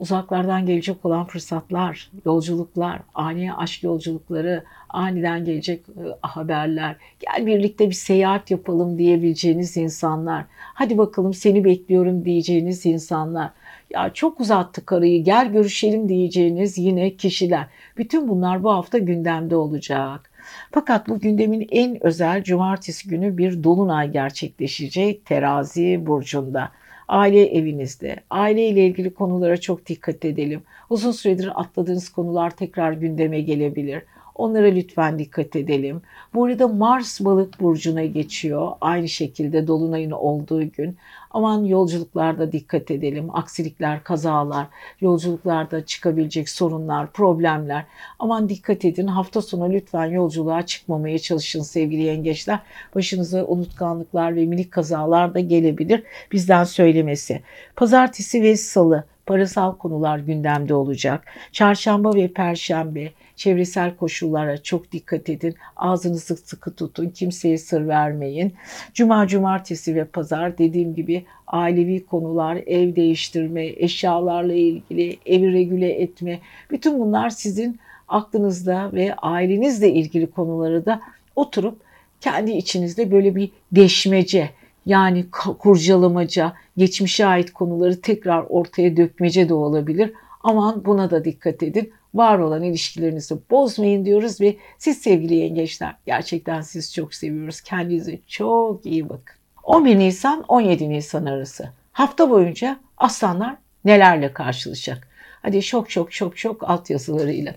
uzaklardan 0.00 0.66
gelecek 0.66 1.04
olan 1.04 1.26
fırsatlar, 1.26 2.10
yolculuklar, 2.24 3.00
ani 3.14 3.54
aşk 3.54 3.82
yolculukları, 3.82 4.64
aniden 4.88 5.44
gelecek 5.44 5.88
e, 5.88 6.02
haberler, 6.20 6.96
gel 7.20 7.46
birlikte 7.46 7.88
bir 7.88 7.94
seyahat 7.94 8.50
yapalım 8.50 8.98
diyebileceğiniz 8.98 9.76
insanlar, 9.76 10.44
hadi 10.52 10.98
bakalım 10.98 11.34
seni 11.34 11.64
bekliyorum 11.64 12.24
diyeceğiniz 12.24 12.86
insanlar, 12.86 13.50
ya 13.90 14.12
çok 14.12 14.40
uzattık 14.40 14.92
arayı 14.92 15.24
gel 15.24 15.52
görüşelim 15.52 16.08
diyeceğiniz 16.08 16.78
yine 16.78 17.16
kişiler. 17.16 17.66
Bütün 17.96 18.28
bunlar 18.28 18.62
bu 18.62 18.70
hafta 18.70 18.98
gündemde 18.98 19.56
olacak. 19.56 20.30
Fakat 20.70 21.08
bu 21.08 21.20
gündemin 21.20 21.68
en 21.70 22.06
özel 22.06 22.42
cumartesi 22.42 23.08
günü 23.08 23.38
bir 23.38 23.64
dolunay 23.64 24.10
gerçekleşecek 24.10 25.26
terazi 25.26 26.06
burcunda 26.06 26.70
aile 27.10 27.46
evinizde, 27.58 28.16
aile 28.30 28.68
ile 28.68 28.86
ilgili 28.86 29.14
konulara 29.14 29.56
çok 29.56 29.86
dikkat 29.86 30.24
edelim. 30.24 30.62
Uzun 30.90 31.12
süredir 31.12 31.60
atladığınız 31.60 32.08
konular 32.08 32.50
tekrar 32.50 32.92
gündeme 32.92 33.40
gelebilir. 33.40 34.02
Onlara 34.40 34.66
lütfen 34.66 35.18
dikkat 35.18 35.56
edelim. 35.56 36.02
Bu 36.34 36.44
arada 36.44 36.68
Mars 36.68 37.20
balık 37.20 37.60
burcuna 37.60 38.04
geçiyor. 38.04 38.72
Aynı 38.80 39.08
şekilde 39.08 39.66
dolunayın 39.66 40.10
olduğu 40.10 40.72
gün. 40.72 40.96
Aman 41.30 41.64
yolculuklarda 41.64 42.52
dikkat 42.52 42.90
edelim. 42.90 43.28
Aksilikler, 43.32 44.04
kazalar, 44.04 44.66
yolculuklarda 45.00 45.86
çıkabilecek 45.86 46.48
sorunlar, 46.48 47.12
problemler. 47.12 47.84
Aman 48.18 48.48
dikkat 48.48 48.84
edin. 48.84 49.06
Hafta 49.06 49.42
sonu 49.42 49.72
lütfen 49.72 50.06
yolculuğa 50.06 50.66
çıkmamaya 50.66 51.18
çalışın 51.18 51.62
sevgili 51.62 52.02
yengeçler. 52.02 52.58
Başınıza 52.94 53.44
unutkanlıklar 53.44 54.36
ve 54.36 54.46
minik 54.46 54.72
kazalar 54.72 55.34
da 55.34 55.40
gelebilir. 55.40 56.02
Bizden 56.32 56.64
söylemesi. 56.64 57.42
Pazartesi 57.76 58.42
ve 58.42 58.56
salı 58.56 59.04
parasal 59.30 59.76
konular 59.76 60.18
gündemde 60.18 60.74
olacak. 60.74 61.24
Çarşamba 61.52 62.14
ve 62.14 62.28
perşembe 62.28 63.10
çevresel 63.36 63.96
koşullara 63.96 64.62
çok 64.62 64.92
dikkat 64.92 65.28
edin. 65.28 65.54
Ağzınızı 65.76 66.36
sıkı 66.36 66.74
tutun. 66.74 67.08
Kimseye 67.08 67.58
sır 67.58 67.88
vermeyin. 67.88 68.54
Cuma, 68.94 69.26
cumartesi 69.26 69.94
ve 69.94 70.04
pazar 70.04 70.58
dediğim 70.58 70.94
gibi 70.94 71.24
ailevi 71.46 72.06
konular, 72.06 72.56
ev 72.66 72.96
değiştirme, 72.96 73.66
eşyalarla 73.66 74.54
ilgili, 74.54 75.18
evi 75.26 75.52
regüle 75.52 75.92
etme. 75.92 76.38
Bütün 76.70 77.00
bunlar 77.00 77.30
sizin 77.30 77.80
aklınızda 78.08 78.92
ve 78.92 79.14
ailenizle 79.14 79.92
ilgili 79.92 80.30
konuları 80.30 80.86
da 80.86 81.00
oturup 81.36 81.80
kendi 82.20 82.50
içinizde 82.50 83.10
böyle 83.10 83.36
bir 83.36 83.50
deşmece, 83.72 84.50
yani 84.90 85.30
kurcalamaca, 85.58 86.52
geçmişe 86.76 87.26
ait 87.26 87.52
konuları 87.52 88.00
tekrar 88.00 88.44
ortaya 88.48 88.96
dökmece 88.96 89.48
de 89.48 89.54
olabilir. 89.54 90.12
Aman 90.40 90.84
buna 90.84 91.10
da 91.10 91.24
dikkat 91.24 91.62
edin. 91.62 91.92
Var 92.14 92.38
olan 92.38 92.62
ilişkilerinizi 92.62 93.34
bozmayın 93.50 94.04
diyoruz 94.04 94.40
ve 94.40 94.56
siz 94.78 94.98
sevgili 94.98 95.34
yengeçler 95.34 95.96
gerçekten 96.06 96.60
sizi 96.60 96.92
çok 96.92 97.14
seviyoruz. 97.14 97.60
Kendinize 97.60 98.18
çok 98.26 98.86
iyi 98.86 99.08
bakın. 99.08 99.36
11 99.62 99.98
Nisan 99.98 100.44
17 100.48 100.88
Nisan 100.88 101.24
arası 101.24 101.68
hafta 101.92 102.30
boyunca 102.30 102.80
aslanlar 102.96 103.56
nelerle 103.84 104.32
karşılaşacak? 104.32 105.08
Hadi 105.42 105.62
şok 105.62 105.90
şok 105.90 106.12
şok 106.12 106.38
şok 106.38 106.70
alt 106.70 106.90
yazılarıyla. 106.90 107.54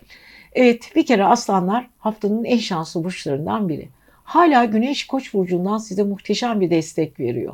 Evet 0.53 0.91
bir 0.95 1.05
kere 1.05 1.25
aslanlar 1.25 1.89
haftanın 1.99 2.43
en 2.43 2.57
şanslı 2.57 3.03
burçlarından 3.03 3.69
biri. 3.69 3.89
Hala 4.23 4.65
Güneş 4.65 5.07
Koç 5.07 5.33
burcundan 5.33 5.77
size 5.77 6.03
muhteşem 6.03 6.61
bir 6.61 6.69
destek 6.69 7.19
veriyor. 7.19 7.53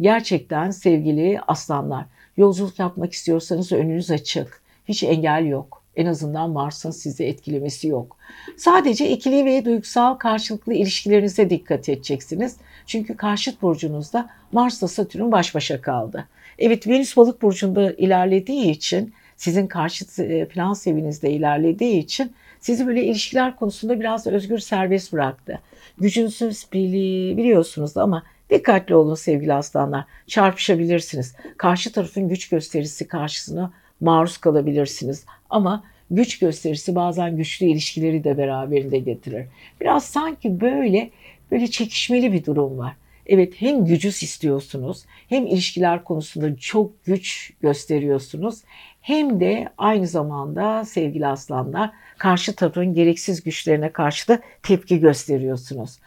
Gerçekten 0.00 0.70
sevgili 0.70 1.40
aslanlar, 1.46 2.04
yolculuk 2.36 2.78
yapmak 2.78 3.12
istiyorsanız 3.12 3.72
önünüz 3.72 4.10
açık. 4.10 4.62
Hiç 4.88 5.02
engel 5.02 5.46
yok. 5.46 5.82
En 5.96 6.06
azından 6.06 6.50
Mars'ın 6.50 6.90
sizi 6.90 7.24
etkilemesi 7.24 7.88
yok. 7.88 8.16
Sadece 8.56 9.10
ikili 9.10 9.44
ve 9.44 9.64
duygusal 9.64 10.14
karşılıklı 10.14 10.74
ilişkilerinize 10.74 11.50
dikkat 11.50 11.88
edeceksiniz. 11.88 12.56
Çünkü 12.86 13.16
karşıt 13.16 13.62
burcunuzda 13.62 14.30
Mars'la 14.52 14.88
Satürn 14.88 15.32
baş 15.32 15.54
başa 15.54 15.80
kaldı. 15.80 16.28
Evet 16.58 16.88
Venüs 16.88 17.16
balık 17.16 17.42
burcunda 17.42 17.92
ilerlediği 17.92 18.70
için 18.70 19.12
sizin 19.36 19.66
karşıt 19.66 20.18
e, 20.18 20.48
plan 20.48 20.72
sevinizde 20.72 21.30
ilerlediği 21.30 21.98
için 21.98 22.32
sizi 22.60 22.86
böyle 22.86 23.04
ilişkiler 23.04 23.56
konusunda 23.56 24.00
biraz 24.00 24.26
özgür 24.26 24.58
serbest 24.58 25.12
bıraktı. 25.12 25.60
Gücünsüz 26.00 26.66
bili 26.72 27.36
biliyorsunuz 27.36 27.96
ama 27.96 28.22
dikkatli 28.50 28.94
olun 28.94 29.14
sevgili 29.14 29.54
aslanlar. 29.54 30.04
Çarpışabilirsiniz. 30.26 31.34
Karşı 31.56 31.92
tarafın 31.92 32.28
güç 32.28 32.48
gösterisi 32.48 33.08
karşısına 33.08 33.72
maruz 34.00 34.38
kalabilirsiniz. 34.38 35.24
Ama 35.50 35.84
güç 36.10 36.38
gösterisi 36.38 36.94
bazen 36.94 37.36
güçlü 37.36 37.66
ilişkileri 37.66 38.24
de 38.24 38.38
beraberinde 38.38 38.98
getirir. 38.98 39.46
Biraz 39.80 40.04
sanki 40.04 40.60
böyle 40.60 41.10
böyle 41.50 41.66
çekişmeli 41.66 42.32
bir 42.32 42.44
durum 42.44 42.78
var. 42.78 42.92
Evet 43.26 43.52
hem 43.56 43.84
gücüs 43.84 44.22
istiyorsunuz 44.22 45.04
hem 45.28 45.46
ilişkiler 45.46 46.04
konusunda 46.04 46.56
çok 46.56 47.04
güç 47.04 47.52
gösteriyorsunuz 47.60 48.62
hem 49.00 49.40
de 49.40 49.68
aynı 49.78 50.06
zamanda 50.06 50.84
sevgili 50.84 51.26
aslanlar 51.26 51.90
karşı 52.18 52.56
tarafın 52.56 52.94
gereksiz 52.94 53.42
güçlerine 53.42 53.92
karşı 53.92 54.28
da 54.28 54.40
tepki 54.62 55.00
gösteriyorsunuz. 55.00 55.98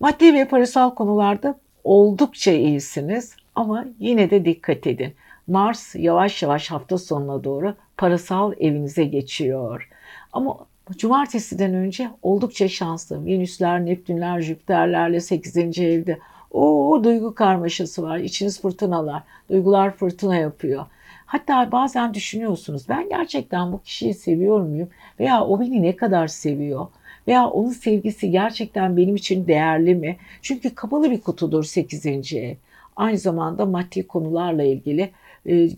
Maddi 0.00 0.34
ve 0.34 0.48
parasal 0.48 0.94
konularda 0.94 1.58
oldukça 1.84 2.52
iyisiniz 2.52 3.36
ama 3.54 3.84
yine 3.98 4.30
de 4.30 4.44
dikkat 4.44 4.86
edin. 4.86 5.14
Mars 5.46 5.94
yavaş 5.94 6.42
yavaş 6.42 6.70
hafta 6.70 6.98
sonuna 6.98 7.44
doğru 7.44 7.74
parasal 7.96 8.52
evinize 8.60 9.04
geçiyor. 9.04 9.88
Ama 10.32 10.56
cumartesiden 10.96 11.74
önce 11.74 12.10
oldukça 12.22 12.68
şanslı. 12.68 13.26
Venüsler, 13.26 13.86
Neptünler, 13.86 14.40
Jüpiterlerle 14.40 15.20
8. 15.20 15.56
evde. 15.78 16.18
O 16.50 17.00
duygu 17.04 17.34
karmaşası 17.34 18.02
var. 18.02 18.18
İçiniz 18.18 18.60
fırtınalar. 18.62 19.22
Duygular 19.50 19.96
fırtına 19.96 20.36
yapıyor. 20.36 20.86
Hatta 21.32 21.72
bazen 21.72 22.14
düşünüyorsunuz 22.14 22.88
ben 22.88 23.08
gerçekten 23.08 23.72
bu 23.72 23.82
kişiyi 23.82 24.14
seviyor 24.14 24.60
muyum? 24.60 24.88
Veya 25.20 25.44
o 25.44 25.60
beni 25.60 25.82
ne 25.82 25.96
kadar 25.96 26.26
seviyor? 26.26 26.86
Veya 27.28 27.46
onun 27.46 27.70
sevgisi 27.70 28.30
gerçekten 28.30 28.96
benim 28.96 29.16
için 29.16 29.46
değerli 29.46 29.94
mi? 29.94 30.16
Çünkü 30.42 30.74
kapalı 30.74 31.10
bir 31.10 31.20
kutudur 31.20 31.64
8. 31.64 32.06
ev. 32.34 32.54
Aynı 32.96 33.18
zamanda 33.18 33.66
maddi 33.66 34.06
konularla 34.06 34.62
ilgili 34.62 35.10
e, 35.46 35.68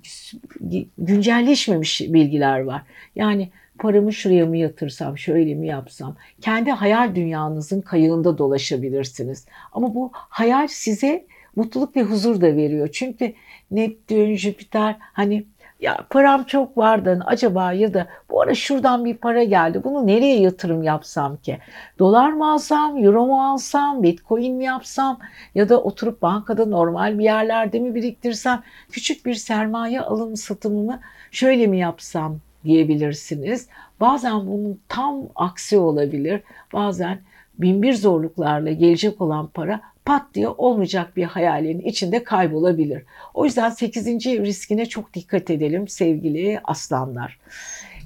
güncelleşmemiş 0.98 2.00
bilgiler 2.00 2.60
var. 2.60 2.82
Yani 3.16 3.48
paramı 3.78 4.12
şuraya 4.12 4.46
mı 4.46 4.56
yatırsam, 4.56 5.18
şöyle 5.18 5.54
mi 5.54 5.66
yapsam? 5.66 6.16
Kendi 6.40 6.70
hayal 6.70 7.14
dünyanızın 7.14 7.80
kayığında 7.80 8.38
dolaşabilirsiniz. 8.38 9.46
Ama 9.72 9.94
bu 9.94 10.10
hayal 10.14 10.66
size 10.68 11.26
mutluluk 11.56 11.96
ve 11.96 12.02
huzur 12.02 12.40
da 12.40 12.56
veriyor. 12.56 12.88
Çünkü 12.92 13.32
Neptün, 13.74 14.36
Jüpiter 14.36 14.96
hani 15.00 15.44
ya 15.80 15.96
param 16.10 16.44
çok 16.44 16.78
vardı 16.78 17.22
acaba 17.26 17.72
ya 17.72 17.94
da 17.94 18.06
bu 18.30 18.40
ara 18.42 18.54
şuradan 18.54 19.04
bir 19.04 19.16
para 19.16 19.44
geldi 19.44 19.84
bunu 19.84 20.06
nereye 20.06 20.40
yatırım 20.40 20.82
yapsam 20.82 21.36
ki? 21.36 21.58
Dolar 21.98 22.32
mı 22.32 22.52
alsam, 22.52 23.04
euro 23.04 23.26
mu 23.26 23.52
alsam, 23.52 24.02
bitcoin 24.02 24.54
mi 24.54 24.64
yapsam 24.64 25.18
ya 25.54 25.68
da 25.68 25.82
oturup 25.82 26.22
bankada 26.22 26.66
normal 26.66 27.18
bir 27.18 27.24
yerlerde 27.24 27.78
mi 27.78 27.94
biriktirsem 27.94 28.62
küçük 28.90 29.26
bir 29.26 29.34
sermaye 29.34 30.00
alım 30.00 30.36
satımını 30.36 31.00
şöyle 31.30 31.66
mi 31.66 31.78
yapsam 31.78 32.38
diyebilirsiniz. 32.64 33.68
Bazen 34.00 34.46
bunun 34.46 34.80
tam 34.88 35.22
aksi 35.34 35.78
olabilir. 35.78 36.42
Bazen 36.72 37.20
binbir 37.58 37.94
zorluklarla 37.94 38.72
gelecek 38.72 39.20
olan 39.20 39.46
para 39.46 39.80
pat 40.04 40.34
diye 40.34 40.48
olmayacak 40.48 41.16
bir 41.16 41.24
hayalin 41.24 41.80
içinde 41.80 42.24
kaybolabilir. 42.24 43.02
O 43.34 43.44
yüzden 43.44 43.70
8. 43.70 44.06
riskine 44.26 44.86
çok 44.86 45.14
dikkat 45.14 45.50
edelim 45.50 45.88
sevgili 45.88 46.60
aslanlar. 46.64 47.38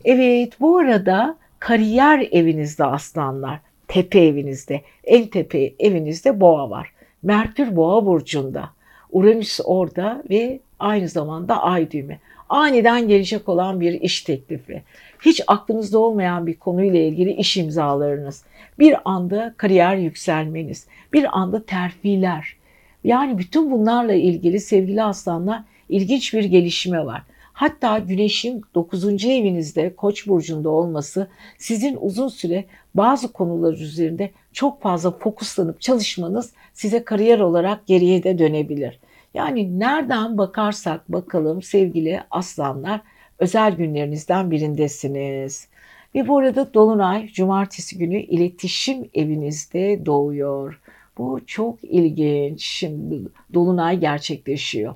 Evet 0.05 0.61
bu 0.61 0.79
arada 0.79 1.37
kariyer 1.59 2.29
evinizde 2.31 2.85
aslanlar, 2.85 3.61
tepe 3.89 4.21
evinizde, 4.21 4.83
en 5.05 5.27
tepe 5.27 5.73
evinizde 5.79 6.41
boğa 6.41 6.71
var. 6.71 6.93
Merkür 7.23 7.77
boğa 7.77 8.07
burcunda. 8.07 8.71
Uranüs 9.11 9.61
orada 9.65 10.23
ve 10.31 10.61
aynı 10.79 11.09
zamanda 11.09 11.63
ay 11.63 11.91
düğümü. 11.91 12.19
Aniden 12.49 13.09
gelecek 13.09 13.49
olan 13.49 13.81
bir 13.81 14.01
iş 14.01 14.23
teklifi. 14.23 14.83
Hiç 15.21 15.41
aklınızda 15.47 15.99
olmayan 15.99 16.47
bir 16.47 16.55
konuyla 16.55 17.01
ilgili 17.01 17.33
iş 17.33 17.57
imzalarınız. 17.57 18.45
Bir 18.79 18.97
anda 19.05 19.55
kariyer 19.57 19.97
yükselmeniz, 19.97 20.87
bir 21.13 21.39
anda 21.39 21.65
terfiler. 21.65 22.57
Yani 23.05 23.39
bütün 23.39 23.71
bunlarla 23.71 24.15
ilgili 24.15 24.61
sevgili 24.61 25.03
aslanlar 25.03 25.63
ilginç 25.89 26.35
bir 26.35 26.45
gelişme 26.45 27.07
var. 27.07 27.23
Hatta 27.53 27.99
güneşin 27.99 28.63
9. 28.75 29.25
evinizde 29.25 29.97
Koç 29.97 30.27
burcunda 30.27 30.71
olması 30.71 31.29
sizin 31.59 31.99
uzun 32.01 32.29
süre 32.29 32.65
bazı 32.95 33.33
konular 33.33 33.73
üzerinde 33.73 34.31
çok 34.53 34.83
fazla 34.83 35.11
fokuslanıp 35.11 35.81
çalışmanız 35.81 36.53
size 36.75 37.05
kariyer 37.05 37.39
olarak 37.39 37.87
geriye 37.87 38.23
de 38.23 38.39
dönebilir. 38.39 38.99
Yani 39.39 39.79
nereden 39.79 40.39
bakarsak 40.39 41.13
bakalım 41.13 41.63
sevgili 41.63 42.23
aslanlar 42.31 43.01
özel 43.39 43.77
günlerinizden 43.77 44.51
birindesiniz. 44.51 45.69
Ve 46.15 46.29
bu 46.29 46.39
arada 46.39 46.75
Dolunay 46.75 47.29
cumartesi 47.29 47.99
günü 47.99 48.19
iletişim 48.19 49.11
evinizde 49.15 50.07
doğuyor. 50.07 50.81
Bu 51.19 51.41
çok 51.47 51.85
ilginç. 51.85 52.65
Şimdi 52.65 53.21
Dolunay 53.55 54.01
gerçekleşiyor. 54.01 54.95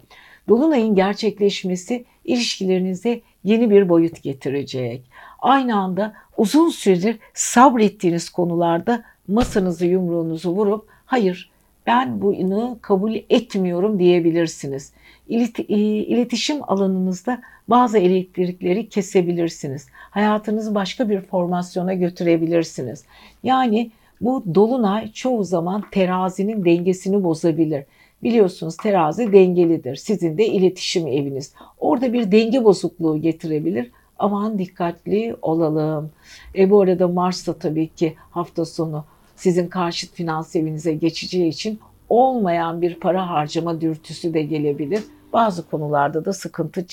Dolunay'ın 0.48 0.94
gerçekleşmesi 0.94 2.04
ilişkilerinize 2.24 3.20
yeni 3.44 3.70
bir 3.70 3.88
boyut 3.88 4.22
getirecek. 4.22 5.02
Aynı 5.38 5.76
anda 5.76 6.14
uzun 6.36 6.68
süredir 6.68 7.18
sabrettiğiniz 7.34 8.30
konularda 8.30 9.04
masanızı 9.28 9.86
yumruğunuzu 9.86 10.50
vurup 10.50 10.88
hayır 11.06 11.51
ben 11.86 12.22
bunu 12.22 12.78
kabul 12.82 13.14
etmiyorum 13.30 13.98
diyebilirsiniz. 13.98 14.92
İletişim 15.28 16.56
alanınızda 16.62 17.42
bazı 17.68 17.98
elektrikleri 17.98 18.88
kesebilirsiniz. 18.88 19.86
Hayatınızı 19.92 20.74
başka 20.74 21.08
bir 21.08 21.20
formasyona 21.20 21.94
götürebilirsiniz. 21.94 23.04
Yani 23.42 23.90
bu 24.20 24.44
dolunay 24.54 25.12
çoğu 25.12 25.44
zaman 25.44 25.84
terazinin 25.90 26.64
dengesini 26.64 27.24
bozabilir. 27.24 27.84
Biliyorsunuz 28.22 28.76
terazi 28.76 29.32
dengelidir. 29.32 29.96
Sizin 29.96 30.38
de 30.38 30.46
iletişim 30.46 31.06
eviniz. 31.06 31.54
Orada 31.78 32.12
bir 32.12 32.32
denge 32.32 32.64
bozukluğu 32.64 33.20
getirebilir. 33.20 33.90
Aman 34.18 34.58
dikkatli 34.58 35.36
olalım. 35.42 36.10
E 36.54 36.70
bu 36.70 36.80
arada 36.80 37.08
Mars 37.08 37.48
tabii 37.60 37.88
ki 37.88 38.14
hafta 38.30 38.64
sonu 38.64 39.04
sizin 39.42 39.68
karşıt 39.68 40.14
finans 40.14 40.56
evinize 40.56 40.92
geçeceği 40.92 41.48
için 41.48 41.80
olmayan 42.08 42.82
bir 42.82 43.00
para 43.00 43.30
harcama 43.30 43.80
dürtüsü 43.80 44.34
de 44.34 44.42
gelebilir. 44.42 45.02
Bazı 45.32 45.70
konularda 45.70 46.24
da 46.24 46.32
sıkıntı 46.32 46.86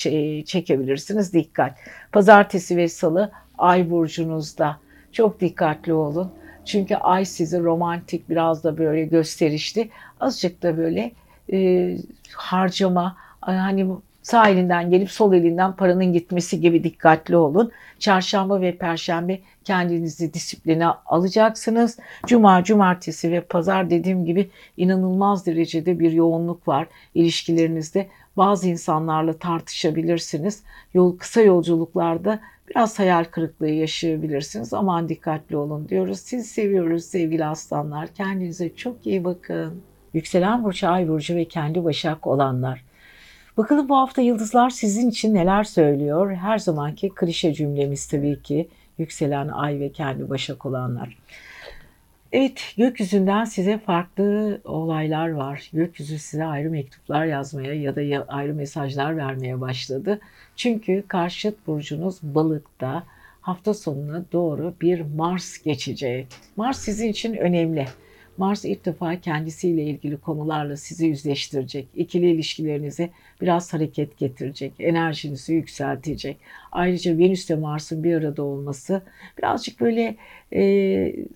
çekebilirsiniz. 0.44 1.32
Dikkat. 1.32 1.78
Pazartesi 2.12 2.76
ve 2.76 2.88
salı 2.88 3.30
ay 3.58 3.90
burcunuzda. 3.90 4.76
Çok 5.12 5.40
dikkatli 5.40 5.92
olun. 5.92 6.30
Çünkü 6.64 6.94
ay 6.94 7.24
sizi 7.24 7.60
romantik 7.60 8.28
biraz 8.28 8.64
da 8.64 8.78
böyle 8.78 9.04
gösterişli. 9.04 9.90
Azıcık 10.20 10.62
da 10.62 10.76
böyle 10.76 11.12
e, 11.52 11.96
harcama 12.32 13.16
hani 13.40 13.86
sağ 14.30 14.48
elinden 14.48 14.90
gelip 14.90 15.10
sol 15.10 15.32
elinden 15.32 15.76
paranın 15.76 16.12
gitmesi 16.12 16.60
gibi 16.60 16.84
dikkatli 16.84 17.36
olun. 17.36 17.72
Çarşamba 17.98 18.60
ve 18.60 18.76
perşembe 18.76 19.40
kendinizi 19.64 20.34
disipline 20.34 20.86
alacaksınız. 20.86 21.98
Cuma, 22.26 22.64
cumartesi 22.64 23.32
ve 23.32 23.40
pazar 23.40 23.90
dediğim 23.90 24.24
gibi 24.24 24.50
inanılmaz 24.76 25.46
derecede 25.46 25.98
bir 25.98 26.12
yoğunluk 26.12 26.68
var 26.68 26.86
ilişkilerinizde. 27.14 28.08
Bazı 28.36 28.68
insanlarla 28.68 29.38
tartışabilirsiniz. 29.38 30.62
Yol 30.94 31.18
kısa 31.18 31.40
yolculuklarda 31.40 32.40
biraz 32.68 32.98
hayal 32.98 33.24
kırıklığı 33.24 33.70
yaşayabilirsiniz. 33.70 34.74
Aman 34.74 35.08
dikkatli 35.08 35.56
olun 35.56 35.88
diyoruz. 35.88 36.18
Siz 36.18 36.46
seviyoruz 36.46 37.04
sevgili 37.04 37.44
aslanlar. 37.44 38.08
Kendinize 38.14 38.74
çok 38.74 39.06
iyi 39.06 39.24
bakın. 39.24 39.82
Yükselen 40.14 40.64
burcu, 40.64 40.88
ay 40.88 41.08
burcu 41.08 41.36
ve 41.36 41.44
kendi 41.44 41.84
başak 41.84 42.26
olanlar. 42.26 42.89
Bakalım 43.60 43.88
bu 43.88 43.96
hafta 43.96 44.22
yıldızlar 44.22 44.70
sizin 44.70 45.10
için 45.10 45.34
neler 45.34 45.64
söylüyor? 45.64 46.34
Her 46.34 46.58
zamanki 46.58 47.08
klişe 47.08 47.54
cümlemiz 47.54 48.08
tabii 48.08 48.42
ki 48.42 48.68
yükselen 48.98 49.48
ay 49.48 49.80
ve 49.80 49.92
kendi 49.92 50.30
başak 50.30 50.66
olanlar. 50.66 51.18
Evet, 52.32 52.74
gökyüzünden 52.78 53.44
size 53.44 53.78
farklı 53.78 54.60
olaylar 54.64 55.28
var. 55.28 55.70
Gökyüzü 55.72 56.18
size 56.18 56.44
ayrı 56.44 56.70
mektuplar 56.70 57.24
yazmaya 57.24 57.74
ya 57.74 57.96
da 57.96 58.24
ayrı 58.28 58.54
mesajlar 58.54 59.16
vermeye 59.16 59.60
başladı. 59.60 60.20
Çünkü 60.56 61.04
karşıt 61.08 61.66
burcunuz 61.66 62.18
balıkta 62.22 63.02
hafta 63.40 63.74
sonuna 63.74 64.24
doğru 64.32 64.74
bir 64.80 65.00
Mars 65.00 65.58
geçecek. 65.62 66.26
Mars 66.56 66.78
sizin 66.78 67.08
için 67.08 67.36
önemli. 67.36 67.86
Mars 68.40 68.64
ilk 68.64 68.84
defa 68.84 69.20
kendisiyle 69.20 69.84
ilgili 69.84 70.16
konularla 70.16 70.76
sizi 70.76 71.06
yüzleştirecek. 71.06 71.88
İkili 71.94 72.30
ilişkilerinize 72.30 73.10
biraz 73.40 73.74
hareket 73.74 74.18
getirecek. 74.18 74.72
Enerjinizi 74.78 75.54
yükseltecek. 75.54 76.36
Ayrıca 76.72 77.18
Venüs 77.18 77.50
ve 77.50 77.54
Mars'ın 77.54 78.04
bir 78.04 78.14
arada 78.14 78.42
olması 78.42 79.02
birazcık 79.38 79.80
böyle 79.80 80.16
e, 80.52 80.62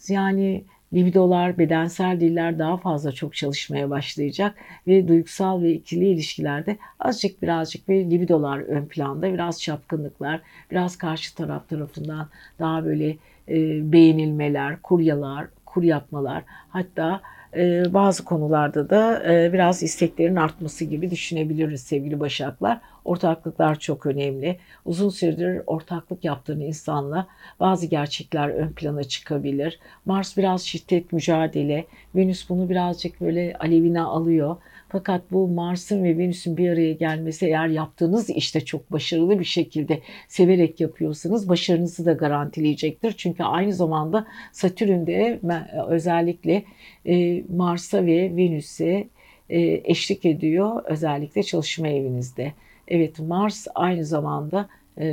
yani 0.09 0.65
libidolar, 0.95 1.59
bedensel 1.59 2.21
diller 2.21 2.59
daha 2.59 2.77
fazla 2.77 3.13
çok 3.13 3.35
çalışmaya 3.35 3.91
başlayacak 3.91 4.55
ve 4.87 5.09
duygusal 5.09 5.63
ve 5.63 5.73
ikili 5.73 6.09
ilişkilerde 6.09 6.77
azıcık 7.01 7.43
birazcık 7.43 7.89
bir 7.89 8.11
libidolar 8.11 8.59
ön 8.59 8.87
planda, 8.87 9.33
biraz 9.33 9.63
çapkınlıklar, 9.63 10.41
biraz 10.71 10.99
karşı 10.99 11.35
taraf 11.35 11.69
tarafından 11.69 12.29
daha 12.59 12.85
böyle 12.85 13.17
e, 13.49 13.93
beğenilmeler, 13.93 14.83
kuryalar, 14.83 15.47
kur 15.75 15.83
yapmalar 15.83 16.45
hatta 16.69 17.21
e, 17.57 17.95
bazı 17.95 18.25
konularda 18.25 18.91
da 18.91 19.33
e, 19.33 19.53
biraz 19.53 19.83
isteklerin 19.83 20.37
artması 20.37 20.85
gibi 20.85 21.11
düşünebiliriz 21.11 21.81
sevgili 21.81 22.21
Başaklar. 22.21 22.81
Ortaklıklar 23.05 23.79
çok 23.79 24.07
önemli. 24.07 24.59
Uzun 24.85 25.09
süredir 25.09 25.63
ortaklık 25.67 26.25
yaptığın 26.25 26.61
insanla 26.61 27.27
bazı 27.61 27.87
gerçekler 27.87 28.49
ön 28.49 28.73
plana 28.73 29.05
çıkabilir. 29.05 29.79
Mars 30.05 30.37
biraz 30.37 30.63
şiddet, 30.63 31.13
mücadele. 31.13 31.85
Venüs 32.15 32.49
bunu 32.49 32.69
birazcık 32.69 33.21
böyle 33.21 33.57
alevine 33.61 34.03
alıyor. 34.03 34.57
Fakat 34.95 35.33
bu 35.33 35.49
Mars'ın 35.49 36.05
ve 36.05 36.19
Venüs'ün 36.19 36.57
bir 36.57 36.69
araya 36.69 36.93
gelmesi 36.93 37.47
eğer 37.47 37.69
yaptığınız 37.69 38.31
işte 38.31 38.61
çok 38.61 38.93
başarılı 38.93 39.39
bir 39.39 39.45
şekilde 39.45 40.01
severek 40.29 40.81
yapıyorsanız 40.81 41.49
başarınızı 41.49 42.07
da 42.07 42.13
garantileyecektir. 42.13 43.15
Çünkü 43.17 43.43
aynı 43.43 43.73
zamanda 43.73 44.27
Satürn'de 44.53 45.41
özellikle 45.89 46.65
e, 47.07 47.45
Mars'a 47.49 48.07
ve 48.07 48.37
Venüs'e 48.37 49.09
e, 49.51 49.61
eşlik 49.85 50.25
ediyor 50.25 50.85
özellikle 50.85 51.43
çalışma 51.43 51.89
evinizde. 51.89 52.53
Evet 52.89 53.19
Mars 53.19 53.67
aynı 53.75 54.05
zamanda 54.05 54.69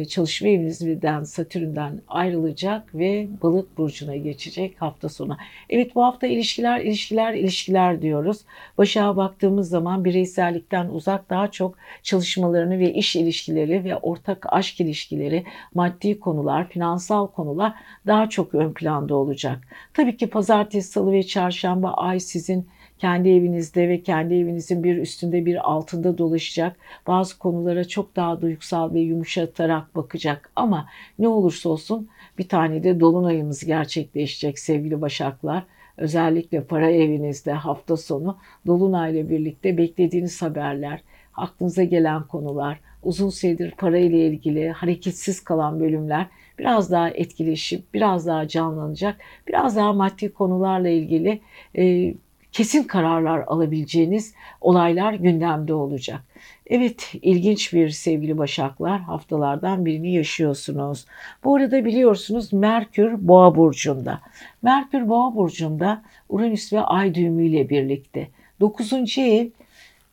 çalışma 0.09 0.47
evinizden 0.47 1.23
Satürn'den 1.23 2.01
ayrılacak 2.07 2.95
ve 2.95 3.27
balık 3.43 3.77
burcuna 3.77 4.15
geçecek 4.15 4.81
hafta 4.81 5.09
sonu. 5.09 5.37
Evet 5.69 5.95
bu 5.95 6.03
hafta 6.03 6.27
ilişkiler 6.27 6.81
ilişkiler 6.81 7.33
ilişkiler 7.33 8.01
diyoruz. 8.01 8.41
Başa 8.77 9.17
baktığımız 9.17 9.69
zaman 9.69 10.05
bireysellikten 10.05 10.89
uzak 10.89 11.29
daha 11.29 11.51
çok 11.51 11.77
çalışmalarını 12.03 12.79
ve 12.79 12.93
iş 12.93 13.15
ilişkileri 13.15 13.83
ve 13.83 13.95
ortak 13.95 14.53
aşk 14.53 14.81
ilişkileri, 14.81 15.43
maddi 15.73 16.19
konular, 16.19 16.69
finansal 16.69 17.27
konular 17.27 17.73
daha 18.07 18.29
çok 18.29 18.55
ön 18.55 18.73
planda 18.73 19.15
olacak. 19.15 19.59
Tabii 19.93 20.17
ki 20.17 20.27
pazartesi, 20.27 20.91
salı 20.91 21.11
ve 21.11 21.23
çarşamba 21.23 21.93
ay 21.93 22.19
sizin 22.19 22.67
kendi 23.01 23.29
evinizde 23.29 23.89
ve 23.89 24.03
kendi 24.03 24.33
evinizin 24.33 24.83
bir 24.83 24.97
üstünde 24.97 25.45
bir 25.45 25.71
altında 25.71 26.17
dolaşacak. 26.17 26.75
Bazı 27.07 27.39
konulara 27.39 27.83
çok 27.83 28.15
daha 28.15 28.41
duygusal 28.41 28.93
ve 28.93 28.99
yumuşatarak 28.99 29.95
bakacak. 29.95 30.51
Ama 30.55 30.87
ne 31.19 31.27
olursa 31.27 31.69
olsun 31.69 32.09
bir 32.37 32.47
tane 32.47 32.83
de 32.83 32.99
dolunayımız 32.99 33.65
gerçekleşecek 33.65 34.59
sevgili 34.59 35.01
başaklar. 35.01 35.63
Özellikle 35.97 36.63
para 36.63 36.89
evinizde 36.89 37.51
hafta 37.51 37.97
sonu 37.97 38.37
dolunayla 38.67 39.29
birlikte 39.29 39.77
beklediğiniz 39.77 40.41
haberler, 40.41 41.03
aklınıza 41.33 41.83
gelen 41.83 42.23
konular, 42.27 42.79
uzun 43.03 43.29
süredir 43.29 43.71
para 43.71 43.97
ile 43.97 44.27
ilgili 44.27 44.69
hareketsiz 44.69 45.43
kalan 45.43 45.79
bölümler 45.79 46.27
biraz 46.59 46.91
daha 46.91 47.09
etkileşip 47.09 47.93
biraz 47.93 48.27
daha 48.27 48.47
canlanacak. 48.47 49.17
Biraz 49.47 49.75
daha 49.75 49.93
maddi 49.93 50.33
konularla 50.33 50.89
ilgili 50.89 51.41
e, 51.77 52.13
kesin 52.51 52.83
kararlar 52.83 53.43
alabileceğiniz 53.47 54.33
olaylar 54.61 55.13
gündemde 55.13 55.73
olacak. 55.73 56.21
Evet 56.67 57.13
ilginç 57.21 57.73
bir 57.73 57.89
sevgili 57.89 58.37
başaklar 58.37 59.01
haftalardan 59.01 59.85
birini 59.85 60.13
yaşıyorsunuz. 60.13 61.05
Bu 61.43 61.55
arada 61.55 61.85
biliyorsunuz 61.85 62.53
Merkür 62.53 63.27
Boğa 63.27 63.55
burcunda. 63.55 64.21
Merkür 64.61 65.09
Boğa 65.09 65.35
burcunda 65.35 66.03
Uranüs 66.29 66.73
ve 66.73 66.81
Ay 66.81 67.15
düğümüyle 67.15 67.69
birlikte. 67.69 68.27
9. 68.59 69.17
ev 69.17 69.47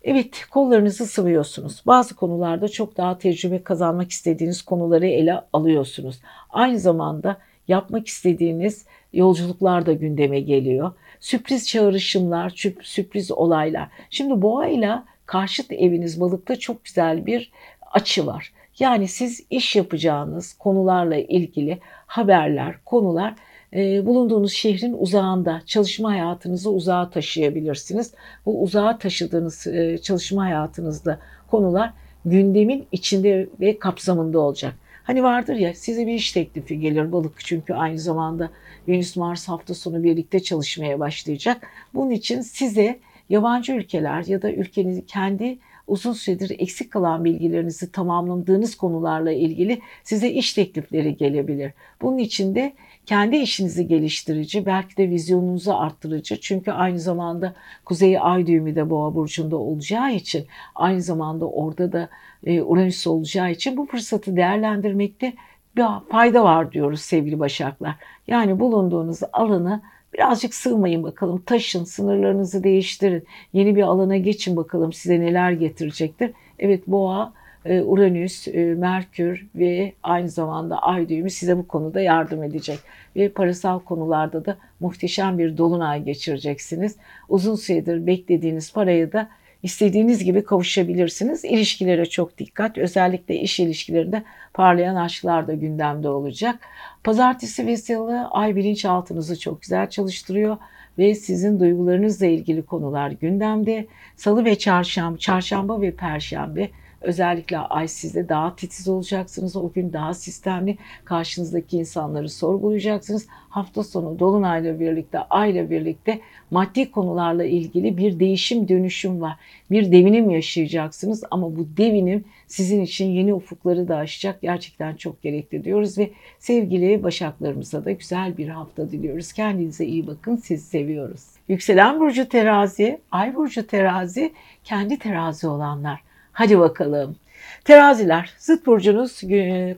Evet 0.05 0.46
kollarınızı 0.51 1.07
sıvıyorsunuz. 1.07 1.83
Bazı 1.87 2.14
konularda 2.14 2.68
çok 2.68 2.96
daha 2.96 3.18
tecrübe 3.18 3.62
kazanmak 3.62 4.11
istediğiniz 4.11 4.62
konuları 4.62 5.07
ele 5.07 5.40
alıyorsunuz. 5.53 6.20
Aynı 6.51 6.79
zamanda 6.79 7.37
yapmak 7.68 8.07
istediğiniz 8.07 8.87
yolculuklar 9.12 9.87
da 9.87 9.92
gündeme 9.92 10.40
geliyor 10.40 10.92
sürpriz 11.20 11.68
çağrışımlar, 11.68 12.64
sürpriz 12.83 13.31
olaylar. 13.31 13.88
Şimdi 14.11 14.42
boğa 14.42 14.66
ile 14.66 14.92
karşıt 15.26 15.72
eviniz 15.72 16.20
balıkta 16.20 16.57
çok 16.57 16.85
güzel 16.85 17.26
bir 17.26 17.52
açı 17.92 18.26
var. 18.26 18.52
Yani 18.78 19.09
siz 19.09 19.44
iş 19.50 19.76
yapacağınız 19.76 20.52
konularla 20.52 21.16
ilgili 21.16 21.78
haberler, 22.07 22.74
konular 22.85 23.35
e, 23.72 24.07
bulunduğunuz 24.07 24.52
şehrin 24.52 24.96
uzağında 24.98 25.62
çalışma 25.66 26.11
hayatınızı 26.11 26.70
uzağa 26.70 27.11
taşıyabilirsiniz. 27.11 28.14
Bu 28.46 28.62
uzağa 28.62 28.98
taşıdığınız 28.98 29.66
e, 29.66 29.98
çalışma 29.98 30.44
hayatınızda 30.44 31.18
konular 31.50 31.92
gündemin 32.24 32.87
içinde 32.92 33.48
ve 33.61 33.78
kapsamında 33.78 34.40
olacak. 34.40 34.74
Hani 35.08 35.22
vardır 35.22 35.54
ya 35.54 35.74
size 35.74 36.06
bir 36.06 36.12
iş 36.12 36.32
teklifi 36.32 36.80
gelir 36.80 37.12
balık 37.12 37.32
çünkü 37.38 37.74
aynı 37.74 37.98
zamanda 37.98 38.50
Venüs 38.88 39.16
Mars 39.16 39.48
hafta 39.48 39.74
sonu 39.74 40.02
birlikte 40.02 40.40
çalışmaya 40.40 41.00
başlayacak. 41.00 41.66
Bunun 41.94 42.10
için 42.10 42.40
size 42.40 42.98
yabancı 43.28 43.72
ülkeler 43.72 44.24
ya 44.24 44.42
da 44.42 44.52
ülkenizi 44.52 45.06
kendi 45.06 45.58
uzun 45.86 46.12
süredir 46.12 46.50
eksik 46.58 46.90
kalan 46.90 47.24
bilgilerinizi 47.24 47.92
tamamladığınız 47.92 48.74
konularla 48.74 49.32
ilgili 49.32 49.80
size 50.04 50.30
iş 50.30 50.52
teklifleri 50.52 51.16
gelebilir. 51.16 51.72
Bunun 52.02 52.18
için 52.18 52.54
de 52.54 52.72
kendi 53.08 53.36
işinizi 53.36 53.86
geliştirici, 53.86 54.66
belki 54.66 54.96
de 54.96 55.10
vizyonunuzu 55.10 55.72
arttırıcı. 55.72 56.40
Çünkü 56.40 56.70
aynı 56.70 56.98
zamanda 56.98 57.54
Kuzey 57.84 58.18
Ay 58.20 58.46
düğümü 58.46 58.74
de 58.76 58.90
Boğa 58.90 59.14
burcunda 59.14 59.56
olacağı 59.56 60.12
için, 60.12 60.46
aynı 60.74 61.02
zamanda 61.02 61.48
orada 61.48 61.92
da 61.92 62.08
e, 62.46 62.62
Uranüs 62.62 63.06
olacağı 63.06 63.50
için 63.50 63.76
bu 63.76 63.86
fırsatı 63.86 64.36
değerlendirmekte 64.36 65.32
bir 65.76 65.84
fayda 66.10 66.44
var 66.44 66.72
diyoruz 66.72 67.00
sevgili 67.00 67.38
Başaklar. 67.38 67.94
Yani 68.26 68.60
bulunduğunuz 68.60 69.20
alanı 69.32 69.82
birazcık 70.14 70.54
sığmayın 70.54 71.02
bakalım. 71.02 71.42
Taşın, 71.46 71.84
sınırlarınızı 71.84 72.64
değiştirin. 72.64 73.24
Yeni 73.52 73.76
bir 73.76 73.82
alana 73.82 74.16
geçin 74.16 74.56
bakalım 74.56 74.92
size 74.92 75.20
neler 75.20 75.52
getirecektir. 75.52 76.32
Evet 76.58 76.86
boğa 76.86 77.32
Uranüs, 77.64 78.48
e, 78.48 78.74
Merkür 78.74 79.46
ve 79.54 79.92
aynı 80.02 80.28
zamanda 80.28 80.78
Ay 80.78 81.08
düğümü 81.08 81.30
size 81.30 81.56
bu 81.56 81.68
konuda 81.68 82.00
yardım 82.00 82.42
edecek. 82.42 82.78
Ve 83.16 83.28
parasal 83.28 83.78
konularda 83.78 84.44
da 84.44 84.56
muhteşem 84.80 85.38
bir 85.38 85.56
dolunay 85.56 86.02
geçireceksiniz. 86.04 86.96
Uzun 87.28 87.54
süredir 87.54 88.06
beklediğiniz 88.06 88.72
parayı 88.72 89.12
da 89.12 89.28
istediğiniz 89.62 90.24
gibi 90.24 90.44
kavuşabilirsiniz. 90.44 91.44
İlişkilere 91.44 92.06
çok 92.06 92.38
dikkat. 92.38 92.78
Özellikle 92.78 93.36
iş 93.36 93.60
ilişkilerinde 93.60 94.22
parlayan 94.54 94.96
aşklar 94.96 95.48
da 95.48 95.54
gündemde 95.54 96.08
olacak. 96.08 96.56
Pazartesi 97.04 97.66
ve 97.66 97.76
salı 97.76 98.28
ay 98.30 98.56
bilinçaltınızı 98.56 99.40
çok 99.40 99.62
güzel 99.62 99.90
çalıştırıyor 99.90 100.56
ve 100.98 101.14
sizin 101.14 101.60
duygularınızla 101.60 102.26
ilgili 102.26 102.62
konular 102.62 103.10
gündemde. 103.10 103.86
Salı 104.16 104.44
ve 104.44 104.58
çarşamba, 104.58 105.18
çarşamba 105.18 105.80
ve 105.80 105.90
perşembe 105.90 106.70
Özellikle 107.00 107.58
ay 107.58 107.88
sizde 107.88 108.28
daha 108.28 108.56
titiz 108.56 108.88
olacaksınız. 108.88 109.56
O 109.56 109.72
gün 109.72 109.92
daha 109.92 110.14
sistemli 110.14 110.78
karşınızdaki 111.04 111.76
insanları 111.76 112.28
sorgulayacaksınız. 112.28 113.26
Hafta 113.48 113.84
sonu 113.84 114.18
Dolunay'la 114.18 114.80
birlikte, 114.80 115.18
ayla 115.18 115.70
birlikte 115.70 116.20
maddi 116.50 116.90
konularla 116.90 117.44
ilgili 117.44 117.96
bir 117.96 118.20
değişim 118.20 118.68
dönüşüm 118.68 119.20
var. 119.20 119.37
Bir 119.70 119.92
devinim 119.92 120.30
yaşayacaksınız 120.30 121.24
ama 121.30 121.56
bu 121.56 121.66
devinim 121.76 122.24
sizin 122.46 122.82
için 122.82 123.06
yeni 123.06 123.34
ufukları 123.34 123.88
da 123.88 123.96
açacak. 123.96 124.42
Gerçekten 124.42 124.96
çok 124.96 125.22
gerekli 125.22 125.64
diyoruz 125.64 125.98
ve 125.98 126.11
sevgili 126.38 127.02
başaklarımıza 127.02 127.84
da 127.84 127.90
güzel 127.90 128.37
bir 128.37 128.48
hafta 128.48 128.90
diliyoruz. 128.90 129.32
Kendinize 129.32 129.87
iyi 129.87 130.06
bakın. 130.06 130.37
Sizi 130.37 130.66
seviyoruz. 130.66 131.24
Yükselen 131.48 132.00
burcu 132.00 132.28
terazi, 132.28 133.00
ay 133.11 133.34
burcu 133.34 133.66
terazi, 133.66 134.32
kendi 134.64 134.98
terazi 134.98 135.46
olanlar. 135.48 136.07
Hadi 136.38 136.59
bakalım. 136.59 137.16
Teraziler, 137.64 138.31
zıt 138.38 138.66
burcunuz 138.66 139.20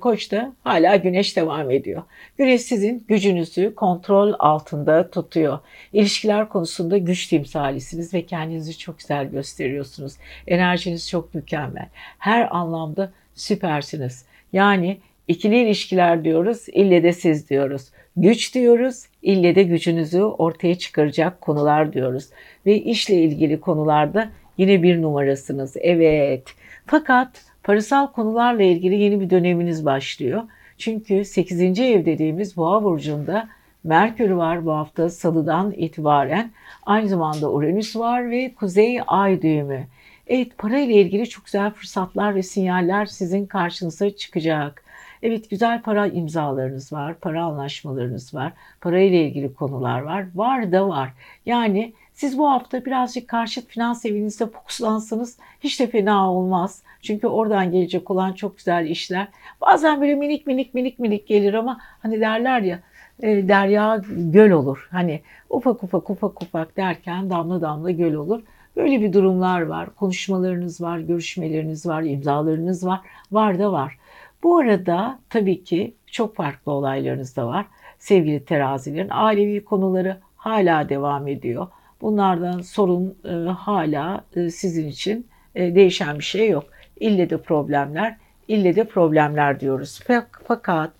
koçta 0.00 0.52
hala 0.64 0.96
güneş 0.96 1.36
devam 1.36 1.70
ediyor. 1.70 2.02
Güneş 2.38 2.62
sizin 2.62 3.04
gücünüzü 3.08 3.74
kontrol 3.74 4.32
altında 4.38 5.10
tutuyor. 5.10 5.58
İlişkiler 5.92 6.48
konusunda 6.48 6.98
güç 6.98 7.26
timsalisiniz 7.26 8.14
ve 8.14 8.26
kendinizi 8.26 8.78
çok 8.78 8.98
güzel 8.98 9.30
gösteriyorsunuz. 9.30 10.12
Enerjiniz 10.46 11.08
çok 11.08 11.34
mükemmel. 11.34 11.88
Her 12.18 12.56
anlamda 12.56 13.12
süpersiniz. 13.34 14.24
Yani 14.52 14.98
ikili 15.28 15.62
ilişkiler 15.62 16.24
diyoruz, 16.24 16.66
ille 16.72 17.02
de 17.02 17.12
siz 17.12 17.50
diyoruz. 17.50 17.88
Güç 18.16 18.54
diyoruz, 18.54 19.06
ille 19.22 19.54
de 19.54 19.62
gücünüzü 19.62 20.22
ortaya 20.22 20.74
çıkaracak 20.74 21.40
konular 21.40 21.92
diyoruz. 21.92 22.28
Ve 22.66 22.76
işle 22.76 23.14
ilgili 23.14 23.60
konularda 23.60 24.30
Yine 24.60 24.82
bir 24.82 25.02
numarasınız. 25.02 25.76
Evet. 25.80 26.54
Fakat 26.86 27.44
parasal 27.62 28.06
konularla 28.06 28.62
ilgili 28.62 28.94
yeni 28.94 29.20
bir 29.20 29.30
döneminiz 29.30 29.84
başlıyor. 29.84 30.42
Çünkü 30.78 31.24
8. 31.24 31.60
ev 31.60 32.04
dediğimiz 32.04 32.56
boğa 32.56 32.84
burcunda 32.84 33.48
Merkür 33.84 34.30
var 34.30 34.66
bu 34.66 34.72
hafta 34.72 35.10
salıdan 35.10 35.72
itibaren. 35.72 36.50
Aynı 36.86 37.08
zamanda 37.08 37.52
Uranüs 37.52 37.96
var 37.96 38.30
ve 38.30 38.54
Kuzey 38.54 39.00
Ay 39.06 39.42
düğümü. 39.42 39.86
Evet 40.26 40.58
para 40.58 40.78
ile 40.78 40.94
ilgili 40.94 41.28
çok 41.28 41.44
güzel 41.44 41.70
fırsatlar 41.70 42.34
ve 42.34 42.42
sinyaller 42.42 43.06
sizin 43.06 43.46
karşınıza 43.46 44.10
çıkacak. 44.10 44.84
Evet 45.22 45.50
güzel 45.50 45.82
para 45.82 46.06
imzalarınız 46.06 46.92
var, 46.92 47.14
para 47.14 47.44
anlaşmalarınız 47.44 48.34
var, 48.34 48.52
para 48.80 49.00
ile 49.00 49.24
ilgili 49.24 49.54
konular 49.54 50.00
var. 50.00 50.26
Var 50.34 50.72
da 50.72 50.88
var. 50.88 51.12
Yani 51.46 51.92
siz 52.20 52.38
bu 52.38 52.50
hafta 52.50 52.84
birazcık 52.84 53.28
karşıt 53.28 53.68
finans 53.68 54.06
evinizde 54.06 54.46
fokuslansanız 54.46 55.38
hiç 55.60 55.80
de 55.80 55.86
fena 55.86 56.32
olmaz. 56.32 56.82
Çünkü 57.02 57.26
oradan 57.26 57.72
gelecek 57.72 58.10
olan 58.10 58.32
çok 58.32 58.56
güzel 58.56 58.86
işler. 58.86 59.28
Bazen 59.60 60.00
böyle 60.00 60.14
minik 60.14 60.46
minik 60.46 60.74
minik 60.74 60.98
minik 60.98 61.26
gelir 61.26 61.54
ama 61.54 61.80
hani 62.02 62.20
derler 62.20 62.60
ya 62.60 62.80
e, 63.22 63.48
derya 63.48 64.02
göl 64.08 64.50
olur. 64.50 64.88
Hani 64.90 65.20
ufak 65.50 65.82
ufak 65.82 66.10
ufak 66.10 66.42
ufak 66.42 66.76
derken 66.76 67.30
damla 67.30 67.60
damla 67.60 67.90
göl 67.90 68.14
olur. 68.14 68.42
Böyle 68.76 69.00
bir 69.00 69.12
durumlar 69.12 69.60
var. 69.62 69.94
Konuşmalarınız 69.94 70.80
var, 70.80 70.98
görüşmeleriniz 70.98 71.86
var, 71.86 72.02
imzalarınız 72.02 72.86
var. 72.86 73.00
Var 73.32 73.58
da 73.58 73.72
var. 73.72 73.98
Bu 74.42 74.58
arada 74.58 75.18
tabii 75.30 75.64
ki 75.64 75.94
çok 76.06 76.36
farklı 76.36 76.72
olaylarınız 76.72 77.36
da 77.36 77.46
var. 77.46 77.66
Sevgili 77.98 78.44
terazilerin 78.44 79.08
ailevi 79.10 79.64
konuları 79.64 80.16
hala 80.36 80.88
devam 80.88 81.28
ediyor. 81.28 81.66
Bunlardan 82.00 82.60
sorun 82.60 83.18
e, 83.24 83.50
hala 83.50 84.24
e, 84.36 84.50
sizin 84.50 84.88
için 84.88 85.26
e, 85.54 85.74
değişen 85.74 86.18
bir 86.18 86.24
şey 86.24 86.50
yok. 86.50 86.64
İlle 87.00 87.30
de 87.30 87.36
problemler, 87.36 88.16
ille 88.48 88.76
de 88.76 88.84
problemler 88.84 89.60
diyoruz. 89.60 90.00
Fakat 90.48 90.90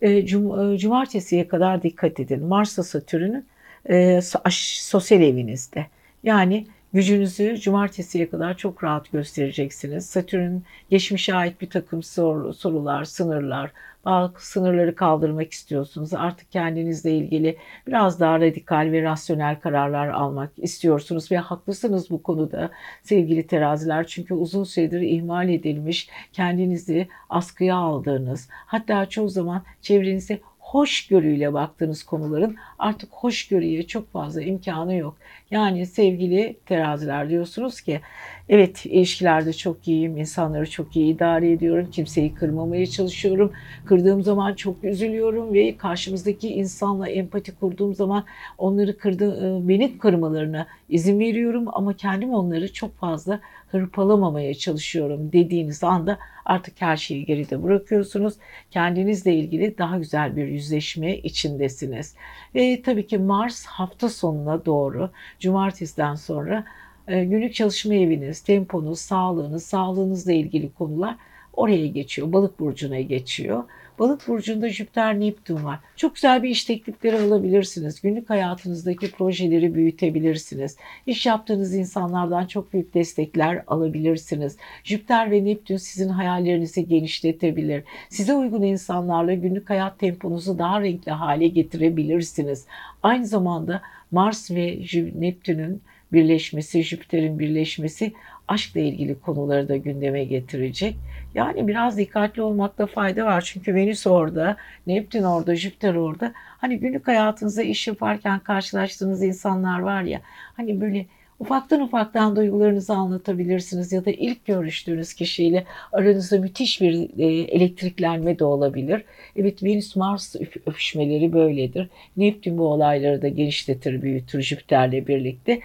e, 0.00 0.26
cum, 0.26 0.74
e, 0.74 0.78
cumartesiye 0.78 1.48
kadar 1.48 1.82
dikkat 1.82 2.20
edin. 2.20 2.44
Mars'la 2.44 2.82
Satürn'ün 2.82 3.46
e, 3.88 4.20
sosyal 4.50 5.22
evinizde. 5.22 5.86
Yani 6.22 6.66
gücünüzü 6.94 7.56
cumartesiye 7.60 8.30
kadar 8.30 8.56
çok 8.56 8.84
rahat 8.84 9.12
göstereceksiniz. 9.12 10.06
Satürn 10.06 10.58
geçmişe 10.90 11.34
ait 11.34 11.60
bir 11.60 11.70
takım 11.70 12.02
sor, 12.02 12.52
sorular, 12.52 13.04
sınırlar, 13.04 13.72
bazı 14.04 14.32
sınırları 14.38 14.94
kaldırmak 14.94 15.52
istiyorsunuz. 15.52 16.14
Artık 16.14 16.52
kendinizle 16.52 17.10
ilgili 17.10 17.56
biraz 17.86 18.20
daha 18.20 18.40
radikal 18.40 18.92
ve 18.92 19.02
rasyonel 19.02 19.60
kararlar 19.60 20.08
almak 20.08 20.50
istiyorsunuz 20.56 21.32
ve 21.32 21.38
haklısınız 21.38 22.10
bu 22.10 22.22
konuda 22.22 22.70
sevgili 23.02 23.46
teraziler. 23.46 24.06
Çünkü 24.06 24.34
uzun 24.34 24.64
süredir 24.64 25.00
ihmal 25.00 25.48
edilmiş, 25.48 26.08
kendinizi 26.32 27.08
askıya 27.28 27.76
aldığınız, 27.76 28.48
hatta 28.50 29.06
çoğu 29.06 29.28
zaman 29.28 29.62
çevrenizde 29.82 30.40
hoşgörüyle 30.74 31.52
baktığınız 31.52 32.02
konuların 32.02 32.56
artık 32.78 33.12
hoşgörüye 33.12 33.86
çok 33.86 34.12
fazla 34.12 34.42
imkanı 34.42 34.94
yok. 34.94 35.16
Yani 35.50 35.86
sevgili 35.86 36.56
teraziler 36.66 37.28
diyorsunuz 37.28 37.80
ki 37.80 38.00
evet 38.48 38.86
ilişkilerde 38.86 39.52
çok 39.52 39.88
iyiyim, 39.88 40.16
insanları 40.16 40.70
çok 40.70 40.96
iyi 40.96 41.14
idare 41.14 41.52
ediyorum, 41.52 41.88
kimseyi 41.90 42.34
kırmamaya 42.34 42.86
çalışıyorum. 42.86 43.52
Kırdığım 43.84 44.22
zaman 44.22 44.54
çok 44.54 44.84
üzülüyorum 44.84 45.54
ve 45.54 45.76
karşımızdaki 45.76 46.48
insanla 46.48 47.08
empati 47.08 47.54
kurduğum 47.54 47.94
zaman 47.94 48.24
onları 48.58 48.98
kırdı, 48.98 49.58
e, 49.64 49.68
beni 49.68 49.98
kırmalarına 49.98 50.66
izin 50.88 51.20
veriyorum 51.20 51.64
ama 51.72 51.96
kendim 51.96 52.34
onları 52.34 52.72
çok 52.72 52.96
fazla 52.96 53.40
hırpalamamaya 53.68 54.54
çalışıyorum 54.54 55.32
dediğiniz 55.32 55.84
anda 55.84 56.18
artık 56.44 56.74
her 56.80 56.96
şeyi 56.96 57.24
geride 57.24 57.62
bırakıyorsunuz. 57.62 58.34
Kendinizle 58.70 59.34
ilgili 59.34 59.78
daha 59.78 59.98
güzel 59.98 60.36
bir 60.36 60.46
yüzleşme 60.46 61.16
içindesiniz. 61.16 62.14
Ve 62.54 62.82
tabii 62.82 63.06
ki 63.06 63.18
Mars 63.18 63.66
hafta 63.66 64.08
sonuna 64.08 64.64
doğru 64.64 65.10
cumartesiden 65.40 66.14
sonra 66.14 66.64
günlük 67.06 67.54
çalışma 67.54 67.94
eviniz, 67.94 68.40
temponuz, 68.40 68.98
sağlığınız, 68.98 69.66
sağlığınızla 69.66 70.32
ilgili 70.32 70.72
konular 70.72 71.16
oraya 71.52 71.86
geçiyor. 71.86 72.32
Balık 72.32 72.60
burcuna 72.60 73.00
geçiyor. 73.00 73.64
Balık 73.98 74.28
burcunda 74.28 74.68
Jüpiter 74.68 75.20
Neptün 75.20 75.64
var. 75.64 75.78
Çok 75.96 76.14
güzel 76.14 76.42
bir 76.42 76.48
iş 76.48 76.64
teklifleri 76.64 77.16
alabilirsiniz. 77.16 78.00
Günlük 78.00 78.30
hayatınızdaki 78.30 79.10
projeleri 79.10 79.74
büyütebilirsiniz. 79.74 80.76
İş 81.06 81.26
yaptığınız 81.26 81.74
insanlardan 81.74 82.46
çok 82.46 82.72
büyük 82.72 82.94
destekler 82.94 83.64
alabilirsiniz. 83.66 84.56
Jüpiter 84.84 85.30
ve 85.30 85.44
Neptün 85.44 85.76
sizin 85.76 86.08
hayallerinizi 86.08 86.88
genişletebilir. 86.88 87.84
Size 88.08 88.34
uygun 88.34 88.62
insanlarla 88.62 89.34
günlük 89.34 89.70
hayat 89.70 89.98
temponuzu 89.98 90.58
daha 90.58 90.80
renkli 90.80 91.12
hale 91.12 91.48
getirebilirsiniz. 91.48 92.66
Aynı 93.02 93.26
zamanda 93.26 93.82
Mars 94.10 94.50
ve 94.50 94.80
Neptün'ün 95.14 95.82
birleşmesi, 96.14 96.82
Jüpiter'in 96.82 97.38
birleşmesi 97.38 98.12
aşkla 98.48 98.80
ilgili 98.80 99.20
konuları 99.20 99.68
da 99.68 99.76
gündeme 99.76 100.24
getirecek. 100.24 100.96
Yani 101.34 101.68
biraz 101.68 101.98
dikkatli 101.98 102.42
olmakta 102.42 102.86
fayda 102.86 103.24
var. 103.24 103.40
Çünkü 103.40 103.74
Venüs 103.74 104.06
orada, 104.06 104.56
Neptün 104.86 105.22
orada, 105.22 105.56
Jüpiter 105.56 105.94
orada. 105.94 106.32
Hani 106.36 106.78
günlük 106.78 107.08
hayatınızda 107.08 107.62
iş 107.62 107.88
yaparken 107.88 108.38
karşılaştığınız 108.38 109.22
insanlar 109.22 109.78
var 109.78 110.02
ya. 110.02 110.20
Hani 110.56 110.80
böyle 110.80 111.06
Ufaktan 111.38 111.80
ufaktan 111.80 112.36
duygularınızı 112.36 112.94
anlatabilirsiniz 112.94 113.92
ya 113.92 114.04
da 114.04 114.10
ilk 114.10 114.46
görüştüğünüz 114.46 115.14
kişiyle 115.14 115.64
aranızda 115.92 116.38
müthiş 116.38 116.80
bir 116.80 117.18
e, 117.18 117.26
elektriklenme 117.26 118.38
de 118.38 118.44
olabilir. 118.44 119.04
Evet 119.36 119.62
Venüs 119.62 119.96
Mars 119.96 120.36
öpüşmeleri 120.66 121.32
böyledir. 121.32 121.88
Neptün 122.16 122.58
bu 122.58 122.66
olayları 122.66 123.22
da 123.22 123.28
genişletir, 123.28 124.02
büyütür 124.02 124.42
Jüpiter'le 124.42 125.06
birlikte. 125.06 125.60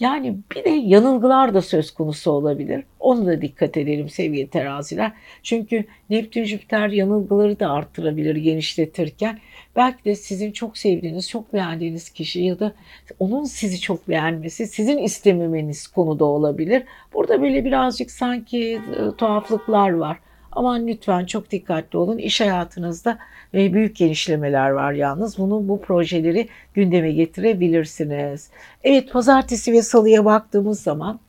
Yani 0.00 0.36
bir 0.56 0.64
de 0.64 0.70
yanılgılar 0.70 1.54
da 1.54 1.62
söz 1.62 1.90
konusu 1.90 2.30
olabilir. 2.30 2.84
Onu 3.00 3.26
da 3.26 3.42
dikkat 3.42 3.76
edelim 3.76 4.08
sevgili 4.08 4.46
teraziler. 4.46 5.12
Çünkü 5.42 5.84
Neptün 6.10 6.44
Jüpiter 6.44 6.88
yanılgıları 6.88 7.60
da 7.60 7.70
arttırabilir 7.70 8.36
genişletirken. 8.36 9.38
Belki 9.76 10.04
de 10.04 10.16
sizin 10.16 10.52
çok 10.52 10.78
sevdiğiniz, 10.78 11.28
çok 11.28 11.52
beğendiğiniz 11.52 12.10
kişi 12.10 12.40
ya 12.40 12.58
da 12.58 12.72
onun 13.18 13.44
sizi 13.44 13.80
çok 13.80 14.08
beğenmesi, 14.08 14.66
sizin 14.66 14.98
istememeniz 14.98 15.86
konuda 15.86 16.24
olabilir. 16.24 16.82
Burada 17.14 17.42
böyle 17.42 17.64
birazcık 17.64 18.10
sanki 18.10 18.80
e, 18.96 19.16
tuhaflıklar 19.16 19.90
var. 19.90 20.18
Aman 20.52 20.86
lütfen 20.86 21.26
çok 21.26 21.50
dikkatli 21.50 21.98
olun. 21.98 22.18
İş 22.18 22.40
hayatınızda 22.40 23.18
e, 23.54 23.72
büyük 23.72 23.96
genişlemeler 23.96 24.70
var 24.70 24.92
yalnız. 24.92 25.38
Bunu 25.38 25.68
bu 25.68 25.80
projeleri 25.80 26.48
gündeme 26.74 27.12
getirebilirsiniz. 27.12 28.50
Evet 28.84 29.12
pazartesi 29.12 29.72
ve 29.72 29.82
salıya 29.82 30.24
baktığımız 30.24 30.82
zaman 30.82 31.20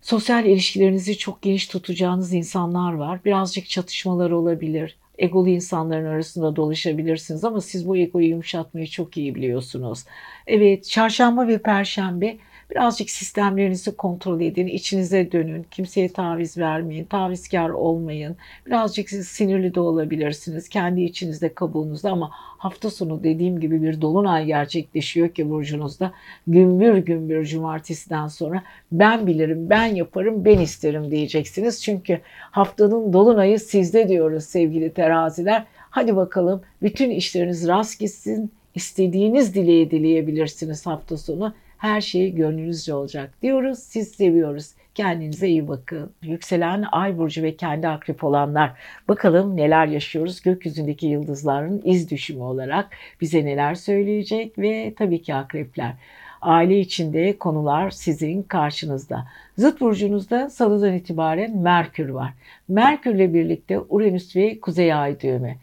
sosyal 0.00 0.44
ilişkilerinizi 0.44 1.18
çok 1.18 1.42
geniş 1.42 1.66
tutacağınız 1.66 2.32
insanlar 2.34 2.92
var. 2.92 3.20
Birazcık 3.24 3.68
çatışmalar 3.68 4.30
olabilir 4.30 4.96
egolu 5.18 5.48
insanların 5.48 6.04
arasında 6.06 6.56
dolaşabilirsiniz 6.56 7.44
ama 7.44 7.60
siz 7.60 7.88
bu 7.88 7.96
egoyu 7.96 8.28
yumuşatmayı 8.28 8.86
çok 8.86 9.16
iyi 9.16 9.34
biliyorsunuz. 9.34 10.04
Evet, 10.46 10.84
çarşamba 10.84 11.48
ve 11.48 11.58
perşembe 11.62 12.38
birazcık 12.70 13.10
sistemlerinizi 13.10 13.96
kontrol 13.96 14.40
edin, 14.40 14.66
içinize 14.66 15.32
dönün, 15.32 15.66
kimseye 15.70 16.08
taviz 16.08 16.58
vermeyin, 16.58 17.04
tavizkar 17.04 17.70
olmayın. 17.70 18.36
Birazcık 18.66 19.10
siz 19.10 19.28
sinirli 19.28 19.74
de 19.74 19.80
olabilirsiniz 19.80 20.68
kendi 20.68 21.02
içinizde 21.02 21.54
kabuğunuzda 21.54 22.10
ama 22.10 22.30
hafta 22.32 22.90
sonu 22.90 23.24
dediğim 23.24 23.60
gibi 23.60 23.82
bir 23.82 24.00
dolunay 24.00 24.46
gerçekleşiyor 24.46 25.28
ki 25.28 25.50
burcunuzda. 25.50 26.12
Gümbür 26.46 26.96
gümbür 26.96 27.44
cumartesiden 27.44 28.28
sonra 28.28 28.62
ben 28.92 29.26
bilirim, 29.26 29.70
ben 29.70 29.86
yaparım, 29.86 30.44
ben 30.44 30.58
isterim 30.58 31.10
diyeceksiniz. 31.10 31.82
Çünkü 31.82 32.20
haftanın 32.50 33.12
dolunayı 33.12 33.60
sizde 33.60 34.08
diyoruz 34.08 34.44
sevgili 34.44 34.92
teraziler. 34.92 35.64
Hadi 35.90 36.16
bakalım 36.16 36.62
bütün 36.82 37.10
işleriniz 37.10 37.68
rast 37.68 38.00
gitsin. 38.00 38.52
İstediğiniz 38.74 39.54
dileği 39.54 39.90
dileyebilirsiniz 39.90 40.86
hafta 40.86 41.16
sonu. 41.16 41.54
Her 41.78 42.00
şey 42.00 42.34
gönlünüzce 42.34 42.94
olacak 42.94 43.30
diyoruz. 43.42 43.78
Siz 43.78 44.08
seviyoruz. 44.08 44.70
Kendinize 44.94 45.48
iyi 45.48 45.68
bakın. 45.68 46.12
Yükselen 46.22 46.84
ay 46.92 47.18
burcu 47.18 47.42
ve 47.42 47.56
kendi 47.56 47.88
akrep 47.88 48.24
olanlar 48.24 48.72
bakalım 49.08 49.56
neler 49.56 49.86
yaşıyoruz 49.86 50.42
gökyüzündeki 50.42 51.06
yıldızların 51.06 51.82
iz 51.84 52.10
düşümü 52.10 52.42
olarak 52.42 52.88
bize 53.20 53.44
neler 53.44 53.74
söyleyecek 53.74 54.58
ve 54.58 54.94
tabii 54.98 55.22
ki 55.22 55.34
akrepler. 55.34 55.92
Aile 56.40 56.80
içinde 56.80 57.38
konular 57.38 57.90
sizin 57.90 58.42
karşınızda. 58.42 59.26
Zıt 59.58 59.80
burcunuzda 59.80 60.50
salıdan 60.50 60.94
itibaren 60.94 61.56
Merkür 61.56 62.08
var. 62.08 62.32
Merkürle 62.68 63.34
birlikte 63.34 63.80
Uranüs 63.88 64.36
ve 64.36 64.60
Kuzey 64.60 64.94
Ay 64.94 65.20
düğümü. 65.20 65.56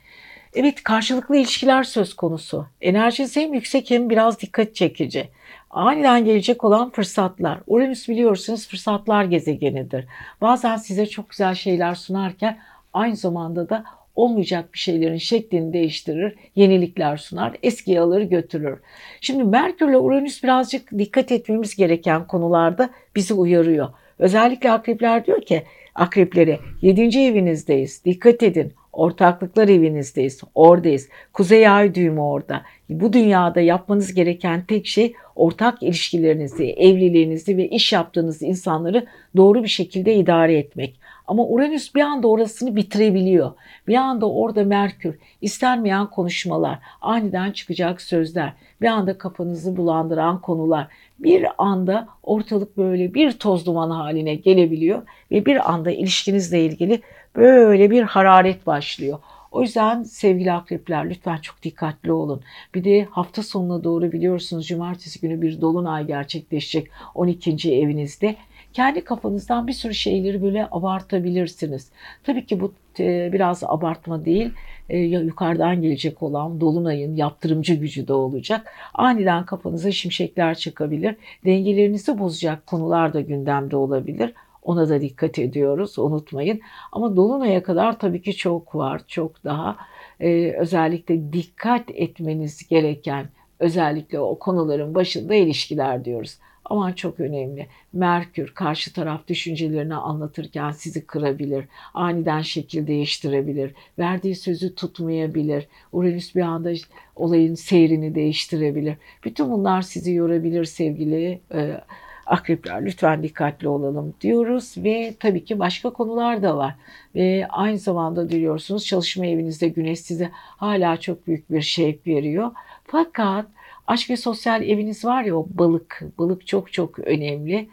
Evet 0.54 0.84
karşılıklı 0.84 1.38
ilişkiler 1.38 1.84
söz 1.84 2.14
konusu. 2.14 2.68
Enerjisi 2.82 3.42
hem 3.42 3.54
yüksek 3.54 3.92
hem 3.92 4.10
biraz 4.10 4.42
dikkat 4.42 4.76
çekici 4.76 5.30
aniden 5.76 6.26
gelecek 6.26 6.64
olan 6.64 6.90
fırsatlar. 6.90 7.60
Uranüs 7.68 8.10
biliyorsunuz 8.10 8.68
fırsatlar 8.68 9.24
gezegenidir. 9.24 10.06
Bazen 10.42 10.78
size 10.78 11.06
çok 11.06 11.30
güzel 11.30 11.56
şeyler 11.56 11.96
sunarken 11.96 12.58
aynı 12.94 13.16
zamanda 13.16 13.70
da 13.70 13.84
olmayacak 14.16 14.74
bir 14.74 14.80
şeylerin 14.80 15.18
şeklini 15.18 15.74
değiştirir, 15.74 16.36
yenilikler 16.56 17.18
sunar, 17.18 17.58
eskiyi 17.64 18.00
alır 18.00 18.22
götürür. 18.22 18.80
Şimdi 19.22 19.44
Merkür 19.44 19.90
ile 19.90 19.98
Uranüs 19.98 20.44
birazcık 20.44 20.92
dikkat 20.98 21.32
etmemiz 21.32 21.76
gereken 21.76 22.28
konularda 22.28 22.90
bizi 23.16 23.34
uyarıyor. 23.34 23.90
Özellikle 24.20 24.72
akrepler 24.72 25.26
diyor 25.26 25.42
ki 25.42 25.64
akrepleri 25.96 26.60
7. 26.82 27.20
evinizdeyiz 27.20 28.06
dikkat 28.06 28.44
edin 28.44 28.74
ortaklıklar 28.96 29.68
evinizdeyiz 29.68 30.42
oradayız 30.56 31.10
kuzey 31.34 31.68
ay 31.68 31.96
düğümü 31.96 32.20
orada 32.20 32.62
bu 32.90 33.14
dünyada 33.14 33.62
yapmanız 33.62 34.14
gereken 34.14 34.66
tek 34.66 34.88
şey 34.88 35.14
ortak 35.36 35.84
ilişkilerinizi, 35.84 36.66
evliliğinizi 36.66 37.58
ve 37.58 37.70
iş 37.70 37.94
yaptığınız 37.94 38.42
insanları 38.42 39.06
doğru 39.38 39.64
bir 39.64 39.68
şekilde 39.68 40.16
idare 40.16 40.58
etmek. 40.58 41.00
Ama 41.28 41.44
Uranüs 41.48 41.96
bir 41.96 42.02
anda 42.02 42.28
orasını 42.28 42.76
bitirebiliyor. 42.76 43.52
Bir 43.88 43.96
anda 43.96 44.32
orada 44.32 44.64
Merkür, 44.64 45.20
istenmeyen 45.42 46.10
konuşmalar, 46.10 46.80
aniden 47.02 47.52
çıkacak 47.52 48.02
sözler, 48.02 48.54
bir 48.82 48.88
anda 48.88 49.18
kafanızı 49.18 49.78
bulandıran 49.78 50.42
konular, 50.42 50.88
bir 51.20 51.46
anda 51.58 52.08
ortalık 52.24 52.78
böyle 52.78 53.14
bir 53.14 53.32
toz 53.32 53.66
duman 53.66 53.90
haline 53.90 54.36
gelebiliyor 54.36 55.02
ve 55.32 55.46
bir 55.46 55.72
anda 55.72 55.92
ilişkinizle 55.92 56.66
ilgili 56.66 57.02
böyle 57.36 57.92
bir 57.92 58.04
hararet 58.04 58.68
başlıyor. 58.68 59.20
O 59.52 59.62
yüzden 59.62 60.04
sevgili 60.04 60.52
akrepler 60.52 61.10
lütfen 61.10 61.38
çok 61.38 61.64
dikkatli 61.64 62.12
olun. 62.12 62.42
Bir 62.74 62.84
de 62.84 63.08
hafta 63.12 63.44
sonuna 63.44 63.84
doğru 63.84 64.12
biliyorsunuz 64.12 64.68
cumartesi 64.68 65.22
günü 65.22 65.42
bir 65.42 65.62
dolunay 65.62 66.08
gerçekleşecek 66.08 66.92
12. 67.16 67.74
evinizde. 67.74 68.36
Kendi 68.74 69.04
kafanızdan 69.04 69.68
bir 69.68 69.74
sürü 69.74 69.94
şeyleri 69.94 70.44
böyle 70.44 70.68
abartabilirsiniz. 70.72 71.92
Tabii 72.24 72.46
ki 72.46 72.60
bu 72.60 72.74
e, 73.00 73.30
biraz 73.34 73.64
abartma 73.64 74.26
değil 74.26 74.54
e, 74.90 74.98
yukarıdan 75.00 75.82
gelecek 75.82 76.24
olan 76.24 76.62
dolunayın 76.62 77.16
yaptırımcı 77.16 77.74
gücü 77.74 78.08
de 78.08 78.14
olacak. 78.14 78.74
Aniden 78.94 79.46
kafanıza 79.46 79.92
şimşekler 79.92 80.56
çıkabilir. 80.56 81.16
Dengelerinizi 81.46 82.20
bozacak 82.20 82.68
konular 82.68 83.14
da 83.14 83.22
gündemde 83.22 83.76
olabilir. 83.76 84.34
Ona 84.66 84.90
da 84.90 85.02
dikkat 85.02 85.40
ediyoruz 85.40 86.00
unutmayın. 86.00 86.62
Ama 86.92 87.16
Dolunay'a 87.16 87.64
kadar 87.64 88.00
tabii 88.00 88.22
ki 88.22 88.36
çok 88.36 88.76
var. 88.76 89.02
Çok 89.08 89.44
daha 89.44 89.78
e, 90.20 90.52
özellikle 90.52 91.34
dikkat 91.34 91.84
etmeniz 91.88 92.68
gereken 92.68 93.30
özellikle 93.60 94.20
o 94.20 94.40
konuların 94.40 94.96
başında 94.96 95.36
ilişkiler 95.36 96.06
diyoruz. 96.06 96.38
Aman 96.66 96.94
çok 96.94 97.20
önemli. 97.20 97.68
Merkür 97.94 98.54
karşı 98.54 98.94
taraf 98.94 99.28
düşüncelerini 99.28 99.96
anlatırken 99.96 100.72
sizi 100.72 101.06
kırabilir. 101.06 101.66
Aniden 101.94 102.42
şekil 102.42 102.88
değiştirebilir. 102.88 103.74
Verdiği 104.00 104.36
sözü 104.36 104.76
tutmayabilir. 104.76 105.68
Uranüs 105.92 106.36
bir 106.36 106.42
anda 106.42 106.72
olayın 107.16 107.56
seyrini 107.56 108.16
değiştirebilir. 108.16 108.98
Bütün 109.24 109.52
bunlar 109.52 109.82
sizi 109.82 110.14
yorabilir 110.14 110.66
sevgili 110.66 111.42
e, 111.54 111.82
akrepler 112.26 112.86
lütfen 112.86 113.24
dikkatli 113.24 113.68
olalım 113.68 114.14
diyoruz 114.22 114.74
ve 114.78 115.14
tabii 115.20 115.46
ki 115.46 115.60
başka 115.60 115.90
konular 115.90 116.44
da 116.44 116.58
var. 116.58 116.76
Ve 117.16 117.48
aynı 117.50 117.78
zamanda 117.78 118.30
diyorsunuz 118.30 118.86
çalışma 118.86 119.26
evinizde 119.26 119.68
güneş 119.68 120.00
size 120.00 120.32
hala 120.34 120.98
çok 120.98 121.28
büyük 121.28 121.52
bir 121.52 121.62
şevk 121.62 122.08
veriyor. 122.08 122.52
Fakat 122.88 123.46
aşk 123.88 124.10
ve 124.10 124.18
sosyal 124.18 124.62
eviniz 124.62 125.06
var 125.06 125.24
ya 125.24 125.36
o 125.36 125.48
balık, 125.50 126.02
balık 126.18 126.48
çok 126.48 126.74
çok 126.74 127.00
önemli. 127.00 127.70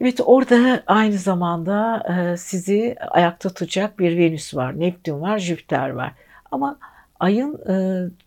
Evet 0.00 0.20
orada 0.24 0.82
aynı 0.86 1.18
zamanda 1.18 2.02
e, 2.08 2.36
sizi 2.36 2.96
ayakta 3.10 3.48
tutacak 3.48 3.98
bir 3.98 4.18
Venüs 4.18 4.54
var, 4.54 4.80
Neptün 4.80 5.20
var, 5.20 5.38
Jüpiter 5.38 5.90
var. 5.90 6.12
Ama 6.50 6.78
ayın 7.20 7.54
e, 7.54 7.74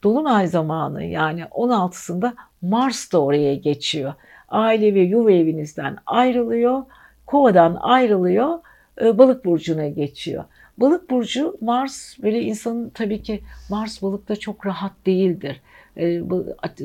dolunay 0.03 0.47
zamanı 0.47 1.03
yani 1.03 1.41
16'sında 1.41 2.33
Mars 2.61 3.11
da 3.11 3.21
oraya 3.21 3.55
geçiyor 3.55 4.13
aile 4.49 4.93
ve 4.95 5.01
yuva 5.01 5.31
evinizden 5.31 5.97
ayrılıyor, 6.05 6.83
kovadan 7.25 7.77
ayrılıyor, 7.81 8.59
e, 9.01 9.17
balık 9.17 9.45
burcuna 9.45 9.87
geçiyor. 9.87 10.43
Balık 10.77 11.09
burcu 11.09 11.57
Mars 11.61 12.19
böyle 12.23 12.41
insanın 12.41 12.89
tabii 12.89 13.21
ki 13.21 13.41
Mars 13.69 14.01
balıkta 14.01 14.35
çok 14.35 14.65
rahat 14.65 14.91
değildir. 15.05 15.61
E, 15.97 16.21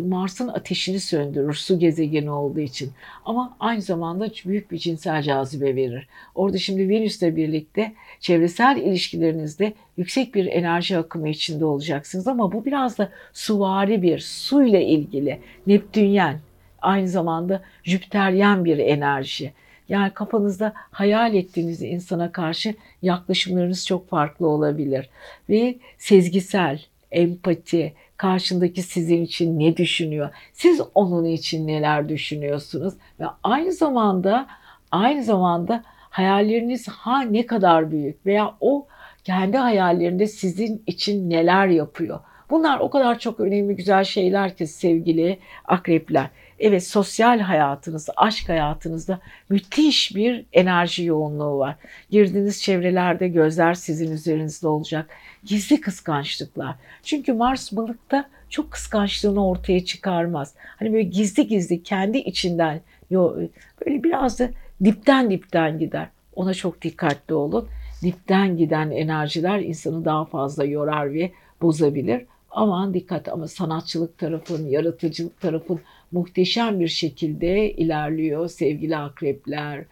Mars'ın 0.01 0.49
ateşini 0.49 1.01
söndürür 1.01 1.55
su 1.55 1.79
gezegeni 1.79 2.31
olduğu 2.31 2.61
için. 2.61 2.91
Ama 3.25 3.57
aynı 3.61 3.83
zamanda 3.83 4.29
büyük 4.47 4.71
bir 4.71 4.79
cinsel 4.79 5.23
cazibe 5.23 5.77
verir. 5.77 6.09
Orada 6.35 6.59
şimdi 6.59 6.89
Venüs'le 6.89 7.23
birlikte 7.23 7.93
çevresel 8.21 8.77
ilişkilerinizde 8.77 9.73
yüksek 9.97 10.35
bir 10.35 10.47
enerji 10.47 10.99
akımı 10.99 11.29
içinde 11.29 11.65
olacaksınız. 11.65 12.29
Ama 12.29 12.53
bu 12.53 12.65
biraz 12.65 12.99
da 12.99 13.09
suvari 13.33 14.03
bir, 14.03 14.19
suyla 14.19 14.81
ilgili, 14.81 15.41
Neptünyen, 15.67 16.39
aynı 16.83 17.09
zamanda 17.09 17.63
Jüpiteryen 17.85 18.65
bir 18.65 18.79
enerji. 18.79 19.53
Yani 19.89 20.11
kafanızda 20.11 20.73
hayal 20.77 21.35
ettiğiniz 21.35 21.83
insana 21.83 22.33
karşı 22.33 22.75
yaklaşımlarınız 23.03 23.87
çok 23.87 24.09
farklı 24.09 24.49
olabilir. 24.49 25.11
Ve 25.49 25.79
sezgisel, 25.99 26.81
empati, 27.11 27.95
karşındaki 28.17 28.83
sizin 28.83 29.23
için 29.23 29.59
ne 29.59 29.77
düşünüyor? 29.77 30.31
Siz 30.53 30.81
onun 30.95 31.25
için 31.25 31.67
neler 31.67 32.09
düşünüyorsunuz? 32.09 32.95
Ve 33.21 33.25
aynı 33.43 33.73
zamanda 33.73 34.47
aynı 34.91 35.25
zamanda 35.25 35.85
hayalleriniz 36.11 36.89
ha 36.89 37.23
ne 37.23 37.47
kadar 37.47 37.91
büyük 37.91 38.27
veya 38.27 38.55
o 38.61 38.87
kendi 39.25 39.57
hayallerinde 39.57 40.27
sizin 40.27 40.83
için 40.87 41.31
neler 41.31 41.67
yapıyor? 41.67 42.21
Bunlar 42.51 42.79
o 42.81 42.91
kadar 42.91 43.19
çok 43.19 43.41
önemli 43.41 43.77
güzel 43.77 44.05
şeyler 44.05 44.57
ki 44.57 44.67
sevgili 44.67 45.39
akrepler. 45.65 46.31
Evet 46.61 46.87
sosyal 46.87 47.41
hayatınız, 47.41 48.09
aşk 48.17 48.49
hayatınızda 48.49 49.21
müthiş 49.49 50.17
bir 50.17 50.45
enerji 50.53 51.05
yoğunluğu 51.05 51.59
var. 51.59 51.77
Girdiğiniz 52.11 52.63
çevrelerde 52.63 53.29
gözler 53.29 53.75
sizin 53.75 54.13
üzerinizde 54.13 54.69
olacak. 54.69 55.11
Gizli 55.45 55.81
kıskançlıklar. 55.81 56.75
Çünkü 57.03 57.33
Mars 57.33 57.73
balıkta 57.73 58.29
çok 58.49 58.71
kıskançlığını 58.71 59.49
ortaya 59.49 59.85
çıkarmaz. 59.85 60.55
Hani 60.79 60.93
böyle 60.93 61.03
gizli 61.03 61.47
gizli 61.47 61.83
kendi 61.83 62.19
içinden 62.19 62.81
böyle 63.11 64.03
biraz 64.05 64.39
da 64.39 64.51
dipten 64.85 65.31
dipten 65.31 65.79
gider. 65.79 66.09
Ona 66.35 66.55
çok 66.55 66.83
dikkatli 66.83 67.35
olun. 67.35 67.69
Dipten 68.03 68.57
giden 68.57 68.91
enerjiler 68.91 69.59
insanı 69.59 70.05
daha 70.05 70.25
fazla 70.25 70.65
yorar 70.65 71.15
ve 71.15 71.33
bozabilir. 71.63 72.27
Aman 72.51 72.95
dikkat 72.95 73.29
ama 73.29 73.49
sanatçılık 73.49 74.19
tarafın, 74.19 74.67
yaratıcılık 74.67 75.41
tarafın 75.41 75.81
muhteşem 76.13 76.81
bir 76.81 76.89
şekilde 76.89 77.73
ilerliyor 77.73 78.49
sevgili 78.49 78.97
akrepler. 78.97 79.85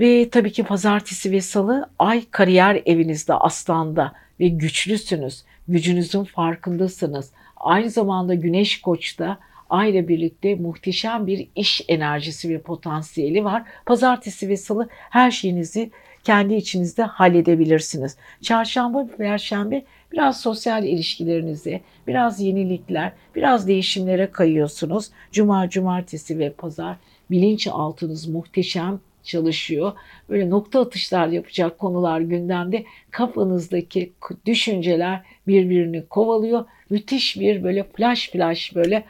Ve 0.00 0.28
tabii 0.30 0.52
ki 0.52 0.64
pazartesi 0.64 1.32
ve 1.32 1.40
salı 1.40 1.90
ay 1.98 2.24
kariyer 2.30 2.82
evinizde 2.86 3.34
aslanda 3.34 4.12
ve 4.40 4.48
güçlüsünüz. 4.48 5.44
Gücünüzün 5.68 6.24
farkındasınız. 6.24 7.30
Aynı 7.56 7.90
zamanda 7.90 8.34
güneş 8.34 8.80
koçta 8.80 9.38
ay 9.70 9.90
ile 9.90 10.08
birlikte 10.08 10.54
muhteşem 10.54 11.26
bir 11.26 11.48
iş 11.56 11.84
enerjisi 11.88 12.48
ve 12.48 12.60
potansiyeli 12.60 13.44
var. 13.44 13.62
Pazartesi 13.86 14.48
ve 14.48 14.56
salı 14.56 14.88
her 14.90 15.30
şeyinizi 15.30 15.90
kendi 16.24 16.54
içinizde 16.54 17.02
halledebilirsiniz. 17.02 18.16
Çarşamba 18.42 19.04
ve 19.04 19.16
perşembe 19.16 19.84
biraz 20.12 20.40
sosyal 20.40 20.84
ilişkilerinizi, 20.84 21.80
biraz 22.06 22.40
yenilikler, 22.40 23.12
biraz 23.34 23.68
değişimlere 23.68 24.30
kayıyorsunuz. 24.30 25.10
Cuma, 25.32 25.68
cumartesi 25.68 26.38
ve 26.38 26.52
pazar 26.52 26.96
bilinçaltınız 27.30 28.26
muhteşem 28.26 29.00
çalışıyor. 29.22 29.92
Böyle 30.28 30.50
nokta 30.50 30.80
atışlar 30.80 31.28
yapacak 31.28 31.78
konular 31.78 32.20
gündemde. 32.20 32.84
Kafanızdaki 33.10 34.12
düşünceler 34.46 35.20
birbirini 35.46 36.06
kovalıyor. 36.06 36.64
Müthiş 36.90 37.40
bir 37.40 37.64
böyle 37.64 37.84
flash 37.84 38.30
flash 38.30 38.74
böyle 38.74 39.04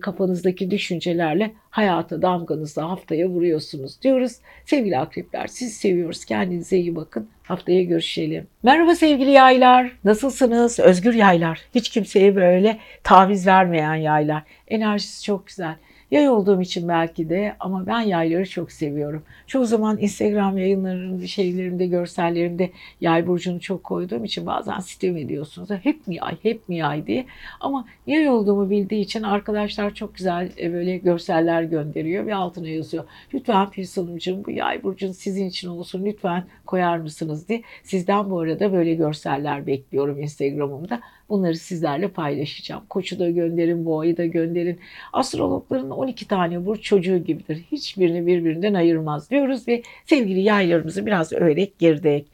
kafanızdaki 0.00 0.70
düşüncelerle 0.70 1.50
hayata 1.70 2.22
damganızla 2.22 2.90
haftaya 2.90 3.28
vuruyorsunuz 3.28 4.02
diyoruz. 4.02 4.32
Sevgili 4.64 4.98
akrepler 4.98 5.46
sizi 5.46 5.74
seviyoruz. 5.74 6.24
Kendinize 6.24 6.78
iyi 6.78 6.96
bakın. 6.96 7.28
Haftaya 7.42 7.82
görüşelim. 7.82 8.46
Merhaba 8.62 8.94
sevgili 8.94 9.30
yaylar. 9.30 9.92
Nasılsınız? 10.04 10.78
Özgür 10.78 11.14
yaylar. 11.14 11.60
Hiç 11.74 11.88
kimseye 11.88 12.36
böyle 12.36 12.78
taviz 13.04 13.46
vermeyen 13.46 13.94
yaylar. 13.94 14.42
Enerjisi 14.68 15.24
çok 15.24 15.46
güzel. 15.46 15.74
Yay 16.10 16.28
olduğum 16.28 16.60
için 16.60 16.88
belki 16.88 17.28
de 17.28 17.56
ama 17.60 17.86
ben 17.86 18.00
yayları 18.00 18.48
çok 18.48 18.72
seviyorum. 18.72 19.22
Çoğu 19.46 19.64
zaman 19.64 19.98
Instagram 19.98 20.58
yayınlarının 20.58 21.26
şeylerinde, 21.26 21.86
görsellerimde 21.86 22.70
yay 23.00 23.26
burcunu 23.26 23.60
çok 23.60 23.84
koyduğum 23.84 24.24
için 24.24 24.46
bazen 24.46 24.78
sitem 24.78 25.16
ediyorsunuz. 25.16 25.70
Hep 25.82 26.06
mi 26.06 26.14
yay, 26.14 26.36
hep 26.42 26.68
mi 26.68 26.76
yay 26.76 27.06
diye. 27.06 27.26
Ama 27.60 27.86
yay 28.06 28.28
olduğumu 28.28 28.70
bildiği 28.70 29.00
için 29.00 29.22
arkadaşlar 29.22 29.94
çok 29.94 30.14
güzel 30.14 30.50
e, 30.60 30.72
böyle 30.72 30.96
görseller 30.98 31.62
gönderiyor 31.62 32.26
ve 32.26 32.34
altına 32.34 32.68
yazıyor. 32.68 33.04
Lütfen 33.34 33.70
Filiz 33.70 33.96
Hanımcığım 33.96 34.44
bu 34.44 34.50
yay 34.50 34.82
burcun 34.82 35.12
sizin 35.12 35.46
için 35.46 35.68
olsun 35.68 36.04
lütfen 36.04 36.44
koyar 36.66 36.98
mısınız 36.98 37.48
diye. 37.48 37.62
Sizden 37.82 38.30
bu 38.30 38.40
arada 38.40 38.72
böyle 38.72 38.94
görseller 38.94 39.66
bekliyorum 39.66 40.22
Instagram'ımda. 40.22 41.00
Bunları 41.30 41.56
sizlerle 41.56 42.08
paylaşacağım. 42.08 42.82
Koçu 42.88 43.18
da 43.18 43.30
gönderin, 43.30 43.86
boğayı 43.86 44.16
da 44.16 44.26
gönderin. 44.26 44.80
Astrologların 45.12 45.90
12 45.90 46.28
tane 46.28 46.66
burç 46.66 46.82
çocuğu 46.82 47.18
gibidir. 47.18 47.64
Hiçbirini 47.72 48.26
birbirinden 48.26 48.74
ayırmaz 48.74 49.30
diyoruz 49.30 49.68
ve 49.68 49.82
sevgili 50.06 50.40
yaylarımızı 50.40 51.06
biraz 51.06 51.32
öğrek 51.32 51.78
girdik. 51.78 52.26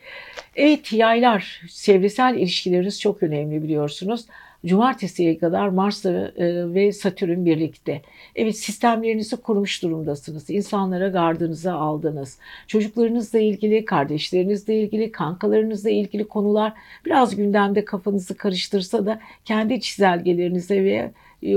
Evet 0.57 0.93
yaylar, 0.93 1.63
çevresel 1.83 2.35
ilişkileriniz 2.35 3.01
çok 3.01 3.23
önemli 3.23 3.63
biliyorsunuz. 3.63 4.27
Cumartesiye 4.67 5.39
kadar 5.39 5.69
Mars 5.69 6.07
e, 6.07 6.33
ve 6.75 6.93
Satürn 6.93 7.45
birlikte. 7.45 8.03
Evet 8.37 8.57
sistemlerinizi 8.59 9.37
kurmuş 9.37 9.83
durumdasınız. 9.83 10.51
İnsanlara 10.51 11.09
gardınızı 11.09 11.73
aldınız. 11.73 12.39
Çocuklarınızla 12.67 13.39
ilgili, 13.39 13.85
kardeşlerinizle 13.85 14.81
ilgili, 14.81 15.13
kankalarınızla 15.13 15.91
ilgili 15.91 16.29
konular 16.29 16.73
biraz 17.05 17.37
gündemde 17.37 17.85
kafanızı 17.85 18.37
karıştırsa 18.37 19.07
da 19.07 19.21
kendi 19.45 19.81
çizelgelerinize 19.81 20.85
ve 20.85 21.13
e, 21.43 21.57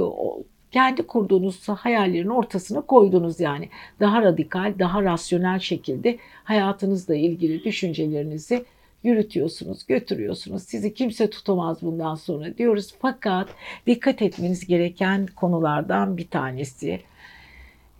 kendi 0.72 1.04
kurduğunuz 1.04 1.70
hayallerin 1.70 2.30
ortasına 2.30 2.82
koydunuz 2.82 3.40
yani. 3.40 3.70
Daha 4.00 4.22
radikal, 4.22 4.74
daha 4.80 5.04
rasyonel 5.04 5.60
şekilde 5.60 6.18
hayatınızla 6.44 7.16
ilgili 7.16 7.64
düşüncelerinizi 7.64 8.66
yürütüyorsunuz, 9.04 9.86
götürüyorsunuz. 9.88 10.64
Sizi 10.64 10.94
kimse 10.94 11.30
tutamaz 11.30 11.82
bundan 11.82 12.16
sonra 12.16 12.58
diyoruz. 12.58 12.94
Fakat 13.02 13.50
dikkat 13.88 14.22
etmeniz 14.22 14.68
gereken 14.68 15.28
konulardan 15.36 16.18
bir 16.18 16.28
tanesi. 16.28 17.02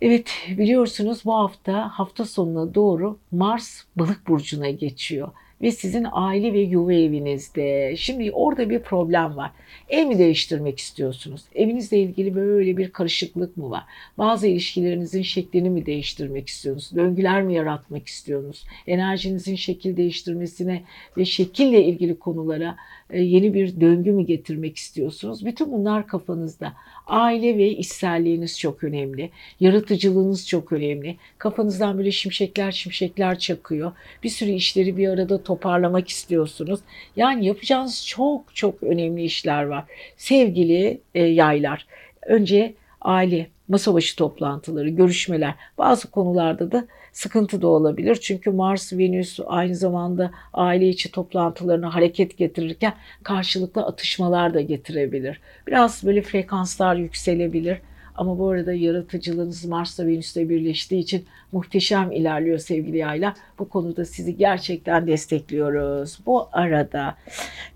Evet 0.00 0.30
biliyorsunuz 0.58 1.24
bu 1.24 1.34
hafta 1.34 1.88
hafta 1.88 2.24
sonuna 2.24 2.74
doğru 2.74 3.18
Mars 3.30 3.84
balık 3.96 4.28
burcuna 4.28 4.70
geçiyor 4.70 5.28
ve 5.62 5.70
sizin 5.70 6.06
aile 6.12 6.52
ve 6.52 6.60
yuva 6.60 6.92
evinizde. 6.92 7.94
Şimdi 7.96 8.32
orada 8.32 8.70
bir 8.70 8.78
problem 8.78 9.36
var. 9.36 9.50
Ev 9.88 10.06
mi 10.06 10.18
değiştirmek 10.18 10.78
istiyorsunuz? 10.78 11.42
Evinizle 11.54 11.98
ilgili 11.98 12.34
böyle 12.34 12.76
bir 12.76 12.90
karışıklık 12.90 13.56
mı 13.56 13.70
var? 13.70 13.84
Bazı 14.18 14.46
ilişkilerinizin 14.46 15.22
şeklini 15.22 15.70
mi 15.70 15.86
değiştirmek 15.86 16.48
istiyorsunuz? 16.48 16.96
Döngüler 16.96 17.42
mi 17.42 17.54
yaratmak 17.54 18.06
istiyorsunuz? 18.06 18.64
Enerjinizin 18.86 19.56
şekil 19.56 19.96
değiştirmesine 19.96 20.82
ve 21.16 21.24
şekille 21.24 21.84
ilgili 21.84 22.18
konulara 22.18 22.76
yeni 23.12 23.54
bir 23.54 23.80
döngü 23.80 24.12
mü 24.12 24.26
getirmek 24.26 24.76
istiyorsunuz? 24.76 25.46
Bütün 25.46 25.72
bunlar 25.72 26.06
kafanızda. 26.06 26.72
Aile 27.06 27.58
ve 27.58 27.68
işselliğiniz 27.68 28.58
çok 28.58 28.84
önemli. 28.84 29.30
Yaratıcılığınız 29.60 30.48
çok 30.48 30.72
önemli. 30.72 31.16
Kafanızdan 31.38 31.98
böyle 31.98 32.10
şimşekler 32.10 32.72
şimşekler 32.72 33.38
çakıyor. 33.38 33.92
Bir 34.22 34.28
sürü 34.28 34.50
işleri 34.50 34.96
bir 34.96 35.08
arada 35.08 35.42
toparlamak 35.42 36.08
istiyorsunuz. 36.08 36.80
Yani 37.16 37.46
yapacağınız 37.46 38.06
çok 38.06 38.54
çok 38.54 38.82
önemli 38.82 39.24
işler 39.24 39.64
var. 39.64 39.84
Sevgili 40.16 41.00
e, 41.14 41.22
yaylar. 41.22 41.86
Önce 42.22 42.74
aile, 43.00 43.46
masa 43.68 43.94
başı 43.94 44.16
toplantıları, 44.16 44.88
görüşmeler. 44.88 45.54
Bazı 45.78 46.10
konularda 46.10 46.72
da 46.72 46.86
sıkıntı 47.12 47.62
da 47.62 47.68
olabilir. 47.68 48.14
Çünkü 48.16 48.50
Mars, 48.50 48.92
Venüs 48.92 49.38
aynı 49.46 49.76
zamanda 49.76 50.30
aile 50.52 50.88
içi 50.88 51.10
toplantılarına 51.10 51.94
hareket 51.94 52.38
getirirken 52.38 52.94
karşılıklı 53.22 53.82
atışmalar 53.82 54.54
da 54.54 54.60
getirebilir. 54.60 55.40
Biraz 55.66 56.04
böyle 56.04 56.22
frekanslar 56.22 56.96
yükselebilir. 56.96 57.78
Ama 58.14 58.38
bu 58.38 58.50
arada 58.50 58.72
yaratıcılığınız 58.72 59.64
Mars'la 59.64 60.06
Venüs'le 60.06 60.36
birleştiği 60.36 60.98
için 60.98 61.24
muhteşem 61.52 62.12
ilerliyor 62.12 62.58
sevgili 62.58 62.98
yayla. 62.98 63.34
Bu 63.58 63.68
konuda 63.68 64.04
sizi 64.04 64.36
gerçekten 64.36 65.06
destekliyoruz. 65.06 66.18
Bu 66.26 66.48
arada 66.52 67.16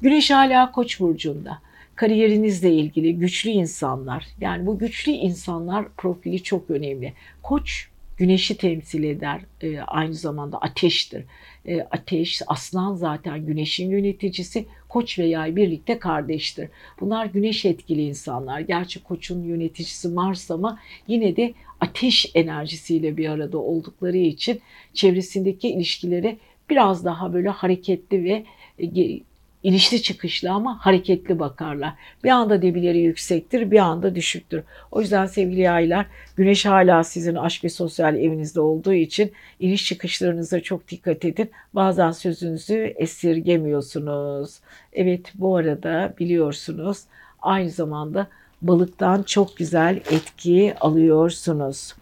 Güneş 0.03 0.30
hala 0.30 0.72
Koç 0.72 1.01
burcunda 1.01 1.59
kariyerinizle 1.97 2.72
ilgili 2.72 3.18
güçlü 3.18 3.51
insanlar 3.51 4.26
yani 4.41 4.66
bu 4.66 4.78
güçlü 4.78 5.12
insanlar 5.12 5.87
profili 5.97 6.43
çok 6.43 6.70
önemli. 6.70 7.12
Koç 7.43 7.89
güneşi 8.17 8.57
temsil 8.57 9.05
eder. 9.05 9.41
E, 9.61 9.81
aynı 9.81 10.15
zamanda 10.15 10.59
ateştir. 10.59 11.25
E, 11.67 11.81
ateş, 11.81 12.43
aslan 12.47 12.95
zaten 12.95 13.47
güneşin 13.47 13.91
yöneticisi. 13.91 14.67
Koç 14.89 15.19
ve 15.19 15.27
yay 15.27 15.57
birlikte 15.57 15.99
kardeştir. 15.99 16.69
Bunlar 17.01 17.27
güneş 17.27 17.65
etkili 17.65 18.03
insanlar. 18.03 18.61
Gerçi 18.61 19.03
koçun 19.03 19.43
yöneticisi 19.43 20.09
Mars 20.09 20.51
ama 20.51 20.79
yine 21.09 21.37
de 21.37 21.55
ateş 21.81 22.31
enerjisiyle 22.35 23.17
bir 23.17 23.29
arada 23.29 23.59
oldukları 23.59 24.17
için 24.17 24.61
çevresindeki 24.95 25.69
ilişkileri 25.69 26.39
biraz 26.71 27.05
daha 27.05 27.33
böyle 27.33 27.49
hareketli 27.49 28.25
ve 28.25 28.45
e, 28.79 29.21
inişli 29.65 30.03
çıkışlı 30.03 30.51
ama 30.51 30.87
hareketli 30.87 31.39
bakarlar. 31.39 31.93
Bir 32.25 32.29
anda 32.29 32.62
debileri 32.62 32.99
yüksektir, 32.99 33.71
bir 33.71 33.79
anda 33.79 34.15
düşüktür. 34.15 34.62
O 34.91 35.01
yüzden 35.01 35.27
sevgili 35.27 35.61
yaylar, 35.61 36.07
güneş 36.37 36.67
hala 36.67 37.05
sizin 37.05 37.35
aşk 37.35 37.65
ve 37.65 37.69
sosyal 37.69 38.17
evinizde 38.17 38.61
olduğu 38.61 38.93
için 38.93 39.33
iniş 39.61 39.87
çıkışlarınıza 39.87 40.61
çok 40.61 40.89
dikkat 40.89 41.25
edin. 41.25 41.51
Bazen 41.75 42.11
sözünüzü 42.11 42.95
esirgemiyorsunuz. 42.97 44.61
Evet 44.93 45.33
bu 45.35 45.57
arada 45.57 46.15
biliyorsunuz 46.19 46.99
aynı 47.43 47.71
zamanda 47.71 48.27
balıktan 48.62 49.23
çok 49.23 49.57
güzel 49.57 49.97
etki 49.97 50.75
alıyorsunuz. 50.81 51.95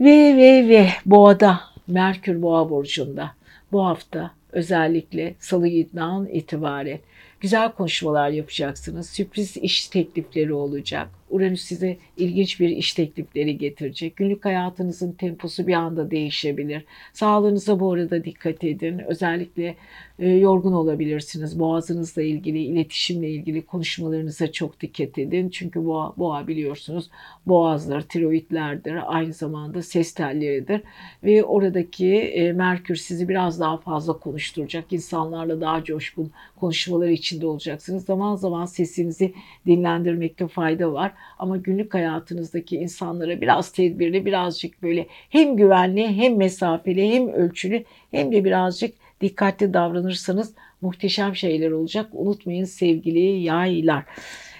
Ve 0.00 0.36
ve 0.36 0.68
ve 0.68 0.88
boğada 1.06 1.60
Merkür 1.86 2.42
Boğa 2.42 2.70
burcunda 2.70 3.30
bu 3.72 3.86
hafta 3.86 4.37
özellikle 4.52 5.34
salı 5.38 5.68
günden 5.68 6.26
itibaren 6.32 6.98
güzel 7.40 7.72
konuşmalar 7.72 8.30
yapacaksınız. 8.30 9.10
Sürpriz 9.10 9.56
iş 9.56 9.86
teklifleri 9.88 10.52
olacak. 10.52 11.17
Uranüs 11.30 11.60
size 11.60 11.96
ilginç 12.16 12.60
bir 12.60 12.68
iş 12.68 12.94
teklifleri 12.94 13.58
getirecek. 13.58 14.16
Günlük 14.16 14.44
hayatınızın 14.44 15.12
temposu 15.12 15.66
bir 15.66 15.72
anda 15.72 16.10
değişebilir. 16.10 16.84
Sağlığınıza 17.12 17.80
bu 17.80 17.92
arada 17.92 18.24
dikkat 18.24 18.64
edin. 18.64 18.98
Özellikle 18.98 19.74
e, 20.18 20.28
yorgun 20.28 20.72
olabilirsiniz. 20.72 21.58
Boğazınızla 21.58 22.22
ilgili, 22.22 22.58
iletişimle 22.58 23.30
ilgili 23.30 23.62
konuşmalarınıza 23.62 24.52
çok 24.52 24.80
dikkat 24.80 25.18
edin. 25.18 25.48
Çünkü 25.48 25.84
boğa, 25.84 26.14
boğa 26.16 26.46
biliyorsunuz 26.46 27.10
boğazlar, 27.46 28.02
tiroidlerdir. 28.02 29.16
Aynı 29.16 29.32
zamanda 29.32 29.82
ses 29.82 30.14
telleridir. 30.14 30.80
Ve 31.24 31.44
oradaki 31.44 32.14
e, 32.14 32.52
Merkür 32.52 32.96
sizi 32.96 33.28
biraz 33.28 33.60
daha 33.60 33.76
fazla 33.76 34.12
konuşturacak. 34.12 34.92
İnsanlarla 34.92 35.60
daha 35.60 35.84
coşkun 35.84 36.30
konuşmalar 36.56 37.08
içinde 37.08 37.46
olacaksınız. 37.46 38.04
Zaman 38.04 38.36
zaman 38.36 38.64
sesinizi 38.66 39.34
dinlendirmekte 39.66 40.48
fayda 40.48 40.92
var. 40.92 41.12
Ama 41.38 41.56
günlük 41.56 41.94
hayatınızdaki 41.94 42.76
insanlara 42.76 43.40
biraz 43.40 43.72
tedbirli, 43.72 44.26
birazcık 44.26 44.82
böyle 44.82 45.06
hem 45.30 45.56
güvenli, 45.56 46.08
hem 46.08 46.36
mesafeli, 46.36 47.12
hem 47.12 47.28
ölçülü, 47.28 47.84
hem 48.10 48.32
de 48.32 48.44
birazcık 48.44 48.94
dikkatli 49.20 49.74
davranırsanız 49.74 50.54
muhteşem 50.80 51.36
şeyler 51.36 51.70
olacak. 51.70 52.06
Unutmayın 52.12 52.64
sevgili 52.64 53.40
yaylar. 53.40 54.04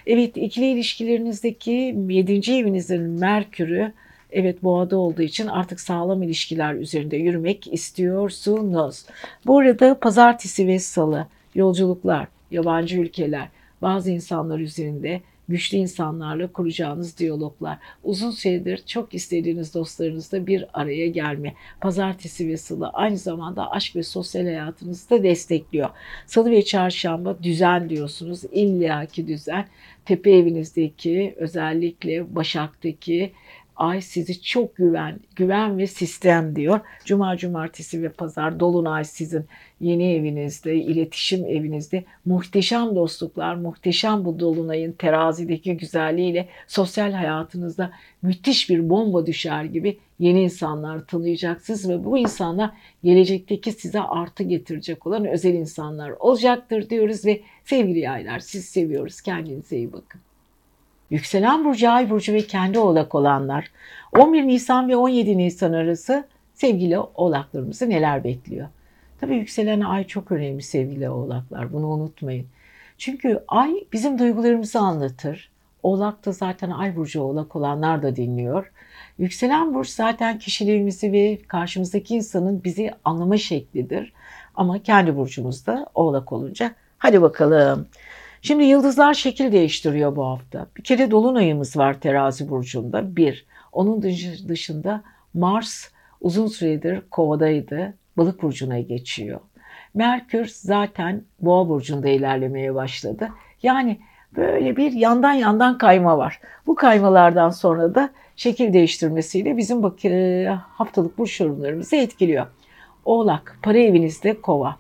Evet 0.07 0.37
ikili 0.37 0.67
ilişkilerinizdeki 0.67 1.97
7. 2.09 2.53
evinizin 2.53 3.03
Merkür'ü 3.03 3.93
Evet 4.31 4.63
boğada 4.63 4.97
olduğu 4.97 5.23
için 5.23 5.47
artık 5.47 5.81
sağlam 5.81 6.23
ilişkiler 6.23 6.75
üzerinde 6.75 7.17
yürümek 7.17 7.73
istiyorsunuz. 7.73 9.05
Bu 9.47 9.59
arada 9.59 9.99
pazartesi 9.99 10.67
ve 10.67 10.79
salı 10.79 11.27
yolculuklar, 11.55 12.29
yabancı 12.51 13.01
ülkeler, 13.01 13.49
bazı 13.83 14.11
insanlar 14.11 14.59
üzerinde 14.59 15.21
güçlü 15.49 15.79
insanlarla 15.79 16.53
kuracağınız 16.53 17.19
diyaloglar, 17.19 17.79
uzun 18.05 18.31
süredir 18.31 18.83
çok 18.87 19.15
istediğiniz 19.15 19.75
dostlarınızla 19.75 20.47
bir 20.47 20.65
araya 20.73 21.09
gelme, 21.09 21.55
pazartesi 21.81 22.49
ve 22.49 22.57
salı 22.57 22.89
aynı 22.89 23.17
zamanda 23.17 23.71
aşk 23.71 23.97
ve 23.97 24.03
sosyal 24.03 24.45
hayatınızı 24.45 25.11
da 25.11 25.23
destekliyor. 25.23 25.91
Salı 26.27 26.51
ve 26.51 26.65
çarşamba 26.65 27.43
düzen 27.43 27.91
diyorsunuz, 27.91 28.45
illaki 28.53 29.29
düzen. 29.29 29.67
Tepe 30.05 30.31
evinizdeki 30.31 31.35
özellikle 31.37 32.35
Başak'taki 32.35 33.33
ay 33.79 34.01
sizi 34.01 34.43
çok 34.43 34.77
güven, 34.77 35.21
güven 35.37 35.79
ve 35.79 35.87
sistem 35.87 36.57
diyor. 36.57 36.81
Cuma, 37.05 37.37
cumartesi 37.37 38.03
ve 38.03 38.09
pazar 38.09 38.61
dolunay 38.61 39.05
sizin 39.05 39.45
yeni 39.81 40.15
evinizde, 40.15 40.77
iletişim 40.77 41.45
evinizde 41.45 42.05
muhteşem 42.25 42.97
dostluklar, 42.97 43.55
muhteşem 43.55 44.25
bu 44.25 44.41
dolunayın 44.41 44.93
terazideki 44.93 45.77
güzelliğiyle 45.77 46.49
sosyal 46.67 47.13
hayatınızda 47.13 47.91
müthiş 48.23 48.71
bir 48.71 48.91
bomba 48.91 49.27
düşer 49.27 49.65
gibi 49.65 49.99
yeni 50.19 50.43
insanlar 50.43 51.07
tanıyacaksınız 51.07 51.89
ve 51.89 52.05
bu 52.05 52.19
insanlar 52.19 52.71
gelecekteki 53.05 53.73
size 53.73 54.01
artı 54.01 54.43
getirecek 54.43 55.07
olan 55.07 55.27
özel 55.27 55.55
insanlar 55.55 56.11
olacaktır 56.11 56.91
diyoruz 56.91 57.25
ve 57.25 57.41
sevgili 57.65 57.99
yaylar 57.99 58.39
siz 58.39 58.65
seviyoruz. 58.65 59.21
Kendinize 59.21 59.77
iyi 59.77 59.93
bakın. 59.93 60.21
Yükselen 61.11 61.65
burcu, 61.65 61.91
ay 61.91 62.11
burcu 62.11 62.33
ve 62.33 62.41
kendi 62.41 62.79
oğlak 62.79 63.15
olanlar 63.15 63.71
11 64.19 64.43
Nisan 64.43 64.89
ve 64.89 64.97
17 64.97 65.39
Nisan 65.39 65.73
arası 65.73 66.25
sevgili 66.55 66.99
oğlaklarımızı 66.99 67.91
neler 67.91 68.25
bekliyor? 68.25 68.69
Tabii 69.21 69.37
yükselen 69.37 69.81
ay 69.81 70.07
çok 70.07 70.33
önemli 70.33 70.63
sevgili 70.63 71.11
oğlaklar. 71.11 71.73
Bunu 71.73 71.87
unutmayın. 71.87 72.47
Çünkü 72.99 73.45
ay 73.49 73.75
bizim 73.93 74.19
duygularımızı 74.19 74.79
anlatır. 74.79 75.51
Oğlak 75.83 76.27
da 76.27 76.33
zaten 76.33 76.71
ay 76.71 76.97
burcu 76.97 77.21
oğlak 77.21 77.57
olanlar 77.57 78.03
da 78.03 78.17
dinliyor. 78.17 78.73
Yükselen 79.19 79.75
burç 79.75 79.89
zaten 79.89 80.39
kişiliğimizi 80.39 81.13
ve 81.13 81.39
karşımızdaki 81.49 82.15
insanın 82.15 82.65
bizi 82.65 82.91
anlama 83.05 83.37
şeklidir. 83.37 84.13
Ama 84.55 84.83
kendi 84.83 85.17
burcumuzda 85.17 85.87
oğlak 85.95 86.33
olunca 86.33 86.75
hadi 86.99 87.23
bakalım. 87.23 87.87
Şimdi 88.43 88.65
yıldızlar 88.65 89.15
şekil 89.15 89.53
değiştiriyor 89.53 90.17
bu 90.17 90.27
hafta. 90.27 90.67
Bir 90.77 90.83
kere 90.83 91.11
dolunayımız 91.11 91.77
var 91.77 92.01
terazi 92.01 92.49
burcunda 92.49 93.17
bir. 93.17 93.47
Onun 93.73 94.03
dışında 94.49 95.03
Mars 95.35 95.89
uzun 96.21 96.47
süredir 96.47 97.03
kovadaydı. 97.11 97.95
Balık 98.17 98.43
burcuna 98.43 98.81
geçiyor. 98.81 99.41
Merkür 99.95 100.47
zaten 100.47 101.23
boğa 101.41 101.69
burcunda 101.69 102.09
ilerlemeye 102.09 102.75
başladı. 102.75 103.29
Yani 103.63 103.99
böyle 104.37 104.77
bir 104.77 104.93
yandan 104.93 105.33
yandan 105.33 105.79
kayma 105.79 106.19
var. 106.19 106.41
Bu 106.67 106.75
kaymalardan 106.75 107.51
sonra 107.51 107.95
da 107.95 108.11
şekil 108.37 108.73
değiştirmesiyle 108.73 109.57
bizim 109.57 109.85
e, 110.05 110.47
haftalık 110.69 111.19
burç 111.19 111.41
yorumlarımızı 111.41 111.97
etkiliyor. 111.97 112.47
Oğlak, 113.05 113.59
para 113.63 113.79
evinizde 113.79 114.41
kova. 114.41 114.77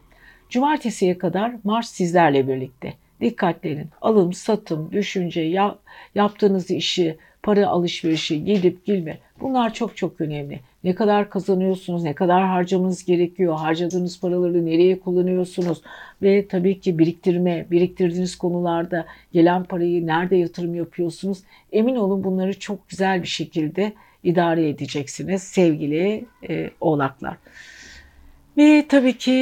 Cumartesiye 0.50 1.18
kadar 1.18 1.54
Mars 1.64 1.90
sizlerle 1.90 2.48
birlikte. 2.48 2.94
Dikkatlenin. 3.20 3.86
Alım, 4.00 4.32
satım, 4.32 4.92
düşünce, 4.92 5.40
ya, 5.40 5.78
yaptığınız 6.14 6.70
işi, 6.70 7.16
para 7.42 7.68
alışverişi, 7.68 8.44
gidip 8.44 8.86
gelme. 8.86 9.18
Bunlar 9.40 9.74
çok 9.74 9.96
çok 9.96 10.20
önemli. 10.20 10.60
Ne 10.84 10.94
kadar 10.94 11.30
kazanıyorsunuz, 11.30 12.02
ne 12.02 12.14
kadar 12.14 12.46
harcamanız 12.46 13.04
gerekiyor, 13.04 13.56
harcadığınız 13.56 14.20
paraları 14.20 14.66
nereye 14.66 15.00
kullanıyorsunuz 15.00 15.82
ve 16.22 16.48
tabii 16.48 16.80
ki 16.80 16.98
biriktirme, 16.98 17.66
biriktirdiğiniz 17.70 18.36
konularda 18.36 19.06
gelen 19.32 19.64
parayı 19.64 20.06
nerede 20.06 20.36
yatırım 20.36 20.74
yapıyorsunuz. 20.74 21.38
Emin 21.72 21.96
olun 21.96 22.24
bunları 22.24 22.58
çok 22.58 22.88
güzel 22.88 23.22
bir 23.22 23.28
şekilde 23.28 23.92
idare 24.24 24.68
edeceksiniz 24.68 25.42
sevgili 25.42 26.24
e, 26.48 26.70
oğlaklar. 26.80 27.36
Ve 28.58 28.86
tabii 28.88 29.18
ki 29.18 29.32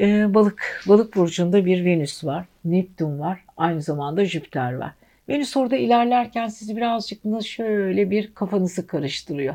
e, 0.00 0.34
balık, 0.34 0.84
balık 0.88 1.16
burcunda 1.16 1.64
bir 1.64 1.84
Venüs 1.84 2.24
var, 2.24 2.44
Neptün 2.64 3.18
var, 3.18 3.44
aynı 3.56 3.82
zamanda 3.82 4.24
Jüpiter 4.24 4.74
var. 4.74 4.92
Venüs 5.28 5.56
orada 5.56 5.76
ilerlerken 5.76 6.48
sizi 6.48 6.76
birazcık 6.76 7.20
şöyle 7.44 8.10
bir 8.10 8.34
kafanızı 8.34 8.86
karıştırıyor. 8.86 9.54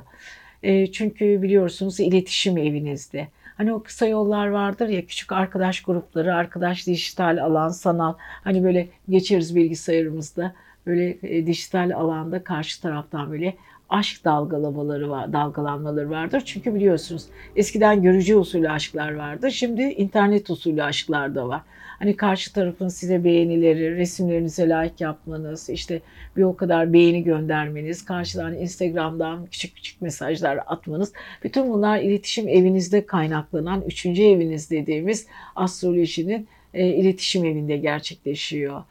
E, 0.63 0.91
çünkü 0.91 1.41
biliyorsunuz 1.41 1.99
iletişim 1.99 2.57
evinizde. 2.57 3.27
Hani 3.57 3.73
o 3.73 3.83
kısa 3.83 4.07
yollar 4.07 4.47
vardır 4.47 4.89
ya 4.89 5.05
küçük 5.05 5.31
arkadaş 5.31 5.81
grupları, 5.83 6.35
arkadaş 6.35 6.87
dijital 6.87 7.37
alan, 7.37 7.69
sanal. 7.69 8.13
Hani 8.19 8.63
böyle 8.63 8.87
geçeriz 9.09 9.55
bilgisayarımızda. 9.55 10.53
Böyle 10.85 11.17
e, 11.23 11.45
dijital 11.45 11.91
alanda 11.95 12.43
karşı 12.43 12.81
taraftan 12.81 13.31
böyle 13.31 13.55
aşk 13.91 14.25
dalgalamaları 14.25 15.09
var, 15.09 15.33
dalgalanmaları 15.33 16.09
vardır. 16.09 16.43
Çünkü 16.45 16.75
biliyorsunuz 16.75 17.25
eskiden 17.55 18.01
görücü 18.01 18.35
usulü 18.35 18.69
aşklar 18.69 19.15
vardı. 19.15 19.51
Şimdi 19.51 19.81
internet 19.81 20.49
usulü 20.49 20.83
aşklar 20.83 21.35
da 21.35 21.47
var. 21.47 21.61
Hani 21.99 22.15
karşı 22.15 22.53
tarafın 22.53 22.87
size 22.87 23.23
beğenileri, 23.23 23.97
resimlerinize 23.97 24.69
like 24.69 25.03
yapmanız, 25.03 25.69
işte 25.69 26.01
bir 26.37 26.43
o 26.43 26.55
kadar 26.55 26.93
beğeni 26.93 27.23
göndermeniz, 27.23 28.05
karşıdan 28.05 28.53
Instagram'dan 28.53 29.45
küçük 29.45 29.75
küçük 29.75 30.01
mesajlar 30.01 30.59
atmanız. 30.65 31.13
Bütün 31.43 31.69
bunlar 31.69 31.99
iletişim 31.99 32.47
evinizde 32.47 33.05
kaynaklanan 33.05 33.81
üçüncü 33.81 34.23
eviniz 34.23 34.71
dediğimiz 34.71 35.27
astrolojinin 35.55 36.47
e, 36.73 36.87
iletişim 36.87 37.45
evinde 37.45 37.77
gerçekleşiyor. 37.77 38.83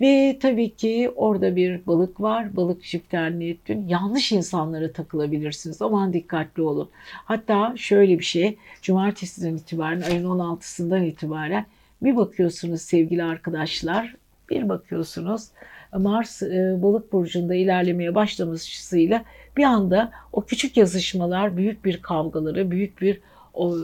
Ve 0.00 0.38
tabii 0.42 0.74
ki 0.74 1.12
orada 1.16 1.56
bir 1.56 1.86
balık 1.86 2.20
var. 2.20 2.56
Balık 2.56 2.84
Neptün. 3.12 3.88
Yanlış 3.88 4.32
insanlara 4.32 4.92
takılabilirsiniz. 4.92 5.82
Aman 5.82 6.12
dikkatli 6.12 6.62
olun. 6.62 6.88
Hatta 7.24 7.74
şöyle 7.76 8.18
bir 8.18 8.24
şey. 8.24 8.58
Cumartesiden 8.82 9.56
itibaren 9.56 10.00
ayın 10.00 10.24
16'sından 10.24 11.04
itibaren 11.04 11.66
bir 12.02 12.16
bakıyorsunuz 12.16 12.82
sevgili 12.82 13.24
arkadaşlar. 13.24 14.14
Bir 14.50 14.68
bakıyorsunuz 14.68 15.48
Mars 15.98 16.42
e, 16.42 16.78
balık 16.82 17.12
burcunda 17.12 17.54
ilerlemeye 17.54 18.14
başlamasıyla 18.14 19.24
bir 19.56 19.64
anda 19.64 20.10
o 20.32 20.44
küçük 20.44 20.76
yazışmalar 20.76 21.56
büyük 21.56 21.84
bir 21.84 22.02
kavgaları, 22.02 22.70
büyük 22.70 23.00
bir 23.00 23.20
o 23.54 23.76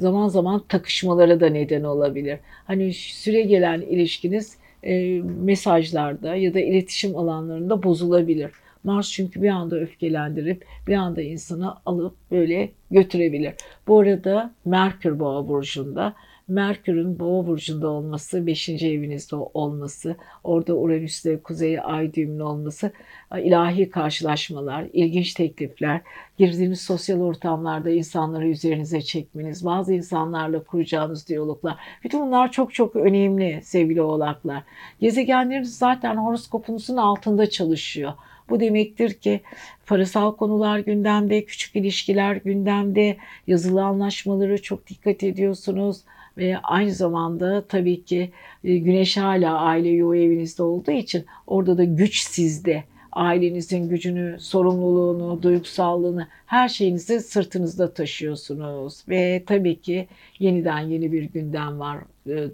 zaman 0.00 0.28
zaman 0.28 0.62
takışmalara 0.68 1.40
da 1.40 1.46
neden 1.46 1.84
olabilir. 1.84 2.38
Hani 2.66 2.94
süre 2.94 3.42
gelen 3.42 3.80
ilişkiniz 3.80 4.56
e, 4.82 5.22
mesajlarda 5.22 6.36
ya 6.36 6.54
da 6.54 6.60
iletişim 6.60 7.16
alanlarında 7.16 7.82
bozulabilir. 7.82 8.50
Mars 8.84 9.10
çünkü 9.10 9.42
bir 9.42 9.48
anda 9.48 9.76
öfkelendirip 9.76 10.66
bir 10.86 10.94
anda 10.94 11.22
insanı 11.22 11.74
alıp 11.86 12.14
böyle 12.30 12.70
götürebilir. 12.90 13.54
Bu 13.86 13.98
arada 13.98 14.54
Merkür 14.64 15.18
Boğa 15.18 15.48
burcunda 15.48 16.14
Merkür'ün 16.50 17.18
Boğa 17.18 17.46
burcunda 17.46 17.88
olması, 17.88 18.46
5. 18.46 18.68
evinizde 18.68 19.36
olması, 19.36 20.16
orada 20.44 20.74
Uranüs'te 20.74 21.42
Kuzey 21.42 21.80
Ay 21.82 22.14
düğümlü 22.14 22.42
olması, 22.42 22.92
ilahi 23.38 23.90
karşılaşmalar, 23.90 24.86
ilginç 24.92 25.34
teklifler, 25.34 26.00
girdiğiniz 26.38 26.80
sosyal 26.80 27.20
ortamlarda 27.20 27.90
insanları 27.90 28.48
üzerinize 28.48 29.00
çekmeniz, 29.02 29.64
bazı 29.64 29.94
insanlarla 29.94 30.64
kuracağınız 30.64 31.28
diyaloglar. 31.28 31.76
Bütün 32.04 32.20
bunlar 32.20 32.52
çok 32.52 32.74
çok 32.74 32.96
önemli 32.96 33.60
sevgili 33.62 34.02
oğlaklar. 34.02 34.62
Gezegenleriniz 35.00 35.78
zaten 35.78 36.16
horoskopunuzun 36.16 36.96
altında 36.96 37.50
çalışıyor. 37.50 38.12
Bu 38.48 38.60
demektir 38.60 39.14
ki 39.14 39.40
parasal 39.86 40.36
konular 40.36 40.78
gündemde, 40.78 41.44
küçük 41.44 41.76
ilişkiler 41.76 42.36
gündemde, 42.36 43.16
yazılı 43.46 43.84
anlaşmaları 43.84 44.62
çok 44.62 44.86
dikkat 44.86 45.22
ediyorsunuz 45.22 46.00
ve 46.38 46.58
aynı 46.62 46.92
zamanda 46.92 47.64
tabii 47.68 48.04
ki 48.04 48.30
e, 48.64 48.78
güneş 48.78 49.16
hala 49.16 49.58
aile 49.58 49.88
yuva 49.88 50.16
evinizde 50.16 50.62
olduğu 50.62 50.90
için 50.90 51.24
orada 51.46 51.78
da 51.78 51.84
güç 51.84 52.18
sizde. 52.20 52.84
Ailenizin 53.12 53.88
gücünü, 53.88 54.36
sorumluluğunu, 54.40 55.42
duygusallığını, 55.42 56.28
her 56.46 56.68
şeyinizi 56.68 57.20
sırtınızda 57.20 57.94
taşıyorsunuz. 57.94 59.04
Ve 59.08 59.42
tabii 59.46 59.80
ki 59.80 60.08
yeniden 60.38 60.78
yeni 60.78 61.12
bir 61.12 61.22
gündem 61.22 61.80
var 61.80 61.98
e, 62.28 62.48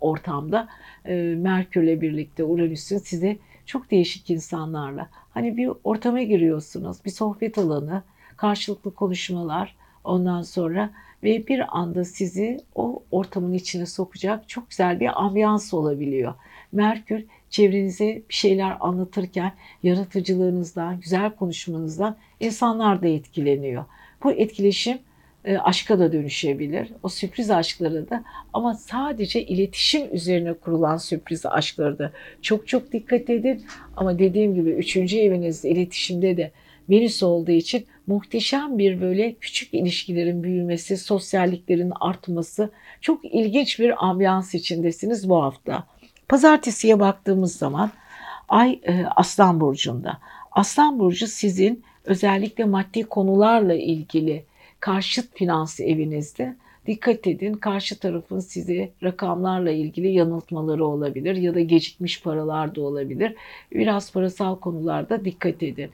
ortamda. 0.00 0.68
E, 1.04 1.14
Merkürle 1.38 2.00
birlikte 2.00 2.44
Uranüs'ün 2.44 2.98
size 2.98 3.36
çok 3.66 3.90
değişik 3.90 4.30
insanlarla. 4.30 5.08
Hani 5.30 5.56
bir 5.56 5.70
ortama 5.84 6.22
giriyorsunuz, 6.22 7.04
bir 7.04 7.10
sohbet 7.10 7.58
alanı, 7.58 8.02
karşılıklı 8.36 8.94
konuşmalar, 8.94 9.76
ondan 10.04 10.42
sonra 10.42 10.90
ve 11.22 11.46
bir 11.46 11.78
anda 11.78 12.04
sizi 12.04 12.60
o 12.74 13.02
ortamın 13.10 13.52
içine 13.52 13.86
sokacak 13.86 14.48
çok 14.48 14.70
güzel 14.70 15.00
bir 15.00 15.24
ambiyans 15.24 15.74
olabiliyor. 15.74 16.34
Merkür 16.72 17.24
çevrenize 17.50 18.22
bir 18.28 18.34
şeyler 18.34 18.76
anlatırken 18.80 19.52
yaratıcılığınızdan, 19.82 21.00
güzel 21.00 21.30
konuşmanızdan 21.30 22.16
insanlar 22.40 23.02
da 23.02 23.08
etkileniyor. 23.08 23.84
Bu 24.24 24.32
etkileşim 24.32 24.98
e, 25.44 25.58
aşka 25.58 25.98
da 25.98 26.12
dönüşebilir. 26.12 26.88
O 27.02 27.08
sürpriz 27.08 27.50
aşkları 27.50 28.10
da 28.10 28.24
ama 28.52 28.74
sadece 28.74 29.44
iletişim 29.44 30.14
üzerine 30.14 30.52
kurulan 30.52 30.96
sürpriz 30.96 31.46
aşkları 31.46 31.98
da 31.98 32.12
çok 32.42 32.68
çok 32.68 32.92
dikkat 32.92 33.30
edin. 33.30 33.64
Ama 33.96 34.18
dediğim 34.18 34.54
gibi 34.54 34.70
üçüncü 34.70 35.18
evinizde 35.18 35.68
iletişimde 35.70 36.36
de 36.36 36.50
Venüs 36.90 37.22
olduğu 37.22 37.50
için 37.50 37.86
muhteşem 38.06 38.78
bir 38.78 39.00
böyle 39.00 39.34
küçük 39.34 39.74
ilişkilerin 39.74 40.42
büyümesi, 40.42 40.96
sosyalliklerin 40.96 41.92
artması 42.00 42.70
çok 43.00 43.24
ilginç 43.24 43.80
bir 43.80 44.06
ambiyans 44.08 44.54
içindesiniz 44.54 45.28
bu 45.28 45.42
hafta. 45.42 45.86
Pazartesiye 46.28 47.00
baktığımız 47.00 47.56
zaman 47.56 47.90
Ay 48.48 48.80
e, 48.82 49.04
Aslan 49.16 49.60
Burcu'nda. 49.60 50.18
Aslan 50.52 50.98
Burcu 50.98 51.26
sizin 51.26 51.82
özellikle 52.04 52.64
maddi 52.64 53.02
konularla 53.02 53.74
ilgili 53.74 54.44
karşıt 54.80 55.34
finans 55.34 55.80
evinizde. 55.80 56.56
Dikkat 56.86 57.26
edin 57.26 57.52
karşı 57.52 57.98
tarafın 57.98 58.40
size 58.40 58.90
rakamlarla 59.02 59.70
ilgili 59.70 60.12
yanıltmaları 60.12 60.86
olabilir 60.86 61.36
ya 61.36 61.54
da 61.54 61.60
gecikmiş 61.60 62.22
paralar 62.22 62.74
da 62.74 62.80
olabilir. 62.80 63.34
Biraz 63.72 64.12
parasal 64.12 64.56
konularda 64.56 65.24
dikkat 65.24 65.62
edin. 65.62 65.90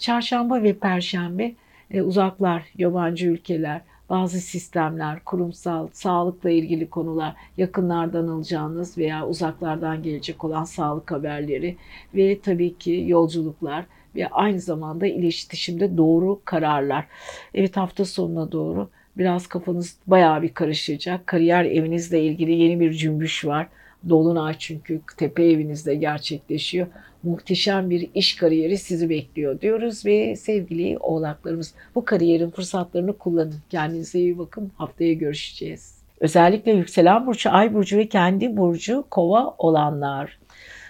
Çarşamba 0.00 0.62
ve 0.62 0.72
Perşembe 0.72 1.54
e, 1.90 2.02
uzaklar, 2.02 2.62
yabancı 2.78 3.26
ülkeler, 3.26 3.80
bazı 4.10 4.40
sistemler, 4.40 5.24
kurumsal, 5.24 5.88
sağlıkla 5.92 6.50
ilgili 6.50 6.90
konular, 6.90 7.34
yakınlardan 7.56 8.28
alacağınız 8.28 8.98
veya 8.98 9.26
uzaklardan 9.26 10.02
gelecek 10.02 10.44
olan 10.44 10.64
sağlık 10.64 11.10
haberleri 11.10 11.76
ve 12.14 12.40
tabii 12.40 12.78
ki 12.78 13.04
yolculuklar 13.06 13.84
ve 14.16 14.28
aynı 14.28 14.60
zamanda 14.60 15.06
iletişimde 15.06 15.96
doğru 15.96 16.40
kararlar. 16.44 17.06
Evet 17.54 17.76
hafta 17.76 18.04
sonuna 18.04 18.52
doğru 18.52 18.88
biraz 19.18 19.46
kafanız 19.46 19.96
bayağı 20.06 20.42
bir 20.42 20.54
karışacak. 20.54 21.26
Kariyer 21.26 21.64
evinizle 21.64 22.22
ilgili 22.22 22.52
yeni 22.52 22.80
bir 22.80 22.92
cümbüş 22.92 23.44
var. 23.44 23.68
Dolunay 24.08 24.54
çünkü 24.58 25.00
tepe 25.16 25.44
evinizde 25.44 25.94
gerçekleşiyor. 25.94 26.86
Muhteşem 27.22 27.90
bir 27.90 28.10
iş 28.14 28.36
kariyeri 28.36 28.78
sizi 28.78 29.10
bekliyor 29.10 29.60
diyoruz 29.60 30.06
ve 30.06 30.36
sevgili 30.36 30.98
oğlaklarımız 30.98 31.74
bu 31.94 32.04
kariyerin 32.04 32.50
fırsatlarını 32.50 33.18
kullanın. 33.18 33.54
Kendinize 33.70 34.18
iyi 34.18 34.38
bakın. 34.38 34.72
Haftaya 34.76 35.12
görüşeceğiz. 35.12 36.02
Özellikle 36.20 36.72
yükselen 36.72 37.26
burcu, 37.26 37.50
ay 37.50 37.74
burcu 37.74 37.98
ve 37.98 38.08
kendi 38.08 38.56
burcu 38.56 39.04
kova 39.10 39.54
olanlar. 39.58 40.38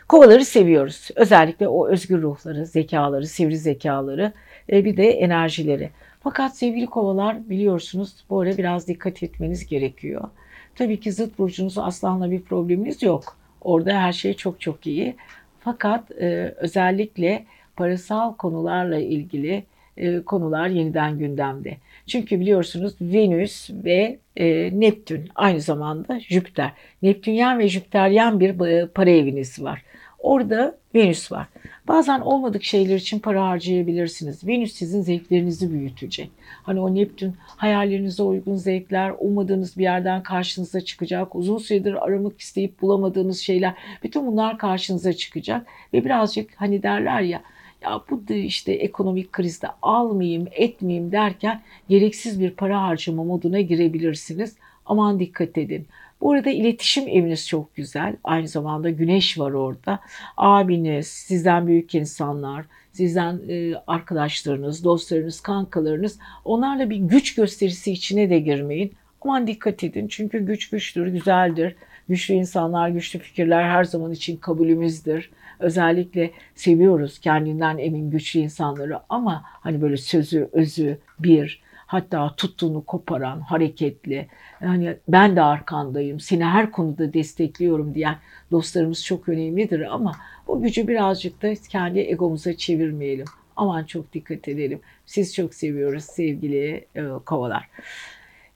Kovaları 0.08 0.44
seviyoruz. 0.44 1.08
Özellikle 1.16 1.68
o 1.68 1.88
özgür 1.88 2.22
ruhları, 2.22 2.66
zekaları, 2.66 3.26
sivri 3.26 3.58
zekaları 3.58 4.32
e, 4.72 4.84
bir 4.84 4.96
de 4.96 5.10
enerjileri. 5.10 5.90
Fakat 6.20 6.56
sevgili 6.56 6.86
kovalar 6.86 7.50
biliyorsunuz 7.50 8.24
bu 8.30 8.40
ara 8.40 8.58
biraz 8.58 8.88
dikkat 8.88 9.22
etmeniz 9.22 9.66
gerekiyor. 9.66 10.28
Tabii 10.74 11.00
ki 11.00 11.12
zıt 11.12 11.38
burcunuz 11.38 11.78
aslanla 11.78 12.30
bir 12.30 12.42
probleminiz 12.42 13.02
yok. 13.02 13.36
Orada 13.60 13.92
her 14.00 14.12
şey 14.12 14.34
çok 14.34 14.60
çok 14.60 14.86
iyi. 14.86 15.16
Fakat 15.60 16.10
e, 16.10 16.54
özellikle 16.56 17.44
parasal 17.76 18.34
konularla 18.36 18.98
ilgili 18.98 19.64
e, 19.96 20.22
konular 20.22 20.68
yeniden 20.68 21.18
gündemde. 21.18 21.76
Çünkü 22.06 22.40
biliyorsunuz 22.40 22.94
Venüs 23.00 23.70
ve 23.70 24.18
e, 24.36 24.80
Neptün 24.80 25.28
aynı 25.34 25.60
zamanda 25.60 26.20
Jüpiter. 26.20 26.72
Neptünyen 27.02 27.58
ve 27.58 27.68
Jüpiteryen 27.68 28.40
bir 28.40 28.66
e, 28.66 28.86
para 28.86 29.10
eviniz 29.10 29.62
var. 29.62 29.82
Orada 30.22 30.76
Venüs 30.94 31.32
var. 31.32 31.46
Bazen 31.88 32.20
olmadık 32.20 32.64
şeyler 32.64 32.96
için 32.96 33.18
para 33.18 33.46
harcayabilirsiniz. 33.46 34.46
Venüs 34.46 34.72
sizin 34.72 35.02
zevklerinizi 35.02 35.72
büyütecek. 35.72 36.30
Hani 36.62 36.80
o 36.80 36.94
Neptün 36.94 37.34
hayallerinize 37.56 38.22
uygun 38.22 38.56
zevkler, 38.56 39.14
ummadığınız 39.18 39.76
bir 39.76 39.82
yerden 39.82 40.22
karşınıza 40.22 40.80
çıkacak. 40.80 41.36
Uzun 41.36 41.58
süredir 41.58 42.04
aramak 42.04 42.40
isteyip 42.40 42.82
bulamadığınız 42.82 43.40
şeyler. 43.40 43.74
Bütün 44.02 44.26
bunlar 44.26 44.58
karşınıza 44.58 45.12
çıkacak. 45.12 45.66
Ve 45.92 46.04
birazcık 46.04 46.50
hani 46.56 46.82
derler 46.82 47.20
ya 47.20 47.42
ya 47.82 48.02
bu 48.10 48.34
işte 48.34 48.72
ekonomik 48.72 49.32
krizde 49.32 49.68
almayayım 49.82 50.48
etmeyeyim 50.52 51.12
derken 51.12 51.62
gereksiz 51.88 52.40
bir 52.40 52.50
para 52.50 52.82
harcama 52.82 53.24
moduna 53.24 53.60
girebilirsiniz. 53.60 54.56
Aman 54.86 55.20
dikkat 55.20 55.58
edin. 55.58 55.86
Bu 56.22 56.32
arada 56.32 56.50
iletişim 56.50 57.08
eviniz 57.08 57.48
çok 57.48 57.74
güzel. 57.74 58.16
Aynı 58.24 58.48
zamanda 58.48 58.90
güneş 58.90 59.38
var 59.38 59.50
orada. 59.50 60.00
Abiniz, 60.36 61.06
sizden 61.06 61.66
büyük 61.66 61.94
insanlar, 61.94 62.64
sizden 62.92 63.40
e, 63.48 63.74
arkadaşlarınız, 63.86 64.84
dostlarınız, 64.84 65.40
kankalarınız 65.40 66.18
onlarla 66.44 66.90
bir 66.90 66.96
güç 66.96 67.34
gösterisi 67.34 67.92
içine 67.92 68.30
de 68.30 68.38
girmeyin. 68.38 68.92
Aman 69.24 69.46
dikkat 69.46 69.84
edin 69.84 70.08
çünkü 70.08 70.46
güç 70.46 70.70
güçtür, 70.70 71.06
güzeldir. 71.06 71.76
Güçlü 72.08 72.34
insanlar, 72.34 72.88
güçlü 72.88 73.18
fikirler 73.18 73.62
her 73.62 73.84
zaman 73.84 74.12
için 74.12 74.36
kabulümüzdür. 74.36 75.30
Özellikle 75.58 76.30
seviyoruz 76.54 77.18
kendinden 77.18 77.78
emin 77.78 78.10
güçlü 78.10 78.40
insanları 78.40 78.98
ama 79.08 79.42
hani 79.44 79.82
böyle 79.82 79.96
sözü, 79.96 80.48
özü 80.52 80.98
bir, 81.18 81.61
hatta 81.92 82.34
tuttuğunu 82.36 82.84
koparan, 82.84 83.40
hareketli, 83.40 84.26
yani 84.62 84.96
ben 85.08 85.36
de 85.36 85.42
arkandayım, 85.42 86.20
seni 86.20 86.44
her 86.44 86.70
konuda 86.70 87.12
destekliyorum 87.12 87.94
diyen 87.94 88.16
dostlarımız 88.50 89.04
çok 89.04 89.28
önemlidir 89.28 89.94
ama 89.94 90.12
bu 90.46 90.62
gücü 90.62 90.88
birazcık 90.88 91.42
da 91.42 91.54
kendi 91.68 92.00
egomuza 92.00 92.56
çevirmeyelim. 92.56 93.26
Aman 93.56 93.84
çok 93.84 94.12
dikkat 94.12 94.48
edelim. 94.48 94.80
Siz 95.06 95.34
çok 95.34 95.54
seviyoruz 95.54 96.04
sevgili 96.04 96.86
e, 96.94 97.02
kovalar. 97.26 97.68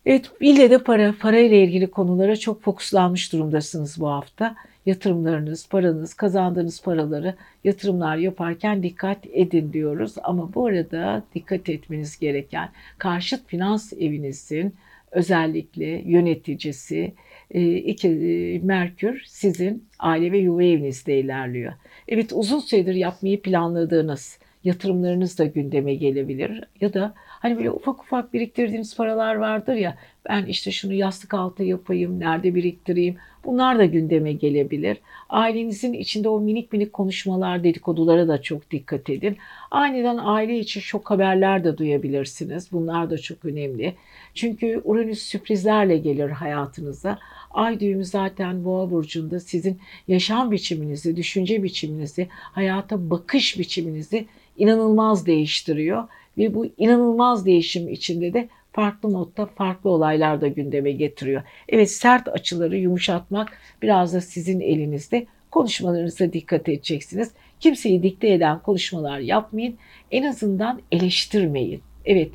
Evet, 0.07 0.30
ille 0.41 0.70
de 0.70 0.78
para, 0.78 1.14
para 1.20 1.39
ile 1.39 1.64
ilgili 1.64 1.91
konulara 1.91 2.37
çok 2.37 2.62
fokuslanmış 2.62 3.32
durumdasınız 3.32 4.01
bu 4.01 4.09
hafta 4.09 4.57
yatırımlarınız, 4.87 5.68
paranız, 5.68 6.14
kazandığınız 6.14 6.82
paraları 6.82 7.34
yatırımlar 7.64 8.16
yaparken 8.16 8.82
dikkat 8.82 9.18
edin 9.32 9.72
diyoruz. 9.72 10.14
Ama 10.22 10.55
bu 10.55 10.66
arada 10.66 11.22
dikkat 11.34 11.68
etmeniz 11.68 12.18
gereken 12.18 12.68
karşıt 12.99 13.47
finans 13.47 13.93
evinizin 13.93 14.74
özellikle 15.11 15.87
yöneticisi 15.87 17.12
e, 17.51 17.74
iki, 17.76 18.09
e, 18.09 18.59
Merkür 18.59 19.22
sizin 19.26 19.84
aile 19.99 20.32
ve 20.32 20.39
yuva 20.39 20.62
evinizde 20.62 21.20
ilerliyor. 21.20 21.72
Evet 22.09 22.32
uzun 22.32 22.59
süredir 22.59 22.95
yapmayı 22.95 23.43
planladığınız 23.43 24.39
yatırımlarınız 24.64 25.39
da 25.39 25.45
gündeme 25.45 25.95
gelebilir 25.95 26.64
ya 26.80 26.95
da 26.95 27.14
hani 27.16 27.57
böyle 27.57 27.70
ufak 27.70 28.03
ufak 28.03 28.32
biriktirdiğiniz 28.32 28.97
paralar 28.97 29.34
vardır 29.34 29.74
ya 29.74 29.97
Ben 30.29 30.47
işte 30.47 30.70
şunu 30.70 30.93
yastık 30.93 31.35
altı 31.35 31.62
yapayım, 31.62 32.20
nerede 32.20 32.55
biriktireyim. 32.55 33.16
Bunlar 33.45 33.79
da 33.79 33.85
gündeme 33.85 34.33
gelebilir. 34.33 34.99
Ailenizin 35.29 35.93
içinde 35.93 36.29
o 36.29 36.41
minik 36.41 36.72
minik 36.72 36.93
konuşmalar, 36.93 37.64
dedikodulara 37.64 38.29
da 38.29 38.43
çok 38.43 38.70
dikkat 38.70 39.11
edin. 39.11 39.37
Aniden 39.70 40.16
aile 40.16 40.59
için 40.59 40.81
şok 40.81 41.11
haberler 41.11 41.64
de 41.64 41.79
duyabilirsiniz. 41.79 42.72
Bunlar 42.72 43.11
da 43.11 43.18
çok 43.18 43.45
önemli. 43.45 43.95
Çünkü 44.35 44.81
Uranüs 44.85 45.22
sürprizlerle 45.22 45.97
gelir 45.97 46.31
hayatınıza. 46.31 47.18
Ay 47.51 47.81
düğümü 47.81 48.05
zaten 48.05 48.64
boğa 48.64 48.91
burcunda 48.91 49.41
sizin 49.41 49.79
yaşam 50.09 50.51
biçiminizi, 50.51 51.16
düşünce 51.16 51.62
biçiminizi, 51.62 52.29
hayata 52.31 53.11
bakış 53.11 53.59
biçiminizi 53.59 54.27
inanılmaz 54.59 55.27
değiştiriyor. 55.27 56.05
Ve 56.39 56.55
bu 56.55 56.66
inanılmaz 56.79 57.47
değişim 57.47 57.89
içinde 57.89 58.33
de 58.33 58.49
farklı 58.77 59.09
modda 59.09 59.47
farklı 59.47 59.91
olaylar 59.91 60.41
da 60.41 60.49
gündeme 60.49 60.93
getiriyor. 60.93 61.43
Evet 61.68 61.91
sert 61.91 62.29
açıları 62.29 62.77
yumuşatmak 62.77 63.53
biraz 63.83 64.14
da 64.14 64.20
sizin 64.20 64.61
elinizde. 64.61 65.27
Konuşmalarınıza 65.51 66.33
dikkat 66.33 66.68
edeceksiniz. 66.68 67.31
Kimseyi 67.61 68.03
dikte 68.03 68.29
eden 68.29 68.59
konuşmalar 68.59 69.18
yapmayın. 69.18 69.79
En 70.11 70.22
azından 70.22 70.81
eleştirmeyin. 70.93 71.83
Evet 72.05 72.31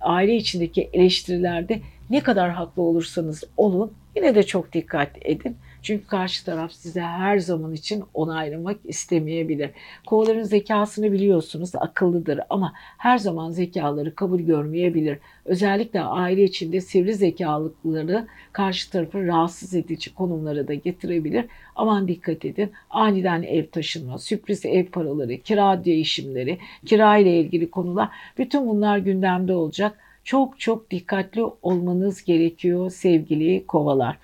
aile 0.00 0.36
içindeki 0.36 0.90
eleştirilerde 0.92 1.80
ne 2.10 2.20
kadar 2.20 2.50
haklı 2.50 2.82
olursanız 2.82 3.44
olun 3.56 3.92
yine 4.16 4.34
de 4.34 4.42
çok 4.42 4.72
dikkat 4.72 5.10
edin. 5.20 5.56
Çünkü 5.84 6.06
karşı 6.06 6.44
taraf 6.44 6.72
size 6.72 7.00
her 7.00 7.38
zaman 7.38 7.72
için 7.72 8.04
onaylamak 8.14 8.76
istemeyebilir. 8.84 9.70
Kovaların 10.06 10.42
zekasını 10.42 11.12
biliyorsunuz 11.12 11.70
akıllıdır 11.74 12.40
ama 12.50 12.72
her 12.98 13.18
zaman 13.18 13.50
zekaları 13.50 14.14
kabul 14.14 14.40
görmeyebilir. 14.40 15.18
Özellikle 15.44 16.00
aile 16.00 16.44
içinde 16.44 16.80
sivri 16.80 17.14
zekalıkları 17.14 18.26
karşı 18.52 18.90
tarafı 18.90 19.26
rahatsız 19.26 19.74
edici 19.74 20.14
konumlara 20.14 20.68
da 20.68 20.74
getirebilir. 20.74 21.44
Aman 21.76 22.08
dikkat 22.08 22.44
edin. 22.44 22.72
Aniden 22.90 23.42
ev 23.42 23.66
taşınma, 23.66 24.18
sürpriz 24.18 24.66
ev 24.66 24.86
paraları, 24.86 25.38
kira 25.38 25.84
değişimleri, 25.84 26.58
kira 26.86 27.16
ile 27.16 27.40
ilgili 27.40 27.70
konular 27.70 28.08
bütün 28.38 28.66
bunlar 28.66 28.98
gündemde 28.98 29.52
olacak. 29.52 29.98
Çok 30.24 30.60
çok 30.60 30.90
dikkatli 30.90 31.42
olmanız 31.62 32.24
gerekiyor 32.24 32.90
sevgili 32.90 33.66
kovalar. 33.66 34.18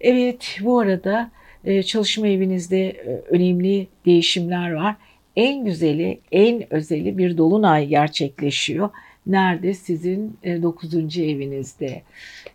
Evet 0.00 0.58
bu 0.62 0.78
arada 0.78 1.30
e, 1.64 1.82
çalışma 1.82 2.26
evinizde 2.26 2.88
e, 2.88 3.22
önemli 3.28 3.86
değişimler 4.06 4.72
var. 4.72 4.96
En 5.36 5.64
güzeli, 5.64 6.20
en 6.32 6.74
özeli 6.74 7.18
bir 7.18 7.38
dolunay 7.38 7.86
gerçekleşiyor. 7.88 8.90
Nerede? 9.26 9.74
Sizin 9.74 10.38
9. 10.44 11.18
E, 11.18 11.24
evinizde. 11.30 12.02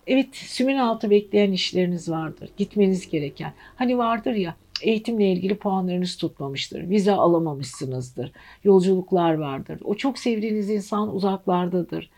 Evet, 0.08 0.36
sümün 0.36 0.78
altı 0.78 1.10
bekleyen 1.10 1.52
işleriniz 1.52 2.10
vardır. 2.10 2.50
Gitmeniz 2.58 3.10
gereken. 3.10 3.54
Hani 3.76 3.98
vardır 3.98 4.34
ya, 4.34 4.56
eğitimle 4.82 5.32
ilgili 5.32 5.56
puanlarınız 5.56 6.18
tutmamıştır. 6.18 6.90
Vize 6.90 7.12
alamamışsınızdır. 7.12 8.32
Yolculuklar 8.64 9.34
vardır. 9.34 9.80
O 9.84 9.96
çok 9.96 10.20
sevdiğiniz 10.20 10.70
insan 10.70 11.16
uzaklardadır 11.16 12.10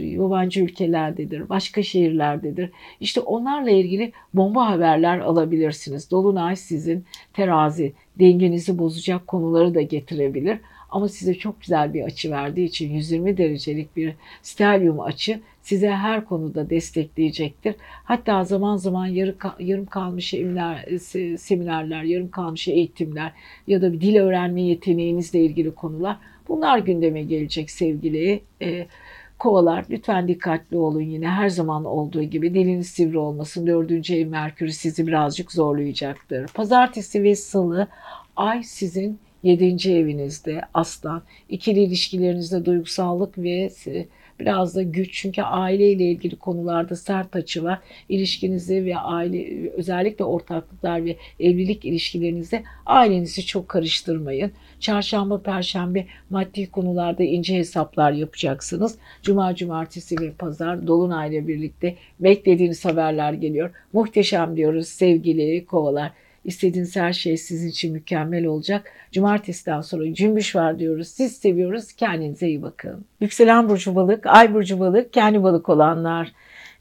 yabancı 0.00 0.62
ülkelerdedir, 0.62 1.48
başka 1.48 1.82
şehirlerdedir. 1.82 2.70
İşte 3.00 3.20
onlarla 3.20 3.70
ilgili 3.70 4.12
bomba 4.34 4.70
haberler 4.70 5.18
alabilirsiniz. 5.18 6.10
Dolunay 6.10 6.56
sizin 6.56 7.04
terazi, 7.32 7.92
dengenizi 8.18 8.78
bozacak 8.78 9.26
konuları 9.26 9.74
da 9.74 9.82
getirebilir. 9.82 10.58
Ama 10.90 11.08
size 11.08 11.34
çok 11.34 11.60
güzel 11.60 11.94
bir 11.94 12.02
açı 12.02 12.30
verdiği 12.30 12.64
için 12.64 12.90
120 12.90 13.36
derecelik 13.36 13.96
bir 13.96 14.14
stelyum 14.42 15.00
açı 15.00 15.40
size 15.62 15.90
her 15.90 16.24
konuda 16.24 16.70
destekleyecektir. 16.70 17.74
Hatta 18.04 18.44
zaman 18.44 18.76
zaman 18.76 19.06
yarı, 19.06 19.34
yarım 19.58 19.86
kalmış 19.86 20.34
eminler, 20.34 20.98
seminerler, 21.38 22.02
yarım 22.02 22.30
kalmış 22.30 22.68
eğitimler 22.68 23.32
ya 23.66 23.82
da 23.82 23.92
bir 23.92 24.00
dil 24.00 24.16
öğrenme 24.16 24.62
yeteneğinizle 24.62 25.40
ilgili 25.40 25.74
konular 25.74 26.16
bunlar 26.48 26.78
gündeme 26.78 27.22
gelecek 27.22 27.70
sevgili 27.70 28.40
e, 28.62 28.86
Kovalar 29.38 29.84
lütfen 29.90 30.28
dikkatli 30.28 30.76
olun 30.76 31.00
yine 31.00 31.28
her 31.28 31.48
zaman 31.48 31.84
olduğu 31.84 32.22
gibi 32.22 32.54
diliniz 32.54 32.88
sivri 32.88 33.18
olmasın. 33.18 33.66
Dördüncü 33.66 34.14
ev 34.14 34.26
Merkür 34.26 34.68
sizi 34.68 35.06
birazcık 35.06 35.52
zorlayacaktır. 35.52 36.46
Pazartesi 36.54 37.22
ve 37.22 37.36
salı 37.36 37.88
ay 38.36 38.62
sizin 38.62 39.18
yedinci 39.42 39.94
evinizde 39.94 40.60
aslan. 40.74 41.22
İkili 41.48 41.80
ilişkilerinizde 41.80 42.64
duygusallık 42.64 43.38
ve 43.38 43.70
biraz 44.40 44.76
da 44.76 44.82
güç 44.82 45.12
çünkü 45.12 45.42
aileyle 45.42 46.04
ilgili 46.04 46.36
konularda 46.36 46.96
sert 46.96 47.36
açı 47.36 47.64
var. 47.64 47.78
İlişkinizi 48.08 48.84
ve 48.84 48.96
aile 48.96 49.70
özellikle 49.70 50.24
ortaklıklar 50.24 51.04
ve 51.04 51.16
evlilik 51.40 51.84
ilişkilerinizde 51.84 52.62
ailenizi 52.86 53.46
çok 53.46 53.68
karıştırmayın. 53.68 54.52
Çarşamba, 54.80 55.42
perşembe 55.42 56.06
maddi 56.30 56.70
konularda 56.70 57.22
ince 57.22 57.56
hesaplar 57.56 58.12
yapacaksınız. 58.12 58.98
Cuma, 59.22 59.54
cumartesi 59.54 60.20
ve 60.20 60.32
pazar 60.32 60.86
dolunayla 60.86 61.48
birlikte 61.48 61.94
beklediğiniz 62.20 62.84
haberler 62.84 63.32
geliyor. 63.32 63.70
Muhteşem 63.92 64.56
diyoruz 64.56 64.88
sevgili 64.88 65.66
kovalar. 65.66 66.12
İstediğiniz 66.46 66.96
her 66.96 67.12
şey 67.12 67.36
sizin 67.36 67.68
için 67.68 67.92
mükemmel 67.92 68.46
olacak. 68.46 68.92
Cumartesiden 69.12 69.80
sonra 69.80 70.14
cümbüş 70.14 70.56
var 70.56 70.78
diyoruz. 70.78 71.08
Siz 71.08 71.36
seviyoruz. 71.36 71.92
Kendinize 71.92 72.48
iyi 72.48 72.62
bakın. 72.62 73.04
Yükselen 73.20 73.68
burcu 73.68 73.94
balık, 73.94 74.26
ay 74.26 74.54
burcu 74.54 74.80
balık, 74.80 75.12
kendi 75.12 75.42
balık 75.42 75.68
olanlar. 75.68 76.32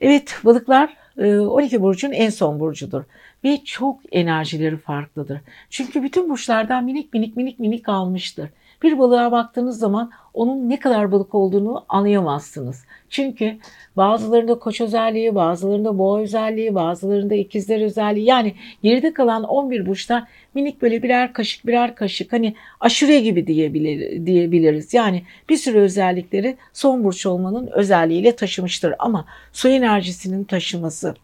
Evet 0.02 0.36
balıklar 0.46 0.98
12 1.18 1.76
e, 1.76 1.82
burcun 1.82 2.12
en 2.12 2.30
son 2.30 2.60
burcudur 2.60 3.04
ve 3.44 3.62
çok 3.66 4.00
enerjileri 4.12 4.78
farklıdır. 4.78 5.42
Çünkü 5.70 6.04
bütün 6.04 6.30
burçlardan 6.30 6.84
minik 6.84 7.14
minik 7.14 7.38
minik 7.38 7.60
minik 7.60 7.90
almıştır. 7.90 8.50
Bir 8.84 9.00
balığa 9.00 9.32
baktığınız 9.32 9.80
zaman 9.80 10.12
onun 10.34 10.70
ne 10.70 10.80
kadar 10.80 11.12
balık 11.12 11.36
olduğunu 11.36 11.86
anlayamazsınız. 11.90 12.86
Çünkü 13.10 13.58
bazılarında 13.98 14.60
koç 14.60 14.82
özelliği, 14.82 15.36
bazılarında 15.36 15.98
boğa 15.98 16.20
özelliği, 16.20 16.76
bazılarında 16.76 17.36
ikizler 17.36 17.82
özelliği 17.82 18.26
yani 18.26 18.54
geride 18.84 19.14
kalan 19.14 19.44
11 19.44 19.86
burçtan 19.86 20.28
minik 20.54 20.82
böyle 20.82 21.04
birer 21.04 21.34
kaşık 21.34 21.68
birer 21.68 21.96
kaşık 21.96 22.34
hani 22.34 22.56
aşure 22.80 23.20
gibi 23.20 23.48
diyebilir, 23.48 24.26
diyebiliriz. 24.26 24.94
Yani 24.94 25.24
bir 25.50 25.58
sürü 25.58 25.80
özellikleri 25.80 26.58
son 26.74 27.04
burç 27.04 27.26
olmanın 27.26 27.68
özelliğiyle 27.68 28.36
taşımıştır 28.36 28.94
ama 29.00 29.26
su 29.54 29.70
enerjisinin 29.70 30.44
taşıması 30.44 31.16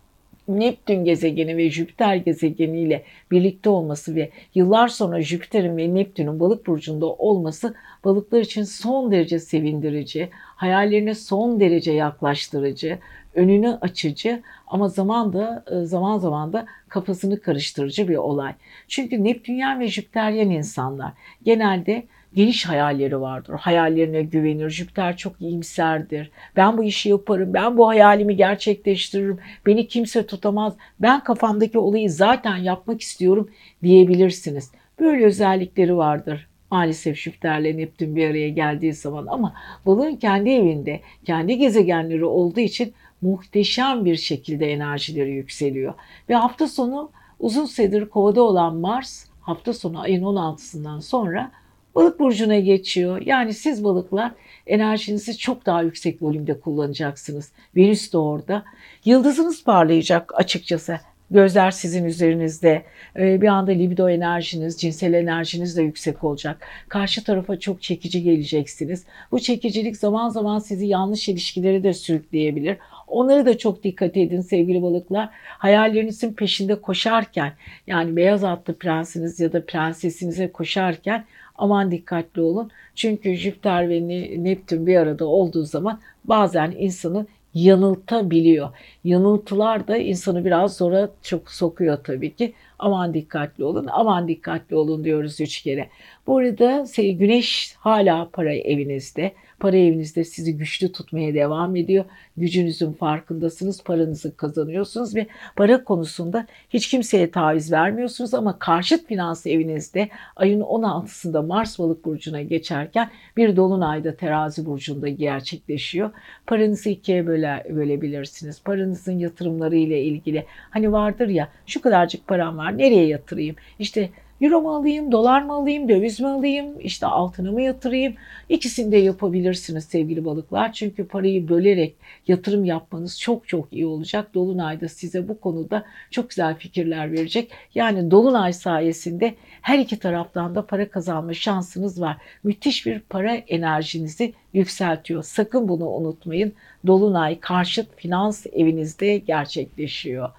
Neptün 0.59 1.05
gezegeni 1.05 1.57
ve 1.57 1.69
Jüpiter 1.69 2.15
gezegeniyle 2.15 3.03
birlikte 3.31 3.69
olması 3.69 4.15
ve 4.15 4.29
yıllar 4.55 4.87
sonra 4.87 5.21
Jüpiter'in 5.21 5.77
ve 5.77 5.93
Neptün'ün 5.93 6.39
balık 6.39 6.67
burcunda 6.67 7.05
olması 7.05 7.75
balıklar 8.05 8.39
için 8.39 8.63
son 8.63 9.11
derece 9.11 9.39
sevindirici, 9.39 10.29
hayallerine 10.33 11.15
son 11.15 11.59
derece 11.59 11.91
yaklaştırıcı, 11.91 12.99
önünü 13.35 13.77
açıcı 13.81 14.41
ama 14.67 14.87
zaman 14.87 15.33
da 15.33 15.65
e, 15.71 15.85
zaman 15.85 16.17
zaman 16.17 16.53
da 16.53 16.65
kafasını 16.89 17.41
karıştırıcı 17.41 18.07
bir 18.07 18.15
olay. 18.15 18.53
Çünkü 18.87 19.23
Neptünyen 19.23 19.79
ve 19.79 19.87
Jüpiteryen 19.87 20.49
insanlar 20.49 21.13
genelde 21.43 22.03
geniş 22.33 22.65
hayalleri 22.65 23.21
vardır. 23.21 23.53
Hayallerine 23.53 24.23
güvenir. 24.23 24.69
Jüpiter 24.69 25.17
çok 25.17 25.41
iyimserdir. 25.41 26.31
Ben 26.55 26.77
bu 26.77 26.83
işi 26.83 27.09
yaparım. 27.09 27.53
Ben 27.53 27.77
bu 27.77 27.87
hayalimi 27.87 28.35
gerçekleştiririm. 28.35 29.39
Beni 29.65 29.87
kimse 29.87 30.25
tutamaz. 30.25 30.73
Ben 30.99 31.23
kafamdaki 31.23 31.79
olayı 31.79 32.11
zaten 32.11 32.57
yapmak 32.57 33.01
istiyorum 33.01 33.49
diyebilirsiniz. 33.83 34.71
Böyle 34.99 35.25
özellikleri 35.25 35.97
vardır. 35.97 36.47
Maalesef 36.71 37.17
Jüpiter'le 37.17 37.77
Neptün 37.77 38.15
bir 38.15 38.29
araya 38.29 38.49
geldiği 38.49 38.93
zaman 38.93 39.25
ama 39.29 39.53
balığın 39.85 40.15
kendi 40.15 40.49
evinde, 40.49 41.01
kendi 41.25 41.57
gezegenleri 41.57 42.25
olduğu 42.25 42.59
için 42.59 42.93
muhteşem 43.21 44.05
bir 44.05 44.15
şekilde 44.15 44.71
enerjileri 44.71 45.31
yükseliyor. 45.31 45.93
Ve 46.29 46.35
hafta 46.35 46.67
sonu 46.67 47.11
uzun 47.39 47.65
süredir 47.65 48.09
kovada 48.09 48.41
olan 48.41 48.75
Mars 48.75 49.25
hafta 49.41 49.73
sonu 49.73 50.01
ayın 50.01 50.23
16'sından 50.23 51.01
sonra 51.01 51.51
balık 51.95 52.19
burcuna 52.19 52.59
geçiyor. 52.59 53.21
Yani 53.25 53.53
siz 53.53 53.83
balıklar 53.83 54.31
enerjinizi 54.67 55.37
çok 55.37 55.65
daha 55.65 55.81
yüksek 55.81 56.21
volümde 56.21 56.59
kullanacaksınız. 56.59 57.51
Venüs 57.75 58.13
de 58.13 58.17
orada. 58.17 58.63
Yıldızınız 59.05 59.63
parlayacak 59.63 60.31
açıkçası. 60.35 60.99
Gözler 61.31 61.71
sizin 61.71 62.05
üzerinizde. 62.05 62.83
Ee, 63.19 63.41
bir 63.41 63.47
anda 63.47 63.71
libido 63.71 64.09
enerjiniz, 64.09 64.81
cinsel 64.81 65.13
enerjiniz 65.13 65.77
de 65.77 65.81
yüksek 65.81 66.23
olacak. 66.23 66.67
Karşı 66.87 67.23
tarafa 67.23 67.59
çok 67.59 67.81
çekici 67.81 68.23
geleceksiniz. 68.23 69.05
Bu 69.31 69.39
çekicilik 69.39 69.97
zaman 69.97 70.29
zaman 70.29 70.59
sizi 70.59 70.85
yanlış 70.85 71.29
ilişkileri 71.29 71.83
de 71.83 71.93
sürükleyebilir. 71.93 72.77
Onları 73.07 73.45
da 73.45 73.57
çok 73.57 73.83
dikkat 73.83 74.17
edin 74.17 74.41
sevgili 74.41 74.81
balıklar. 74.81 75.29
Hayallerinizin 75.57 76.33
peşinde 76.33 76.81
koşarken 76.81 77.53
yani 77.87 78.15
beyaz 78.15 78.43
atlı 78.43 78.73
prensiniz 78.73 79.39
ya 79.39 79.53
da 79.53 79.65
prensesinize 79.65 80.51
koşarken 80.51 81.25
aman 81.55 81.91
dikkatli 81.91 82.41
olun. 82.41 82.71
Çünkü 82.95 83.35
Jüpiter 83.35 83.89
ve 83.89 84.07
Neptün 84.43 84.87
bir 84.87 84.95
arada 84.95 85.25
olduğu 85.25 85.63
zaman 85.63 85.99
bazen 86.25 86.71
insanı 86.77 87.25
yanıltabiliyor. 87.53 88.69
Yanıltılar 89.03 89.87
da 89.87 89.97
insanı 89.97 90.45
biraz 90.45 90.77
zora 90.77 91.09
çok 91.21 91.51
sokuyor 91.51 91.97
tabii 92.03 92.35
ki. 92.35 92.53
Aman 92.79 93.13
dikkatli 93.13 93.63
olun, 93.63 93.87
aman 93.91 94.27
dikkatli 94.27 94.75
olun 94.75 95.03
diyoruz 95.03 95.41
üç 95.41 95.61
kere. 95.61 95.89
Bu 96.27 96.37
arada 96.37 96.85
güneş 96.97 97.75
hala 97.79 98.29
para 98.33 98.53
evinizde. 98.53 99.31
Para 99.61 99.77
evinizde 99.77 100.23
sizi 100.23 100.57
güçlü 100.57 100.91
tutmaya 100.91 101.33
devam 101.33 101.75
ediyor. 101.75 102.05
Gücünüzün 102.37 102.93
farkındasınız, 102.93 103.83
paranızı 103.83 104.35
kazanıyorsunuz 104.35 105.15
ve 105.15 105.27
para 105.55 105.83
konusunda 105.83 106.47
hiç 106.69 106.89
kimseye 106.89 107.31
taviz 107.31 107.71
vermiyorsunuz 107.71 108.33
ama 108.33 108.59
karşıt 108.59 109.07
finans 109.07 109.47
evinizde 109.47 110.09
ayın 110.35 110.61
16'sında 110.61 111.47
Mars 111.47 111.79
balık 111.79 112.05
burcuna 112.05 112.41
geçerken 112.41 113.09
bir 113.37 113.55
dolunayda 113.55 114.15
terazi 114.15 114.65
burcunda 114.65 115.09
gerçekleşiyor. 115.09 116.11
Paranızı 116.47 116.89
ikiye 116.89 117.27
böle, 117.27 117.67
bölebilirsiniz. 117.69 118.63
Paranızın 118.63 119.17
yatırımları 119.17 119.75
ile 119.75 120.03
ilgili 120.03 120.45
hani 120.69 120.91
vardır 120.91 121.27
ya 121.27 121.49
şu 121.65 121.81
kadarcık 121.81 122.27
param 122.27 122.57
var 122.57 122.77
nereye 122.77 123.07
yatırayım? 123.07 123.55
İşte 123.79 124.09
Euro 124.41 124.61
mu 124.61 124.75
alayım, 124.75 125.11
dolar 125.11 125.41
mı 125.41 125.53
alayım, 125.53 125.89
döviz 125.89 126.19
mi 126.19 126.27
alayım, 126.27 126.79
işte 126.79 127.05
altını 127.05 127.51
mı 127.51 127.61
yatırayım? 127.61 128.15
İkisini 128.49 128.91
de 128.91 128.97
yapabilirsiniz 128.97 129.83
sevgili 129.83 130.25
balıklar. 130.25 130.73
Çünkü 130.73 131.07
parayı 131.07 131.49
bölerek 131.49 131.95
yatırım 132.27 132.65
yapmanız 132.65 133.19
çok 133.19 133.47
çok 133.47 133.73
iyi 133.73 133.85
olacak. 133.85 134.33
Dolunay'da 134.33 134.89
size 134.89 135.27
bu 135.27 135.39
konuda 135.39 135.85
çok 136.11 136.29
güzel 136.29 136.55
fikirler 136.55 137.11
verecek. 137.11 137.51
Yani 137.75 138.11
Dolunay 138.11 138.53
sayesinde 138.53 139.35
her 139.61 139.79
iki 139.79 139.99
taraftan 139.99 140.55
da 140.55 140.65
para 140.65 140.89
kazanma 140.89 141.33
şansınız 141.33 142.01
var. 142.01 142.17
Müthiş 142.43 142.85
bir 142.85 142.99
para 142.99 143.33
enerjinizi 143.33 144.33
yükseltiyor. 144.53 145.23
Sakın 145.23 145.67
bunu 145.67 145.89
unutmayın. 145.89 146.53
Dolunay 146.87 147.39
karşıt 147.39 147.95
finans 147.95 148.45
evinizde 148.53 149.17
gerçekleşiyor. 149.17 150.29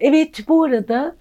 Evet 0.00 0.48
bu 0.48 0.64
arada 0.64 1.16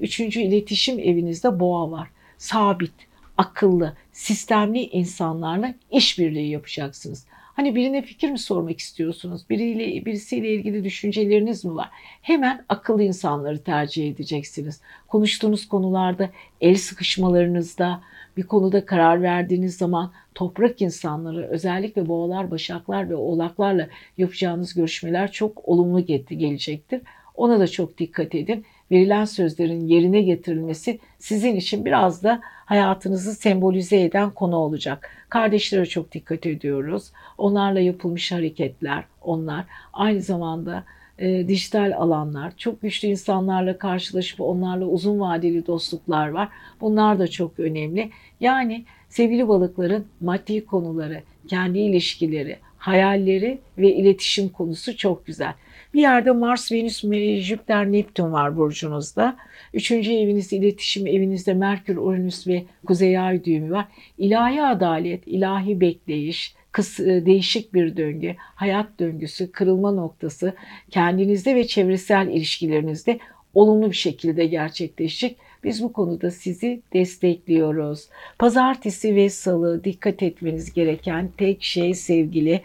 üçüncü 0.00 0.40
iletişim 0.40 0.98
evinizde 0.98 1.60
boğa 1.60 1.90
var. 1.90 2.08
Sabit, 2.38 2.92
akıllı, 3.38 3.96
sistemli 4.12 4.80
insanlarla 4.80 5.74
işbirliği 5.90 6.50
yapacaksınız. 6.50 7.26
Hani 7.56 7.74
birine 7.74 8.02
fikir 8.02 8.30
mi 8.30 8.38
sormak 8.38 8.78
istiyorsunuz? 8.78 9.50
Biriyle 9.50 10.04
birisiyle 10.04 10.54
ilgili 10.54 10.84
düşünceleriniz 10.84 11.64
mi 11.64 11.74
var? 11.74 11.88
Hemen 12.22 12.64
akıllı 12.68 13.02
insanları 13.02 13.62
tercih 13.62 14.10
edeceksiniz. 14.10 14.80
Konuştuğunuz 15.08 15.68
konularda, 15.68 16.30
el 16.60 16.76
sıkışmalarınızda, 16.76 18.00
bir 18.36 18.42
konuda 18.42 18.86
karar 18.86 19.22
verdiğiniz 19.22 19.76
zaman 19.76 20.12
toprak 20.34 20.82
insanları 20.82 21.48
özellikle 21.48 22.08
boğalar, 22.08 22.50
başaklar 22.50 23.10
ve 23.10 23.14
oğlaklarla 23.14 23.88
yapacağınız 24.18 24.74
görüşmeler 24.74 25.32
çok 25.32 25.68
olumlu 25.68 26.06
gelecektir. 26.28 27.02
Ona 27.34 27.60
da 27.60 27.66
çok 27.66 27.98
dikkat 27.98 28.34
edin 28.34 28.64
verilen 28.90 29.24
sözlerin 29.24 29.88
yerine 29.88 30.22
getirilmesi 30.22 30.98
sizin 31.18 31.56
için 31.56 31.84
biraz 31.84 32.22
da 32.22 32.40
hayatınızı 32.44 33.34
sembolize 33.34 34.00
eden 34.00 34.30
konu 34.30 34.56
olacak. 34.56 35.10
Kardeşlere 35.28 35.86
çok 35.86 36.12
dikkat 36.12 36.46
ediyoruz. 36.46 37.12
Onlarla 37.38 37.80
yapılmış 37.80 38.32
hareketler, 38.32 39.04
onlar 39.22 39.64
aynı 39.92 40.20
zamanda 40.20 40.84
e, 41.18 41.48
dijital 41.48 41.92
alanlar, 41.96 42.56
çok 42.56 42.82
güçlü 42.82 43.08
insanlarla 43.08 43.78
karşılaşıp 43.78 44.40
onlarla 44.40 44.84
uzun 44.84 45.20
vadeli 45.20 45.66
dostluklar 45.66 46.28
var. 46.28 46.48
Bunlar 46.80 47.18
da 47.18 47.28
çok 47.28 47.60
önemli. 47.60 48.10
Yani 48.40 48.84
sevgili 49.08 49.48
balıkların 49.48 50.06
maddi 50.20 50.66
konuları, 50.66 51.22
kendi 51.48 51.78
ilişkileri, 51.78 52.56
hayalleri 52.78 53.58
ve 53.78 53.94
iletişim 53.94 54.48
konusu 54.48 54.96
çok 54.96 55.26
güzel. 55.26 55.54
Bir 55.94 56.00
yerde 56.00 56.30
Mars, 56.30 56.72
Venüs, 56.72 57.04
Jüpiter, 57.40 57.92
Neptün 57.92 58.32
var 58.32 58.56
burcunuzda. 58.56 59.36
Üçüncü 59.74 60.12
eviniz 60.12 60.52
iletişim 60.52 61.06
evinizde 61.06 61.54
Merkür, 61.54 61.96
Uranüs 61.96 62.46
ve 62.46 62.64
Kuzey 62.86 63.18
Ay 63.18 63.44
düğümü 63.44 63.70
var. 63.70 63.86
İlahi 64.18 64.62
adalet, 64.62 65.26
ilahi 65.26 65.80
bekleyiş, 65.80 66.54
e, 66.78 67.04
değişik 67.04 67.74
bir 67.74 67.96
döngü, 67.96 68.34
hayat 68.38 68.86
döngüsü, 68.98 69.52
kırılma 69.52 69.92
noktası 69.92 70.54
kendinizde 70.90 71.54
ve 71.54 71.66
çevresel 71.66 72.28
ilişkilerinizde 72.28 73.18
olumlu 73.54 73.90
bir 73.90 73.96
şekilde 73.96 74.46
gerçekleşecek. 74.46 75.36
Biz 75.64 75.82
bu 75.82 75.92
konuda 75.92 76.30
sizi 76.30 76.82
destekliyoruz. 76.92 78.08
Pazartesi 78.38 79.16
ve 79.16 79.30
salı 79.30 79.84
dikkat 79.84 80.22
etmeniz 80.22 80.72
gereken 80.72 81.30
tek 81.36 81.62
şey 81.62 81.94
sevgili 81.94 82.62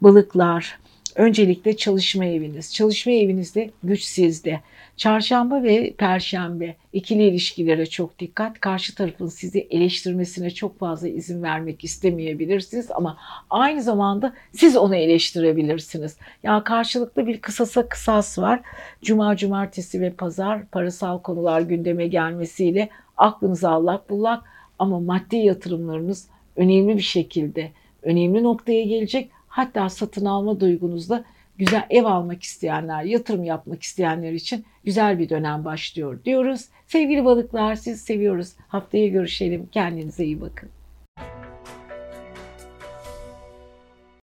balıklar. 0.00 0.78
Öncelikle 1.16 1.76
çalışma 1.76 2.24
eviniz. 2.24 2.74
Çalışma 2.74 3.12
evinizde 3.12 3.70
güç 3.82 4.02
sizde. 4.02 4.60
Çarşamba 4.96 5.62
ve 5.62 5.94
perşembe 5.98 6.76
ikili 6.92 7.22
ilişkilere 7.22 7.86
çok 7.86 8.18
dikkat. 8.18 8.60
Karşı 8.60 8.94
tarafın 8.94 9.26
sizi 9.26 9.66
eleştirmesine 9.70 10.50
çok 10.50 10.78
fazla 10.78 11.08
izin 11.08 11.42
vermek 11.42 11.84
istemeyebilirsiniz 11.84 12.90
ama 12.90 13.18
aynı 13.50 13.82
zamanda 13.82 14.34
siz 14.52 14.76
onu 14.76 14.96
eleştirebilirsiniz. 14.96 16.16
Ya 16.42 16.64
karşılıklı 16.64 17.26
bir 17.26 17.40
kısasa 17.40 17.88
kısas 17.88 18.38
var. 18.38 18.60
Cuma, 19.02 19.36
cumartesi 19.36 20.00
ve 20.00 20.10
pazar 20.10 20.66
parasal 20.66 21.22
konular 21.22 21.60
gündeme 21.60 22.06
gelmesiyle 22.06 22.88
aklınıza 23.16 23.70
allak 23.70 24.10
bullak 24.10 24.44
ama 24.78 25.00
maddi 25.00 25.36
yatırımlarınız 25.36 26.28
önemli 26.56 26.96
bir 26.96 27.02
şekilde 27.02 27.70
önemli 28.02 28.42
noktaya 28.42 28.82
gelecek 28.82 29.30
Hatta 29.56 29.88
satın 29.88 30.24
alma 30.24 30.60
duygunuzda 30.60 31.24
güzel 31.58 31.86
ev 31.90 32.04
almak 32.04 32.42
isteyenler, 32.42 33.02
yatırım 33.02 33.44
yapmak 33.44 33.82
isteyenler 33.82 34.32
için 34.32 34.64
güzel 34.84 35.18
bir 35.18 35.28
dönem 35.28 35.64
başlıyor 35.64 36.24
diyoruz. 36.24 36.64
Sevgili 36.86 37.24
balıklar 37.24 37.74
sizi 37.74 37.98
seviyoruz. 37.98 38.52
Haftaya 38.68 39.08
görüşelim. 39.08 39.68
Kendinize 39.72 40.24
iyi 40.24 40.40
bakın. 40.40 40.75